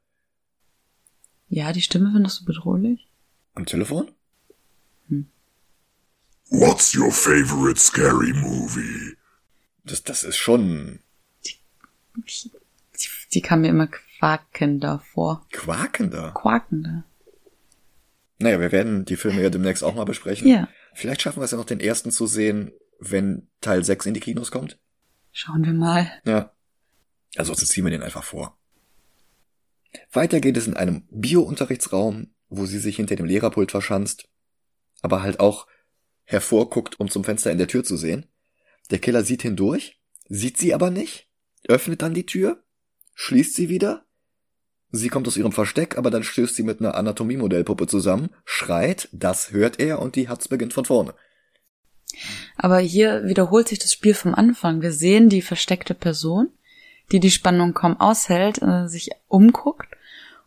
Ja, 1.48 1.72
die 1.72 1.82
Stimme 1.82 2.10
findest 2.12 2.40
du 2.40 2.44
bedrohlich? 2.44 3.08
am 3.54 3.66
Telefon? 3.66 4.10
What's 6.50 6.94
your 6.96 7.10
favorite 7.12 7.78
scary 7.78 8.32
movie? 8.32 9.16
Das, 9.84 10.02
das 10.02 10.24
ist 10.24 10.38
schon 10.38 11.00
Die, 11.44 11.54
die 13.34 13.42
kam 13.42 13.60
mir 13.62 13.68
immer 13.68 13.88
quakender 13.88 15.00
vor. 15.12 15.46
quakender. 15.52 16.32
Quakender. 16.34 17.04
Naja, 18.38 18.60
wir 18.60 18.72
werden 18.72 19.04
die 19.04 19.16
Filme 19.16 19.42
ja 19.42 19.50
demnächst 19.50 19.82
auch 19.84 19.94
mal 19.94 20.04
besprechen. 20.04 20.48
Ja. 20.48 20.68
Vielleicht 20.94 21.20
schaffen 21.22 21.40
wir 21.40 21.44
es 21.44 21.50
ja 21.50 21.58
noch 21.58 21.64
den 21.66 21.80
ersten 21.80 22.10
zu 22.12 22.26
sehen, 22.26 22.72
wenn 22.98 23.48
Teil 23.60 23.84
6 23.84 24.06
in 24.06 24.14
die 24.14 24.20
Kinos 24.20 24.50
kommt. 24.50 24.78
Schauen 25.32 25.64
wir 25.64 25.72
mal. 25.72 26.10
Ja. 26.24 26.52
Also 27.36 27.54
sonst 27.54 27.68
ziehen 27.68 27.84
wir 27.84 27.90
den 27.90 28.02
einfach 28.02 28.24
vor. 28.24 28.58
Weiter 30.12 30.40
geht 30.40 30.56
es 30.56 30.66
in 30.66 30.76
einem 30.76 31.06
Bio-Unterrichtsraum, 31.10 32.34
wo 32.48 32.66
sie 32.66 32.78
sich 32.78 32.96
hinter 32.96 33.16
dem 33.16 33.26
Lehrerpult 33.26 33.70
verschanzt, 33.70 34.28
aber 35.02 35.22
halt 35.22 35.40
auch 35.40 35.66
hervorguckt, 36.24 36.98
um 37.00 37.10
zum 37.10 37.24
Fenster 37.24 37.50
in 37.50 37.58
der 37.58 37.68
Tür 37.68 37.84
zu 37.84 37.96
sehen. 37.96 38.26
Der 38.90 38.98
Killer 38.98 39.22
sieht 39.22 39.42
hindurch, 39.42 40.00
sieht 40.28 40.58
sie 40.58 40.74
aber 40.74 40.90
nicht, 40.90 41.28
öffnet 41.68 42.02
dann 42.02 42.14
die 42.14 42.26
Tür, 42.26 42.62
schließt 43.14 43.54
sie 43.54 43.68
wieder 43.68 44.08
Sie 44.90 45.08
kommt 45.08 45.28
aus 45.28 45.36
ihrem 45.36 45.52
Versteck, 45.52 45.98
aber 45.98 46.10
dann 46.10 46.22
stößt 46.22 46.54
sie 46.54 46.62
mit 46.62 46.80
einer 46.80 46.94
Anatomiemodellpuppe 46.94 47.86
zusammen, 47.86 48.30
schreit, 48.44 49.08
das 49.12 49.52
hört 49.52 49.80
er 49.80 50.00
und 50.00 50.16
die 50.16 50.28
Hatz 50.28 50.48
beginnt 50.48 50.72
von 50.72 50.86
vorne. 50.86 51.14
Aber 52.56 52.78
hier 52.78 53.24
wiederholt 53.24 53.68
sich 53.68 53.78
das 53.78 53.92
Spiel 53.92 54.14
vom 54.14 54.34
Anfang. 54.34 54.82
Wir 54.82 54.92
sehen 54.92 55.28
die 55.28 55.42
versteckte 55.42 55.94
Person, 55.94 56.48
die 57.12 57.20
die 57.20 57.30
Spannung 57.30 57.74
kaum 57.74 57.98
aushält, 58.00 58.60
äh, 58.62 58.88
sich 58.88 59.10
umguckt 59.28 59.88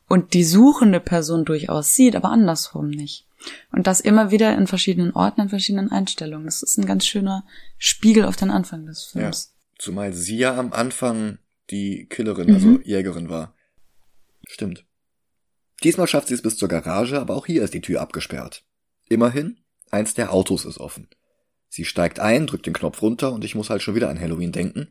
und 0.08 0.34
die 0.34 0.44
suchende 0.44 1.00
Person 1.00 1.46
durchaus 1.46 1.94
sieht, 1.94 2.16
aber 2.16 2.30
andersrum 2.30 2.90
nicht. 2.90 3.26
Und 3.72 3.88
das 3.88 4.02
immer 4.02 4.30
wieder 4.30 4.56
in 4.56 4.68
verschiedenen 4.68 5.14
Orten, 5.14 5.42
in 5.42 5.50
verschiedenen 5.50 5.92
Einstellungen. 5.92 6.46
Das 6.46 6.62
ist 6.62 6.78
ein 6.78 6.86
ganz 6.86 7.06
schöner 7.06 7.46
Spiegel 7.78 8.26
auf 8.26 8.36
den 8.36 8.52
Anfang 8.52 8.86
des 8.86 9.06
Films. 9.06 9.54
Ja. 9.54 9.76
Zumal 9.80 10.14
sie 10.14 10.38
ja 10.38 10.58
am 10.58 10.74
Anfang 10.74 11.40
die 11.72 12.06
Killerin, 12.08 12.54
also 12.54 12.68
mhm. 12.68 12.82
Jägerin 12.84 13.30
war. 13.30 13.56
Stimmt. 14.48 14.86
Diesmal 15.84 16.08
schafft 16.08 16.28
sie 16.28 16.36
es 16.36 16.44
bis 16.44 16.58
zur 16.58 16.68
Garage, 16.68 17.20
aber 17.20 17.36
auch 17.36 17.48
hier 17.48 17.64
ist 17.64 17.74
die 17.74 17.82
Tür 17.82 18.02
abgesperrt. 18.02 18.64
Immerhin, 19.10 19.58
eins 19.90 20.14
der 20.14 20.32
Autos 20.32 20.66
ist 20.66 20.78
offen. 20.78 21.08
Sie 21.74 21.86
steigt 21.86 22.20
ein, 22.20 22.48
drückt 22.48 22.66
den 22.66 22.74
Knopf 22.74 23.02
runter 23.02 23.32
und 23.32 23.46
ich 23.46 23.56
muss 23.56 23.70
halt 23.70 23.82
schon 23.82 23.96
wieder 23.96 24.10
an 24.10 24.20
Halloween 24.20 24.52
denken. 24.52 24.90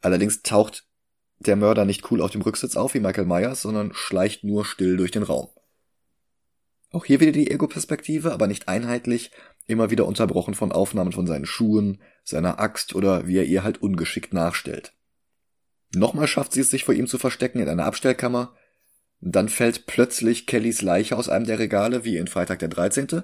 Allerdings 0.00 0.42
taucht 0.42 0.84
der 1.38 1.54
Mörder 1.54 1.84
nicht 1.84 2.10
cool 2.10 2.20
auf 2.20 2.32
dem 2.32 2.42
Rücksitz 2.42 2.74
auf 2.74 2.94
wie 2.94 3.00
Michael 3.00 3.26
Myers, 3.26 3.62
sondern 3.62 3.92
schleicht 3.94 4.42
nur 4.42 4.64
still 4.64 4.96
durch 4.96 5.12
den 5.12 5.22
Raum. 5.22 5.50
Auch 6.90 7.04
hier 7.04 7.20
wieder 7.20 7.30
die 7.30 7.48
Ego-Perspektive, 7.48 8.32
aber 8.32 8.48
nicht 8.48 8.66
einheitlich, 8.66 9.30
immer 9.68 9.92
wieder 9.92 10.04
unterbrochen 10.04 10.54
von 10.54 10.72
Aufnahmen 10.72 11.12
von 11.12 11.28
seinen 11.28 11.46
Schuhen, 11.46 12.02
seiner 12.24 12.58
Axt 12.58 12.96
oder 12.96 13.28
wie 13.28 13.36
er 13.36 13.44
ihr 13.44 13.62
halt 13.62 13.80
ungeschickt 13.80 14.34
nachstellt. 14.34 14.92
Nochmal 15.94 16.26
schafft 16.26 16.54
sie 16.54 16.62
es, 16.62 16.70
sich 16.70 16.82
vor 16.82 16.94
ihm 16.94 17.06
zu 17.06 17.18
verstecken 17.18 17.60
in 17.60 17.68
einer 17.68 17.86
Abstellkammer. 17.86 18.56
Dann 19.20 19.48
fällt 19.48 19.86
plötzlich 19.86 20.48
Kellys 20.48 20.82
Leiche 20.82 21.16
aus 21.16 21.28
einem 21.28 21.46
der 21.46 21.60
Regale, 21.60 22.04
wie 22.04 22.16
in 22.16 22.26
Freitag 22.26 22.58
der 22.58 22.68
13. 22.68 23.22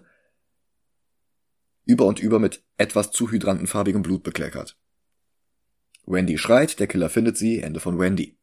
Über 1.86 2.04
und 2.04 2.20
über 2.20 2.38
mit 2.38 2.62
etwas 2.76 3.10
zu 3.10 3.30
hydrantenfarbigem 3.30 4.02
Blut 4.02 4.22
bekleckert. 4.22 4.78
Wendy 6.04 6.36
schreit, 6.36 6.78
der 6.78 6.86
Killer 6.86 7.08
findet 7.08 7.38
sie, 7.38 7.60
Ende 7.60 7.80
von 7.80 7.98
Wendy. 7.98 8.38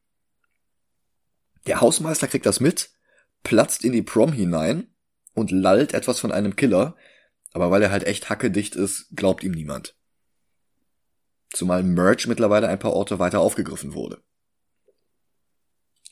Der 1.68 1.80
Hausmeister 1.80 2.28
kriegt 2.28 2.46
das 2.48 2.60
mit, 2.60 2.90
platzt 3.44 3.86
in 3.86 3.92
die 3.92 4.02
Prom 4.02 4.34
hinein 4.34 4.88
und 5.34 5.52
lallt 5.52 5.94
etwas 5.94 6.20
von 6.20 6.32
einem 6.32 6.56
Killer, 6.56 6.96
aber 7.52 7.70
weil 7.70 7.84
er 7.84 7.92
halt 7.92 8.06
echt 8.06 8.30
hackedicht 8.30 8.76
ist, 8.76 9.08
glaubt 9.16 9.44
ihm 9.44 9.52
niemand. 9.52 9.96
Zumal 11.52 11.84
Merch 11.84 12.28
mittlerweile 12.28 12.68
ein 12.68 12.80
paar 12.80 12.94
Orte 12.94 13.20
weiter 13.20 13.40
aufgegriffen 13.40 13.94
wurde. 13.94 14.24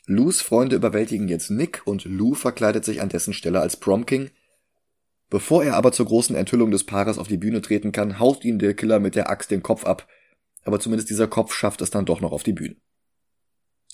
Lus 0.05 0.41
Freunde 0.41 0.75
überwältigen 0.75 1.27
jetzt 1.27 1.49
Nick 1.49 1.82
und 1.86 2.05
Lou 2.05 2.36
verkleidet 2.36 2.86
sich 2.86 3.01
an 3.01 3.09
dessen 3.09 3.34
Stelle 3.34 3.59
als 3.59 3.77
Prom 3.77 4.05
King. 4.05 4.32
Bevor 5.32 5.63
er 5.63 5.77
aber 5.77 5.93
zur 5.93 6.07
großen 6.07 6.36
Enthüllung 6.36 6.71
des 6.71 6.84
Paares 6.84 7.17
auf 7.17 7.29
die 7.29 7.38
Bühne 7.38 7.61
treten 7.61 7.93
kann, 7.93 8.19
haut 8.19 8.43
ihn 8.43 8.59
der 8.59 8.75
Killer 8.75 8.99
mit 8.99 9.15
der 9.15 9.29
Axt 9.29 9.49
den 9.49 9.63
Kopf 9.63 9.86
ab, 9.86 10.05
aber 10.65 10.77
zumindest 10.82 11.09
dieser 11.09 11.27
Kopf 11.27 11.53
schafft 11.53 11.82
es 11.82 11.89
dann 11.89 12.05
doch 12.05 12.19
noch 12.19 12.34
auf 12.34 12.43
die 12.43 12.51
Bühne. 12.51 12.75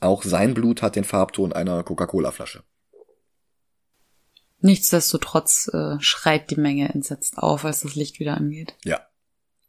Auch 0.01 0.23
sein 0.23 0.55
Blut 0.55 0.81
hat 0.81 0.95
den 0.95 1.03
Farbton 1.03 1.53
einer 1.53 1.83
Coca-Cola-Flasche. 1.83 2.63
Nichtsdestotrotz 4.61 5.69
äh, 5.71 5.97
schreit 5.99 6.49
die 6.49 6.59
Menge 6.59 6.91
entsetzt 6.91 7.37
auf, 7.37 7.65
als 7.65 7.81
das 7.81 7.93
Licht 7.93 8.19
wieder 8.19 8.35
angeht. 8.35 8.75
Ja. 8.83 9.01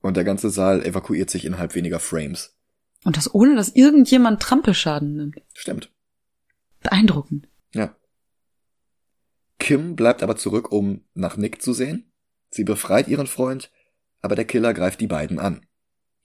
Und 0.00 0.16
der 0.16 0.24
ganze 0.24 0.48
Saal 0.48 0.82
evakuiert 0.86 1.28
sich 1.28 1.44
innerhalb 1.44 1.74
weniger 1.74 2.00
Frames. 2.00 2.56
Und 3.04 3.18
das 3.18 3.34
ohne, 3.34 3.56
dass 3.56 3.68
irgendjemand 3.68 4.40
Trampelschaden 4.40 5.16
nimmt. 5.16 5.42
Stimmt. 5.52 5.92
Beeindruckend. 6.80 7.46
Kim 9.58 9.96
bleibt 9.96 10.22
aber 10.22 10.36
zurück, 10.36 10.72
um 10.72 11.04
nach 11.14 11.36
Nick 11.36 11.62
zu 11.62 11.72
sehen. 11.72 12.12
Sie 12.50 12.64
befreit 12.64 13.08
ihren 13.08 13.26
Freund, 13.26 13.70
aber 14.20 14.36
der 14.36 14.44
Killer 14.44 14.72
greift 14.72 15.00
die 15.00 15.06
beiden 15.06 15.38
an. 15.38 15.66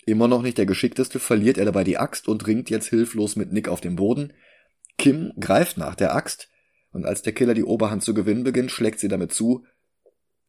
Immer 0.05 0.27
noch 0.27 0.41
nicht 0.41 0.57
der 0.57 0.65
geschickteste, 0.65 1.19
verliert 1.19 1.57
er 1.57 1.65
dabei 1.65 1.83
die 1.83 1.97
Axt 1.97 2.27
und 2.27 2.45
ringt 2.45 2.69
jetzt 2.69 2.89
hilflos 2.89 3.35
mit 3.35 3.51
Nick 3.51 3.67
auf 3.67 3.81
dem 3.81 3.95
Boden. 3.95 4.33
Kim 4.97 5.33
greift 5.39 5.77
nach 5.77 5.95
der 5.95 6.15
Axt, 6.15 6.49
und 6.91 7.05
als 7.05 7.23
der 7.23 7.33
Killer 7.33 7.53
die 7.53 7.63
Oberhand 7.63 8.03
zu 8.03 8.13
gewinnen 8.13 8.43
beginnt, 8.43 8.71
schlägt 8.71 8.99
sie 8.99 9.07
damit 9.07 9.33
zu. 9.33 9.65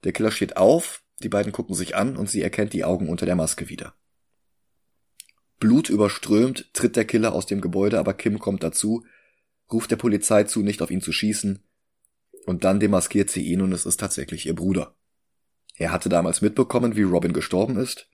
Der 0.05 0.13
Killer 0.13 0.31
steht 0.31 0.57
auf, 0.57 1.03
die 1.23 1.29
beiden 1.29 1.53
gucken 1.53 1.75
sich 1.75 1.97
an 1.97 2.17
und 2.17 2.29
sie 2.29 2.43
erkennt 2.43 2.73
die 2.75 2.85
Augen 2.85 3.09
unter 3.09 3.25
der 3.25 3.37
Maske 3.37 3.69
wieder. 3.69 3.95
Blut 5.59 5.89
überströmt 5.89 6.69
tritt 6.75 6.97
der 6.97 7.07
Killer 7.07 7.33
aus 7.33 7.47
dem 7.47 7.61
Gebäude, 7.61 7.99
aber 7.99 8.13
Kim 8.13 8.39
kommt 8.39 8.63
dazu, 8.63 9.05
ruft 9.73 9.91
der 9.91 9.97
Polizei 9.97 10.45
zu, 10.45 10.63
nicht 10.63 10.83
auf 10.83 10.91
ihn 10.91 11.01
zu 11.01 11.13
schießen, 11.13 11.63
und 12.47 12.65
dann 12.65 12.81
demaskiert 12.81 13.31
sie 13.31 13.43
ihn 13.43 13.63
und 13.63 13.73
es 13.73 13.87
ist 13.87 14.01
tatsächlich 14.01 14.47
ihr 14.47 14.55
Bruder. 14.55 14.97
Er 15.77 15.93
hatte 15.93 16.09
damals 16.09 16.41
mitbekommen, 16.41 16.97
wie 16.97 17.03
Robin 17.03 17.33
gestorben 17.33 17.77
ist, 17.77 18.09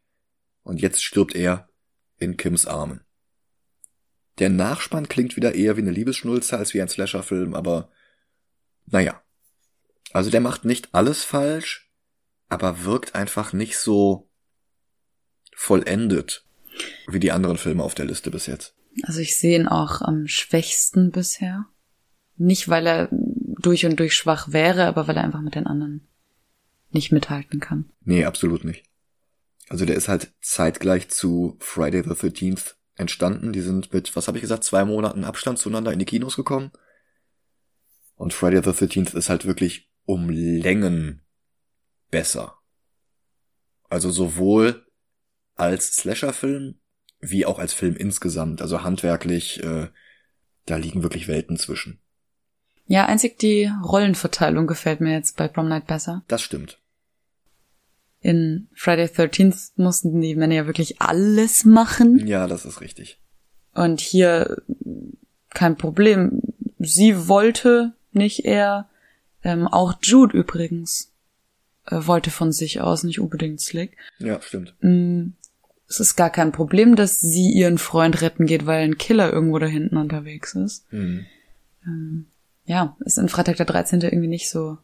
und 0.62 0.80
jetzt 0.80 1.02
stirbt 1.02 1.34
er 1.34 1.68
in 2.18 2.36
Kims 2.36 2.66
Armen. 2.66 3.02
Der 4.38 4.48
Nachspann 4.48 5.08
klingt 5.08 5.36
wieder 5.36 5.54
eher 5.54 5.76
wie 5.76 5.82
eine 5.82 5.90
Liebesschnulze 5.90 6.56
als 6.56 6.72
wie 6.72 6.80
ein 6.80 6.88
Slasher-Film, 6.88 7.54
aber 7.54 7.90
naja. 8.86 9.22
Also 10.12 10.30
der 10.30 10.40
macht 10.40 10.64
nicht 10.64 10.94
alles 10.94 11.24
falsch, 11.24 11.90
aber 12.48 12.84
wirkt 12.84 13.14
einfach 13.14 13.52
nicht 13.52 13.78
so 13.78 14.28
vollendet 15.54 16.46
wie 17.06 17.20
die 17.20 17.32
anderen 17.32 17.58
Filme 17.58 17.82
auf 17.82 17.94
der 17.94 18.06
Liste 18.06 18.30
bis 18.30 18.46
jetzt. 18.46 18.74
Also 19.02 19.20
ich 19.20 19.36
sehe 19.36 19.58
ihn 19.58 19.68
auch 19.68 20.00
am 20.00 20.26
schwächsten 20.26 21.10
bisher. 21.10 21.66
Nicht, 22.36 22.68
weil 22.68 22.86
er 22.86 23.08
durch 23.66 23.86
und 23.86 23.98
durch 23.98 24.14
schwach 24.14 24.52
wäre, 24.52 24.86
aber 24.86 25.08
weil 25.08 25.16
er 25.16 25.24
einfach 25.24 25.40
mit 25.40 25.54
den 25.54 25.66
anderen 25.66 26.06
nicht 26.90 27.12
mithalten 27.12 27.60
kann. 27.60 27.90
Nee, 28.04 28.24
absolut 28.24 28.64
nicht. 28.64 28.84
Also 29.68 29.84
der 29.84 29.96
ist 29.96 30.08
halt 30.08 30.32
zeitgleich 30.40 31.08
zu 31.08 31.56
Friday 31.60 32.02
the 32.02 32.10
13th 32.10 32.74
entstanden. 32.96 33.52
Die 33.52 33.60
sind 33.60 33.92
mit, 33.92 34.14
was 34.16 34.26
habe 34.26 34.38
ich 34.38 34.42
gesagt, 34.42 34.64
zwei 34.64 34.84
Monaten 34.84 35.24
Abstand 35.24 35.58
zueinander 35.58 35.92
in 35.92 35.98
die 35.98 36.04
Kinos 36.04 36.36
gekommen. 36.36 36.72
Und 38.16 38.34
Friday 38.34 38.62
the 38.62 38.70
13th 38.70 39.16
ist 39.16 39.30
halt 39.30 39.46
wirklich 39.46 39.90
um 40.04 40.28
Längen 40.28 41.22
besser. 42.10 42.56
Also 43.88 44.10
sowohl 44.10 44.86
als 45.54 45.94
Slasher-Film 45.94 46.80
wie 47.20 47.46
auch 47.46 47.58
als 47.58 47.72
Film 47.72 47.96
insgesamt. 47.96 48.62
Also 48.62 48.82
handwerklich, 48.82 49.62
äh, 49.62 49.88
da 50.66 50.76
liegen 50.76 51.02
wirklich 51.02 51.28
Welten 51.28 51.56
zwischen. 51.56 52.00
Ja, 52.90 53.06
einzig 53.06 53.38
die 53.38 53.70
Rollenverteilung 53.84 54.66
gefällt 54.66 55.00
mir 55.00 55.12
jetzt 55.12 55.36
bei 55.36 55.46
Prom 55.46 55.68
Night 55.68 55.86
besser. 55.86 56.24
Das 56.26 56.42
stimmt. 56.42 56.80
In 58.18 58.66
Friday 58.74 59.06
13th 59.06 59.70
mussten 59.76 60.20
die 60.20 60.34
Männer 60.34 60.56
ja 60.56 60.66
wirklich 60.66 61.00
alles 61.00 61.64
machen. 61.64 62.26
Ja, 62.26 62.48
das 62.48 62.64
ist 62.64 62.80
richtig. 62.80 63.20
Und 63.74 64.00
hier 64.00 64.60
kein 65.50 65.76
Problem. 65.76 66.42
Sie 66.80 67.28
wollte 67.28 67.92
nicht 68.10 68.44
er. 68.44 68.88
Ähm, 69.44 69.68
auch 69.68 69.94
Jude 70.02 70.36
übrigens 70.36 71.12
äh, 71.86 71.94
wollte 71.94 72.32
von 72.32 72.50
sich 72.50 72.80
aus 72.80 73.04
nicht 73.04 73.20
unbedingt 73.20 73.60
Slick. 73.60 73.96
Ja, 74.18 74.42
stimmt. 74.42 74.74
Mm, 74.80 75.28
es 75.86 76.00
ist 76.00 76.16
gar 76.16 76.30
kein 76.30 76.50
Problem, 76.50 76.96
dass 76.96 77.20
sie 77.20 77.52
ihren 77.52 77.78
Freund 77.78 78.20
retten 78.20 78.46
geht, 78.46 78.66
weil 78.66 78.82
ein 78.82 78.98
Killer 78.98 79.32
irgendwo 79.32 79.60
da 79.60 79.66
hinten 79.66 79.96
unterwegs 79.96 80.56
ist. 80.56 80.92
Mhm. 80.92 81.26
Ähm, 81.86 82.26
ja, 82.70 82.96
ist 83.00 83.18
in 83.18 83.28
Freitag 83.28 83.56
der 83.56 83.66
13. 83.66 84.00
irgendwie 84.02 84.28
nicht 84.28 84.48
so. 84.48 84.78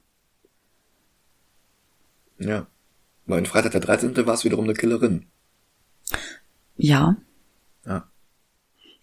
Ja. 2.37 2.67
Weil 3.27 3.39
in 3.39 3.47
Freitag 3.47 3.71
der 3.71 3.81
13. 3.81 4.27
war 4.27 4.35
es 4.35 4.45
wiederum 4.45 4.65
eine 4.65 4.75
Killerin. 4.75 5.27
Ja. 6.77 7.17
Ja. 7.87 8.11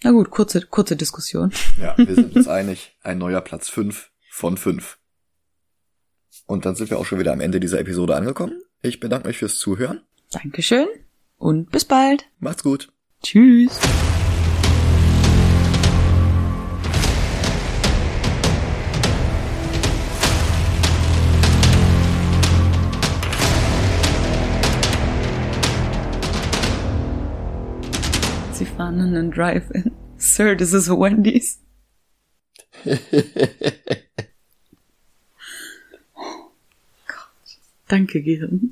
Na 0.03 0.11
gut, 0.11 0.31
kurze, 0.31 0.65
kurze 0.65 0.97
Diskussion. 0.97 1.53
Ja, 1.79 1.97
wir 1.97 2.13
sind 2.13 2.35
uns 2.35 2.47
einig. 2.49 2.97
Ein 3.01 3.19
neuer 3.19 3.39
Platz 3.39 3.69
5 3.69 4.11
von 4.29 4.57
5. 4.57 4.97
Und 6.45 6.65
dann 6.65 6.75
sind 6.75 6.89
wir 6.89 6.99
auch 6.99 7.05
schon 7.05 7.19
wieder 7.19 7.31
am 7.31 7.39
Ende 7.39 7.61
dieser 7.61 7.79
Episode 7.79 8.17
angekommen. 8.17 8.61
Ich 8.81 8.99
bedanke 8.99 9.29
mich 9.29 9.37
fürs 9.37 9.59
Zuhören. 9.59 10.01
Dankeschön 10.29 10.87
und 11.37 11.71
bis 11.71 11.85
bald. 11.85 12.25
Macht's 12.39 12.63
gut. 12.63 12.91
Tschüss. 13.23 13.79
Dunnan 28.93 29.17
and 29.17 29.33
Drive 29.33 29.71
in. 29.73 29.95
sir, 30.17 30.53
this 30.55 30.71
is 30.73 30.87
a 30.87 30.93
Wendy's. 30.93 31.57
oh, 32.85 32.97
Gott, 37.07 37.57
danke 37.89 38.21
Gehirn. 38.21 38.69